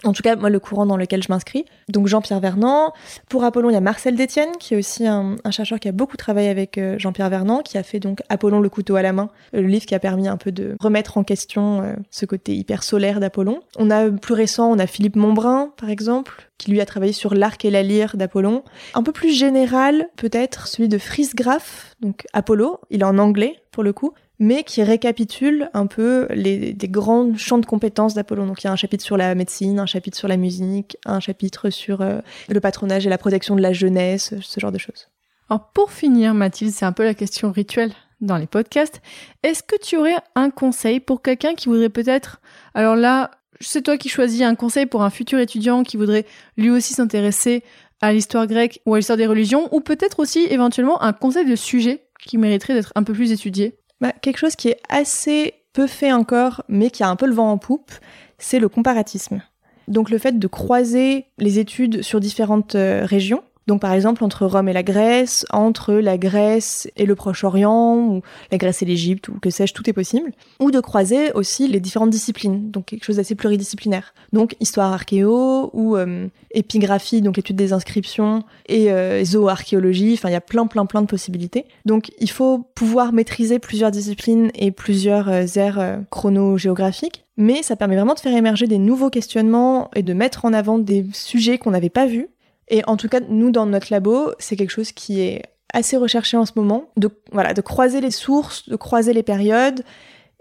en 0.04 0.12
tout 0.12 0.22
cas, 0.22 0.36
moi, 0.36 0.50
le 0.50 0.60
courant 0.60 0.86
dans 0.86 0.96
lequel 0.96 1.22
je 1.22 1.28
m'inscris. 1.30 1.64
Donc 1.88 2.06
Jean-Pierre 2.06 2.40
Vernant. 2.40 2.92
Pour 3.28 3.42
Apollon, 3.44 3.70
il 3.70 3.72
y 3.72 3.76
a 3.76 3.80
Marcel 3.80 4.14
Détienne, 4.14 4.50
qui 4.60 4.74
est 4.74 4.76
aussi 4.76 5.06
un, 5.06 5.36
chercheur 5.50 5.80
qui 5.80 5.88
a 5.88 5.92
beaucoup 5.92 6.16
travaillé 6.16 6.48
avec 6.48 6.78
euh, 6.78 6.96
Jean-Pierre 6.98 7.30
Vernant, 7.30 7.60
qui 7.62 7.78
a 7.78 7.82
fait 7.82 7.98
donc 7.98 8.22
Apollon 8.28 8.60
le 8.60 8.68
couteau 8.68 8.96
à 8.96 9.02
la 9.02 9.12
main, 9.12 9.28
le 9.52 9.62
livre 9.62 9.86
qui 9.86 9.94
a 9.94 9.98
permis 9.98 10.28
un 10.28 10.36
peu 10.36 10.52
de 10.52 10.76
remettre 10.78 11.18
en 11.18 11.24
question 11.24 11.82
euh, 11.82 11.94
ce 12.10 12.26
côté 12.26 12.54
hyper 12.54 12.82
solaire 12.82 13.18
d'Apollon. 13.18 13.60
On 13.76 13.90
a 13.90 14.08
plus 14.10 14.34
récent, 14.34 14.70
on 14.70 14.78
a 14.78 14.86
Philippe 14.86 15.16
Montbrun, 15.16 15.72
par 15.76 15.90
exemple, 15.90 16.48
qui 16.58 16.70
lui 16.70 16.80
a 16.80 16.86
travaillé 16.86 17.12
sur 17.12 17.34
l'arc 17.34 17.64
et 17.64 17.70
la 17.70 17.82
lyre 17.82 18.16
d'Apollon. 18.16 18.62
Un 18.94 19.02
peu 19.02 19.12
plus 19.12 19.32
général, 19.32 20.08
peut-être, 20.16 20.68
celui 20.68 20.88
de 20.88 20.98
Fritz 20.98 21.34
Graff, 21.34 21.96
donc 22.00 22.26
Apollo. 22.32 22.80
Il 22.90 23.00
est 23.00 23.04
en 23.04 23.18
anglais, 23.18 23.60
pour 23.70 23.82
le 23.82 23.92
coup 23.92 24.14
mais 24.38 24.62
qui 24.62 24.82
récapitule 24.82 25.68
un 25.74 25.86
peu 25.86 26.26
les, 26.30 26.72
des 26.72 26.88
grands 26.88 27.36
champs 27.36 27.58
de 27.58 27.66
compétences 27.66 28.14
d'Apollon. 28.14 28.46
Donc 28.46 28.62
il 28.62 28.66
y 28.66 28.70
a 28.70 28.72
un 28.72 28.76
chapitre 28.76 29.04
sur 29.04 29.16
la 29.16 29.34
médecine, 29.34 29.80
un 29.80 29.86
chapitre 29.86 30.16
sur 30.16 30.28
la 30.28 30.36
musique, 30.36 30.96
un 31.04 31.20
chapitre 31.20 31.70
sur 31.70 32.02
euh, 32.02 32.20
le 32.48 32.60
patronage 32.60 33.06
et 33.06 33.10
la 33.10 33.18
protection 33.18 33.56
de 33.56 33.62
la 33.62 33.72
jeunesse, 33.72 34.34
ce 34.40 34.60
genre 34.60 34.72
de 34.72 34.78
choses. 34.78 35.08
Alors 35.50 35.70
pour 35.72 35.90
finir, 35.90 36.34
Mathilde, 36.34 36.72
c'est 36.72 36.84
un 36.84 36.92
peu 36.92 37.04
la 37.04 37.14
question 37.14 37.50
rituelle 37.50 37.92
dans 38.20 38.36
les 38.36 38.46
podcasts. 38.46 39.00
Est-ce 39.42 39.62
que 39.62 39.76
tu 39.80 39.96
aurais 39.96 40.16
un 40.34 40.50
conseil 40.50 41.00
pour 41.00 41.22
quelqu'un 41.22 41.54
qui 41.54 41.68
voudrait 41.68 41.88
peut-être... 41.88 42.40
Alors 42.74 42.96
là, 42.96 43.30
c'est 43.60 43.82
toi 43.82 43.96
qui 43.96 44.08
choisis 44.08 44.42
un 44.42 44.54
conseil 44.54 44.86
pour 44.86 45.02
un 45.02 45.10
futur 45.10 45.38
étudiant 45.38 45.82
qui 45.82 45.96
voudrait 45.96 46.26
lui 46.56 46.70
aussi 46.70 46.94
s'intéresser 46.94 47.64
à 48.00 48.12
l'histoire 48.12 48.46
grecque 48.46 48.80
ou 48.86 48.94
à 48.94 48.98
l'histoire 48.98 49.16
des 49.16 49.26
religions, 49.26 49.68
ou 49.72 49.80
peut-être 49.80 50.20
aussi 50.20 50.46
éventuellement 50.50 51.02
un 51.02 51.12
conseil 51.12 51.44
de 51.44 51.56
sujet 51.56 52.04
qui 52.20 52.38
mériterait 52.38 52.74
d'être 52.74 52.92
un 52.94 53.02
peu 53.02 53.12
plus 53.12 53.32
étudié 53.32 53.78
bah, 54.00 54.12
quelque 54.12 54.38
chose 54.38 54.56
qui 54.56 54.68
est 54.68 54.80
assez 54.88 55.54
peu 55.72 55.86
fait 55.86 56.12
encore, 56.12 56.62
mais 56.68 56.90
qui 56.90 57.02
a 57.02 57.08
un 57.08 57.16
peu 57.16 57.26
le 57.26 57.34
vent 57.34 57.50
en 57.50 57.58
poupe, 57.58 57.92
c'est 58.38 58.58
le 58.58 58.68
comparatisme. 58.68 59.42
Donc 59.88 60.10
le 60.10 60.18
fait 60.18 60.38
de 60.38 60.46
croiser 60.46 61.26
les 61.38 61.58
études 61.58 62.02
sur 62.02 62.20
différentes 62.20 62.74
euh, 62.74 63.04
régions, 63.04 63.42
donc 63.68 63.82
par 63.82 63.92
exemple 63.92 64.24
entre 64.24 64.46
Rome 64.46 64.70
et 64.70 64.72
la 64.72 64.82
Grèce, 64.82 65.44
entre 65.50 65.92
la 65.92 66.16
Grèce 66.16 66.90
et 66.96 67.04
le 67.04 67.14
Proche-Orient, 67.14 67.98
ou 67.98 68.22
la 68.50 68.56
Grèce 68.56 68.80
et 68.80 68.86
l'Égypte, 68.86 69.28
ou 69.28 69.38
que 69.38 69.50
sais-je, 69.50 69.74
tout 69.74 69.88
est 69.88 69.92
possible. 69.92 70.32
Ou 70.58 70.70
de 70.70 70.80
croiser 70.80 71.32
aussi 71.32 71.68
les 71.68 71.78
différentes 71.78 72.08
disciplines, 72.08 72.70
donc 72.70 72.86
quelque 72.86 73.04
chose 73.04 73.16
d'assez 73.16 73.34
pluridisciplinaire. 73.34 74.14
Donc 74.32 74.56
histoire 74.58 74.90
archéo, 74.90 75.68
ou 75.74 75.96
euh, 75.96 76.28
épigraphie, 76.52 77.20
donc 77.20 77.36
l'étude 77.36 77.56
des 77.56 77.74
inscriptions, 77.74 78.42
et 78.66 78.90
euh, 78.90 79.22
zooarchéologie, 79.22 80.14
enfin 80.14 80.30
il 80.30 80.32
y 80.32 80.36
a 80.36 80.40
plein 80.40 80.66
plein 80.66 80.86
plein 80.86 81.02
de 81.02 81.06
possibilités. 81.06 81.66
Donc 81.84 82.10
il 82.18 82.30
faut 82.30 82.64
pouvoir 82.74 83.12
maîtriser 83.12 83.58
plusieurs 83.58 83.90
disciplines 83.90 84.50
et 84.54 84.70
plusieurs 84.70 85.28
euh, 85.28 85.44
aires 85.56 85.78
euh, 85.78 85.98
chronogéographiques 86.10 87.24
mais 87.40 87.62
ça 87.62 87.76
permet 87.76 87.94
vraiment 87.94 88.14
de 88.14 88.18
faire 88.18 88.36
émerger 88.36 88.66
des 88.66 88.78
nouveaux 88.78 89.10
questionnements 89.10 89.90
et 89.94 90.02
de 90.02 90.12
mettre 90.12 90.44
en 90.44 90.52
avant 90.52 90.76
des 90.80 91.06
sujets 91.12 91.56
qu'on 91.56 91.70
n'avait 91.70 91.88
pas 91.88 92.04
vus 92.04 92.28
et 92.68 92.84
en 92.86 92.96
tout 92.96 93.08
cas, 93.08 93.20
nous, 93.28 93.50
dans 93.50 93.66
notre 93.66 93.88
labo, 93.90 94.32
c'est 94.38 94.56
quelque 94.56 94.70
chose 94.70 94.92
qui 94.92 95.20
est 95.20 95.42
assez 95.72 95.96
recherché 95.96 96.36
en 96.36 96.46
ce 96.46 96.52
moment, 96.56 96.90
de, 96.96 97.10
voilà, 97.32 97.54
de 97.54 97.60
croiser 97.60 98.00
les 98.00 98.10
sources, 98.10 98.68
de 98.68 98.76
croiser 98.76 99.12
les 99.12 99.22
périodes 99.22 99.82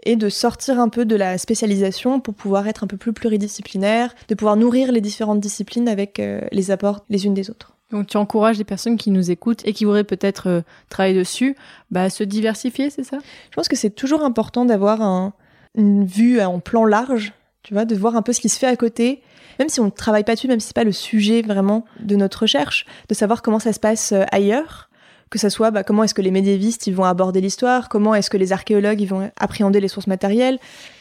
et 0.04 0.16
de 0.16 0.28
sortir 0.28 0.80
un 0.80 0.88
peu 0.88 1.04
de 1.04 1.16
la 1.16 1.38
spécialisation 1.38 2.20
pour 2.20 2.34
pouvoir 2.34 2.68
être 2.68 2.84
un 2.84 2.86
peu 2.86 2.96
plus 2.96 3.12
pluridisciplinaire, 3.12 4.14
de 4.28 4.34
pouvoir 4.34 4.56
nourrir 4.56 4.92
les 4.92 5.00
différentes 5.00 5.40
disciplines 5.40 5.88
avec 5.88 6.20
euh, 6.20 6.40
les 6.52 6.70
apports 6.70 7.04
les 7.10 7.26
unes 7.26 7.34
des 7.34 7.50
autres. 7.50 7.74
Donc 7.90 8.06
tu 8.06 8.16
encourages 8.16 8.58
les 8.58 8.64
personnes 8.64 8.96
qui 8.96 9.10
nous 9.10 9.30
écoutent 9.30 9.66
et 9.66 9.72
qui 9.72 9.84
voudraient 9.84 10.04
peut-être 10.04 10.48
euh, 10.48 10.60
travailler 10.88 11.18
dessus 11.18 11.56
bah, 11.90 12.04
à 12.04 12.10
se 12.10 12.22
diversifier, 12.22 12.90
c'est 12.90 13.04
ça? 13.04 13.18
Je 13.50 13.56
pense 13.56 13.68
que 13.68 13.76
c'est 13.76 13.90
toujours 13.90 14.22
important 14.22 14.64
d'avoir 14.64 15.02
un, 15.02 15.32
une 15.74 16.04
vue 16.04 16.40
en 16.40 16.60
plan 16.60 16.84
large, 16.84 17.32
tu 17.62 17.74
vois, 17.74 17.84
de 17.84 17.96
voir 17.96 18.14
un 18.14 18.22
peu 18.22 18.32
ce 18.32 18.40
qui 18.40 18.48
se 18.48 18.58
fait 18.58 18.66
à 18.66 18.76
côté 18.76 19.22
même 19.58 19.68
si 19.68 19.80
on 19.80 19.86
ne 19.86 19.90
travaille 19.90 20.24
pas 20.24 20.34
dessus, 20.34 20.48
même 20.48 20.60
si 20.60 20.68
c'est 20.68 20.76
pas 20.76 20.84
le 20.84 20.92
sujet 20.92 21.42
vraiment 21.42 21.84
de 22.00 22.16
notre 22.16 22.42
recherche, 22.42 22.86
de 23.08 23.14
savoir 23.14 23.42
comment 23.42 23.58
ça 23.58 23.72
se 23.72 23.80
passe 23.80 24.12
euh, 24.12 24.24
ailleurs, 24.32 24.88
que 25.30 25.38
ce 25.38 25.48
soit 25.48 25.70
bah, 25.70 25.82
comment 25.82 26.04
est-ce 26.04 26.14
que 26.14 26.22
les 26.22 26.30
médiévistes 26.30 26.86
ils 26.86 26.94
vont 26.94 27.04
aborder 27.04 27.40
l'histoire, 27.40 27.88
comment 27.88 28.14
est-ce 28.14 28.30
que 28.30 28.36
les 28.36 28.52
archéologues 28.52 29.00
ils 29.00 29.08
vont 29.08 29.30
appréhender 29.38 29.80
les 29.80 29.88
sources 29.88 30.06
matérielles, 30.06 30.58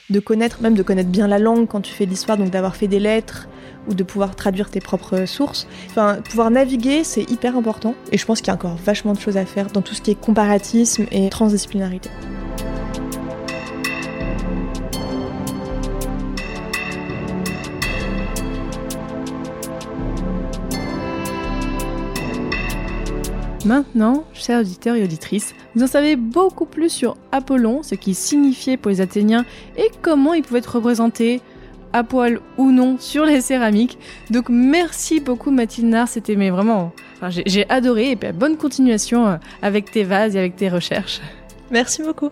de 0.10 0.20
connaître, 0.20 0.62
même 0.62 0.74
de 0.74 0.84
connaître 0.84 1.10
bien 1.10 1.28
la 1.28 1.40
langue 1.40 1.68
quand 1.68 1.82
tu 1.82 1.94
fais 1.94 2.06
de 2.06 2.12
l'histoire, 2.12 2.38
donc 2.38 2.50
d'avoir 2.50 2.76
fait 2.76 2.88
des 2.88 3.00
lettres 3.00 3.48
ou 3.90 3.94
de 3.94 4.04
pouvoir 4.04 4.36
traduire 4.36 4.70
tes 4.70 4.80
propres 4.80 5.26
sources. 5.26 5.68
Enfin, 5.90 6.18
pouvoir 6.30 6.52
naviguer, 6.52 7.04
c'est 7.04 7.30
hyper 7.30 7.56
important. 7.56 7.96
Et 8.12 8.18
je 8.18 8.26
pense 8.26 8.40
qu'il 8.40 8.48
y 8.48 8.52
a 8.52 8.54
encore 8.56 8.76
vachement 8.76 9.14
de 9.14 9.20
choses 9.20 9.38
à 9.38 9.46
faire 9.46 9.68
dans 9.68 9.82
tout 9.82 9.96
ce 9.96 10.02
qui 10.02 10.12
est 10.12 10.20
comparatisme 10.20 11.06
et 11.12 11.30
transdisciplinarité. 11.30 12.10
Maintenant, 23.68 24.24
chers 24.34 24.62
auditeurs 24.62 24.96
et 24.96 25.04
auditrices, 25.04 25.54
vous 25.76 25.84
en 25.84 25.88
savez 25.88 26.16
beaucoup 26.16 26.64
plus 26.64 26.90
sur 26.90 27.18
Apollon, 27.34 27.84
ce 27.84 27.96
qu'il 27.96 28.16
signifiait 28.16 28.78
pour 28.78 28.90
les 28.90 29.02
Athéniens 29.02 29.44
et 29.76 29.92
comment 30.02 30.34
il 30.34 30.42
pouvait 30.42 30.60
être 30.60 30.76
représenté 30.78 31.42
à 31.92 32.06
poil 32.06 32.40
ou 32.58 32.72
non 32.72 32.96
sur 32.98 33.26
les 33.26 33.42
céramiques. 33.42 33.98
Donc 34.30 34.48
merci 34.48 35.20
beaucoup 35.20 35.52
Mathilde 35.52 35.90
Nard, 35.90 36.08
c'était 36.08 36.36
vraiment, 36.36 36.94
j'ai 37.46 37.70
adoré 37.70 38.12
et 38.12 38.16
bonne 38.16 38.56
continuation 38.56 39.28
euh, 39.28 39.36
avec 39.62 39.92
tes 39.92 40.06
vases 40.06 40.38
et 40.38 40.40
avec 40.40 40.56
tes 40.56 40.70
recherches. 40.70 41.20
Merci 41.70 42.02
beaucoup. 42.02 42.30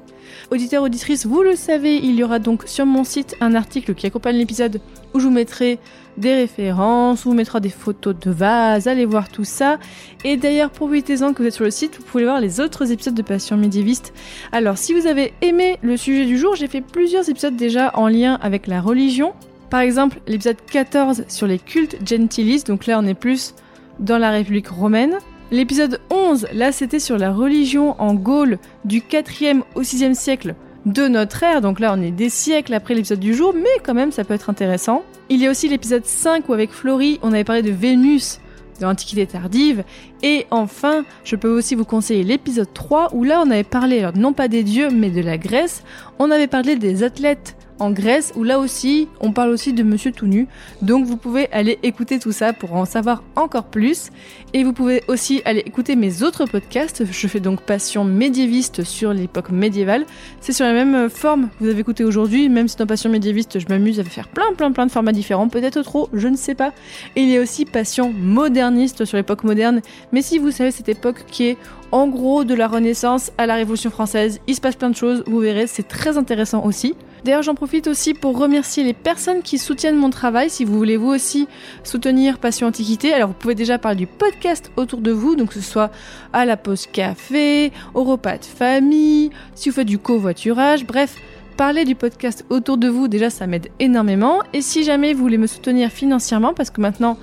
Auditeurs, 0.50 0.84
auditrices, 0.84 1.26
vous 1.26 1.42
le 1.42 1.56
savez, 1.56 1.98
il 1.98 2.16
y 2.16 2.24
aura 2.24 2.40
donc 2.40 2.64
sur 2.68 2.86
mon 2.86 3.04
site 3.04 3.36
un 3.42 3.54
article 3.54 3.94
qui 3.94 4.08
accompagne 4.08 4.38
l'épisode 4.38 4.80
où 5.14 5.20
je 5.20 5.26
vous 5.26 5.34
mettrai 5.34 5.78
des 6.18 6.34
références, 6.34 7.26
on 7.26 7.30
vous 7.30 7.36
mettra 7.36 7.60
des 7.60 7.70
photos 7.70 8.16
de 8.18 8.32
vases, 8.32 8.88
allez 8.88 9.06
voir 9.06 9.28
tout 9.30 9.44
ça. 9.44 9.78
Et 10.24 10.38
d'ailleurs, 10.38 10.70
profitez-en 10.70 11.34
que 11.34 11.42
vous 11.42 11.50
êtes 11.50 11.54
sur 11.54 11.66
le 11.66 11.72
site, 11.72 11.98
vous 11.98 12.06
pouvez 12.06 12.24
voir 12.24 12.40
les 12.40 12.62
autres 12.62 12.92
épisodes 12.92 13.14
de 13.14 13.22
Passion 13.22 13.58
médiéviste. 13.58 14.14
Alors, 14.54 14.78
si 14.78 14.94
vous 14.94 15.08
avez 15.08 15.34
aimé 15.42 15.78
le 15.82 15.98
sujet 15.98 16.26
du 16.26 16.38
jour, 16.38 16.56
j'ai 16.56 16.68
fait 16.68 16.82
plusieurs 16.82 17.28
épisodes 17.30 17.58
déjà 17.58 17.92
en 17.96 18.08
lien 18.08 18.40
avec 18.42 18.68
la 18.68 18.80
religion. 18.80 19.34
Par 19.70 19.82
exemple, 19.82 20.22
l'épisode 20.28 20.58
14 20.72 21.26
sur 21.28 21.48
les 21.48 21.60
cultes 21.60 21.98
gentilis, 22.08 22.64
donc 22.64 22.86
là 22.86 23.00
on 23.00 23.06
est 23.06 23.16
plus 23.16 23.56
dans 24.00 24.18
la 24.18 24.30
République 24.32 24.70
romaine. 24.70 25.18
L'épisode 25.52 26.02
11, 26.10 26.48
là 26.54 26.72
c'était 26.72 27.00
sur 27.00 27.20
la 27.20 27.32
religion 27.32 27.96
en 28.02 28.16
Gaule 28.16 28.58
du 28.84 29.02
4e 29.02 29.62
au 29.76 29.82
6e 29.84 30.16
siècle 30.16 30.56
de 30.88 31.08
notre 31.08 31.44
ère, 31.44 31.62
donc 31.62 31.80
là 31.80 31.94
on 31.96 32.02
est 32.02 32.10
des 32.12 32.30
siècles 32.30 32.74
après 32.74 32.96
l'épisode 32.96 33.20
du 33.20 33.36
jour, 33.36 33.54
mais 33.54 33.82
quand 33.84 33.94
même 33.94 34.12
ça 34.12 34.24
peut 34.24 34.34
être 34.34 34.50
intéressant. 34.50 35.04
Il 35.30 35.40
y 35.40 35.46
a 35.46 35.52
aussi 35.52 35.70
l'épisode 35.70 36.06
5 36.06 36.50
où 36.50 36.54
avec 36.54 36.72
Florie 36.72 37.20
on 37.22 37.32
avait 37.32 37.44
parlé 37.44 37.62
de 37.62 37.70
Vénus 37.70 38.40
de 38.80 38.86
l'Antiquité 38.86 39.26
tardive. 39.28 39.84
Et 40.26 40.48
enfin, 40.50 41.06
je 41.24 41.36
peux 41.36 41.56
aussi 41.56 41.76
vous 41.76 41.86
conseiller 41.86 42.24
l'épisode 42.24 42.74
3 42.74 43.12
où 43.14 43.24
là 43.24 43.44
on 43.46 43.52
avait 43.52 43.64
parlé 43.64 44.10
non 44.16 44.34
pas 44.34 44.48
des 44.48 44.64
dieux 44.64 44.90
mais 44.90 45.12
de 45.12 45.22
la 45.22 45.38
Grèce. 45.38 45.84
On 46.18 46.32
avait 46.32 46.48
parlé 46.48 46.78
des 46.78 47.04
athlètes 47.04 47.56
en 47.80 47.92
Grèce 47.92 48.32
où 48.36 48.44
là 48.44 48.60
aussi 48.60 49.08
on 49.20 49.32
parle 49.32 49.50
aussi 49.50 49.74
de 49.74 49.84
Monsieur 49.84 50.12
tout 50.12 50.28
nu. 50.28 50.48
Donc 50.82 51.06
vous 51.06 51.18
pouvez 51.18 51.52
aller 51.52 51.80
écouter 51.84 52.20
tout 52.20 52.32
ça 52.32 52.54
pour 52.54 52.74
en 52.74 52.86
savoir 52.86 53.24
encore 53.36 53.66
plus. 53.66 54.10
Et 54.54 54.64
vous 54.64 54.74
pouvez 54.74 55.04
aussi 55.08 55.42
aller 55.46 55.64
écouter 55.66 55.96
mes 55.96 56.24
autres 56.24 56.46
podcasts. 56.46 57.04
Je 57.06 57.28
fais 57.28 57.40
donc 57.40 57.62
Passion 57.62 58.06
médiéviste 58.06 58.84
sur 58.84 59.14
l'époque 59.14 59.50
médiévale. 59.52 60.06
C'est 60.40 60.54
sur 60.54 60.66
la 60.66 60.74
même 60.74 61.10
forme 61.10 61.50
que 61.50 61.64
vous 61.64 61.70
avez 61.70 61.82
écouté 61.82 62.04
aujourd'hui, 62.04 62.50
même 62.50 62.68
si 62.68 62.78
dans 62.78 62.88
Passion 62.88 63.10
médiéviste 63.10 63.60
je 63.60 63.66
m'amuse 63.68 64.00
à 64.00 64.04
faire 64.04 64.28
plein 64.28 64.54
plein 64.56 64.72
plein 64.72 64.86
de 64.86 64.92
formats 64.92 65.12
différents, 65.12 65.50
peut-être 65.50 65.82
trop, 65.82 66.10
je 66.14 66.28
ne 66.28 66.38
sais 66.38 66.56
pas. 66.56 66.72
Et 67.16 67.22
il 67.22 67.30
y 67.30 67.38
a 67.38 67.42
aussi 67.42 67.66
Passion 67.66 68.14
moderniste 68.14 69.06
sur 69.06 69.18
l'époque 69.18 69.44
moderne. 69.44 69.82
Mais 70.16 70.22
si 70.22 70.38
vous 70.38 70.50
savez 70.50 70.72
cette 70.72 70.88
époque 70.88 71.26
qui 71.28 71.44
est 71.44 71.58
en 71.92 72.08
gros 72.08 72.46
de 72.46 72.56
la 72.56 72.70
Renaissance 72.70 73.34
à 73.38 73.46
la 73.46 73.56
Révolution 73.56 73.90
française, 73.90 74.40
il 74.48 74.56
se 74.56 74.62
passe 74.62 74.78
plein 74.78 74.90
de 74.90 74.96
choses, 74.96 75.26
vous 75.28 75.40
verrez, 75.40 75.68
c'est 75.68 75.90
très 75.90 76.18
intéressant 76.18 76.64
aussi. 76.64 76.96
D'ailleurs, 77.26 77.44
j'en 77.44 77.54
profite 77.54 77.88
aussi 77.88 78.14
pour 78.14 78.38
remercier 78.38 78.86
les 78.86 78.94
personnes 78.94 79.42
qui 79.42 79.58
soutiennent 79.58 79.98
mon 79.98 80.10
travail. 80.10 80.50
Si 80.50 80.64
vous 80.64 80.78
voulez 80.78 80.96
vous 80.96 81.10
aussi 81.10 81.50
soutenir 81.84 82.40
Passion 82.40 82.68
Antiquité, 82.68 83.12
alors 83.12 83.28
vous 83.28 83.36
pouvez 83.36 83.56
déjà 83.56 83.78
parler 83.78 83.98
du 83.98 84.08
podcast 84.08 84.72
autour 84.78 85.02
de 85.02 85.12
vous, 85.12 85.36
donc 85.36 85.50
que 85.50 85.56
ce 85.56 85.60
soit 85.60 85.92
à 86.32 86.46
la 86.46 86.56
pause 86.56 86.88
café, 86.88 87.74
au 87.94 88.06
repas 88.06 88.38
de 88.38 88.46
famille, 88.46 89.32
si 89.54 89.68
vous 89.68 89.76
faites 89.76 89.86
du 89.86 90.00
covoiturage, 90.00 90.86
bref. 90.86 91.18
Parler 91.58 91.84
du 91.84 91.96
podcast 91.96 92.46
autour 92.50 92.78
de 92.78 92.88
vous, 92.88 93.10
déjà 93.10 93.30
ça 93.30 93.48
m'aide 93.48 93.68
énormément. 93.80 94.44
Et 94.54 94.62
si 94.62 94.84
jamais 94.86 95.14
vous 95.14 95.22
voulez 95.22 95.38
me 95.38 95.48
soutenir 95.48 95.90
financièrement, 95.90 96.54
parce 96.54 96.70
que 96.70 96.80
maintenant 96.80 97.18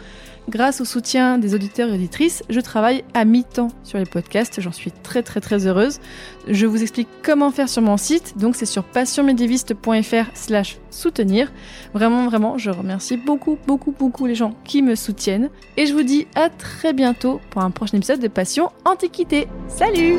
Grâce 0.48 0.80
au 0.80 0.84
soutien 0.84 1.38
des 1.38 1.54
auditeurs 1.54 1.88
et 1.88 1.92
auditrices, 1.92 2.42
je 2.50 2.60
travaille 2.60 3.04
à 3.14 3.24
mi-temps 3.24 3.68
sur 3.84 3.98
les 3.98 4.04
podcasts. 4.04 4.60
J'en 4.60 4.72
suis 4.72 4.90
très 4.90 5.22
très 5.22 5.40
très 5.40 5.66
heureuse. 5.66 6.00
Je 6.48 6.66
vous 6.66 6.82
explique 6.82 7.08
comment 7.22 7.50
faire 7.50 7.68
sur 7.68 7.82
mon 7.82 7.96
site. 7.96 8.36
Donc 8.36 8.56
c'est 8.56 8.66
sur 8.66 8.84
passionmédiéviste.fr 8.84 10.30
slash 10.34 10.78
soutenir. 10.90 11.52
Vraiment 11.94 12.28
vraiment, 12.28 12.58
je 12.58 12.70
remercie 12.70 13.16
beaucoup 13.16 13.56
beaucoup 13.66 13.92
beaucoup 13.92 14.26
les 14.26 14.34
gens 14.34 14.54
qui 14.64 14.82
me 14.82 14.94
soutiennent. 14.94 15.48
Et 15.76 15.86
je 15.86 15.94
vous 15.94 16.02
dis 16.02 16.26
à 16.34 16.48
très 16.48 16.92
bientôt 16.92 17.40
pour 17.50 17.62
un 17.62 17.70
prochain 17.70 17.96
épisode 17.96 18.20
de 18.20 18.28
Passion 18.28 18.70
Antiquité. 18.84 19.46
Salut 19.68 20.18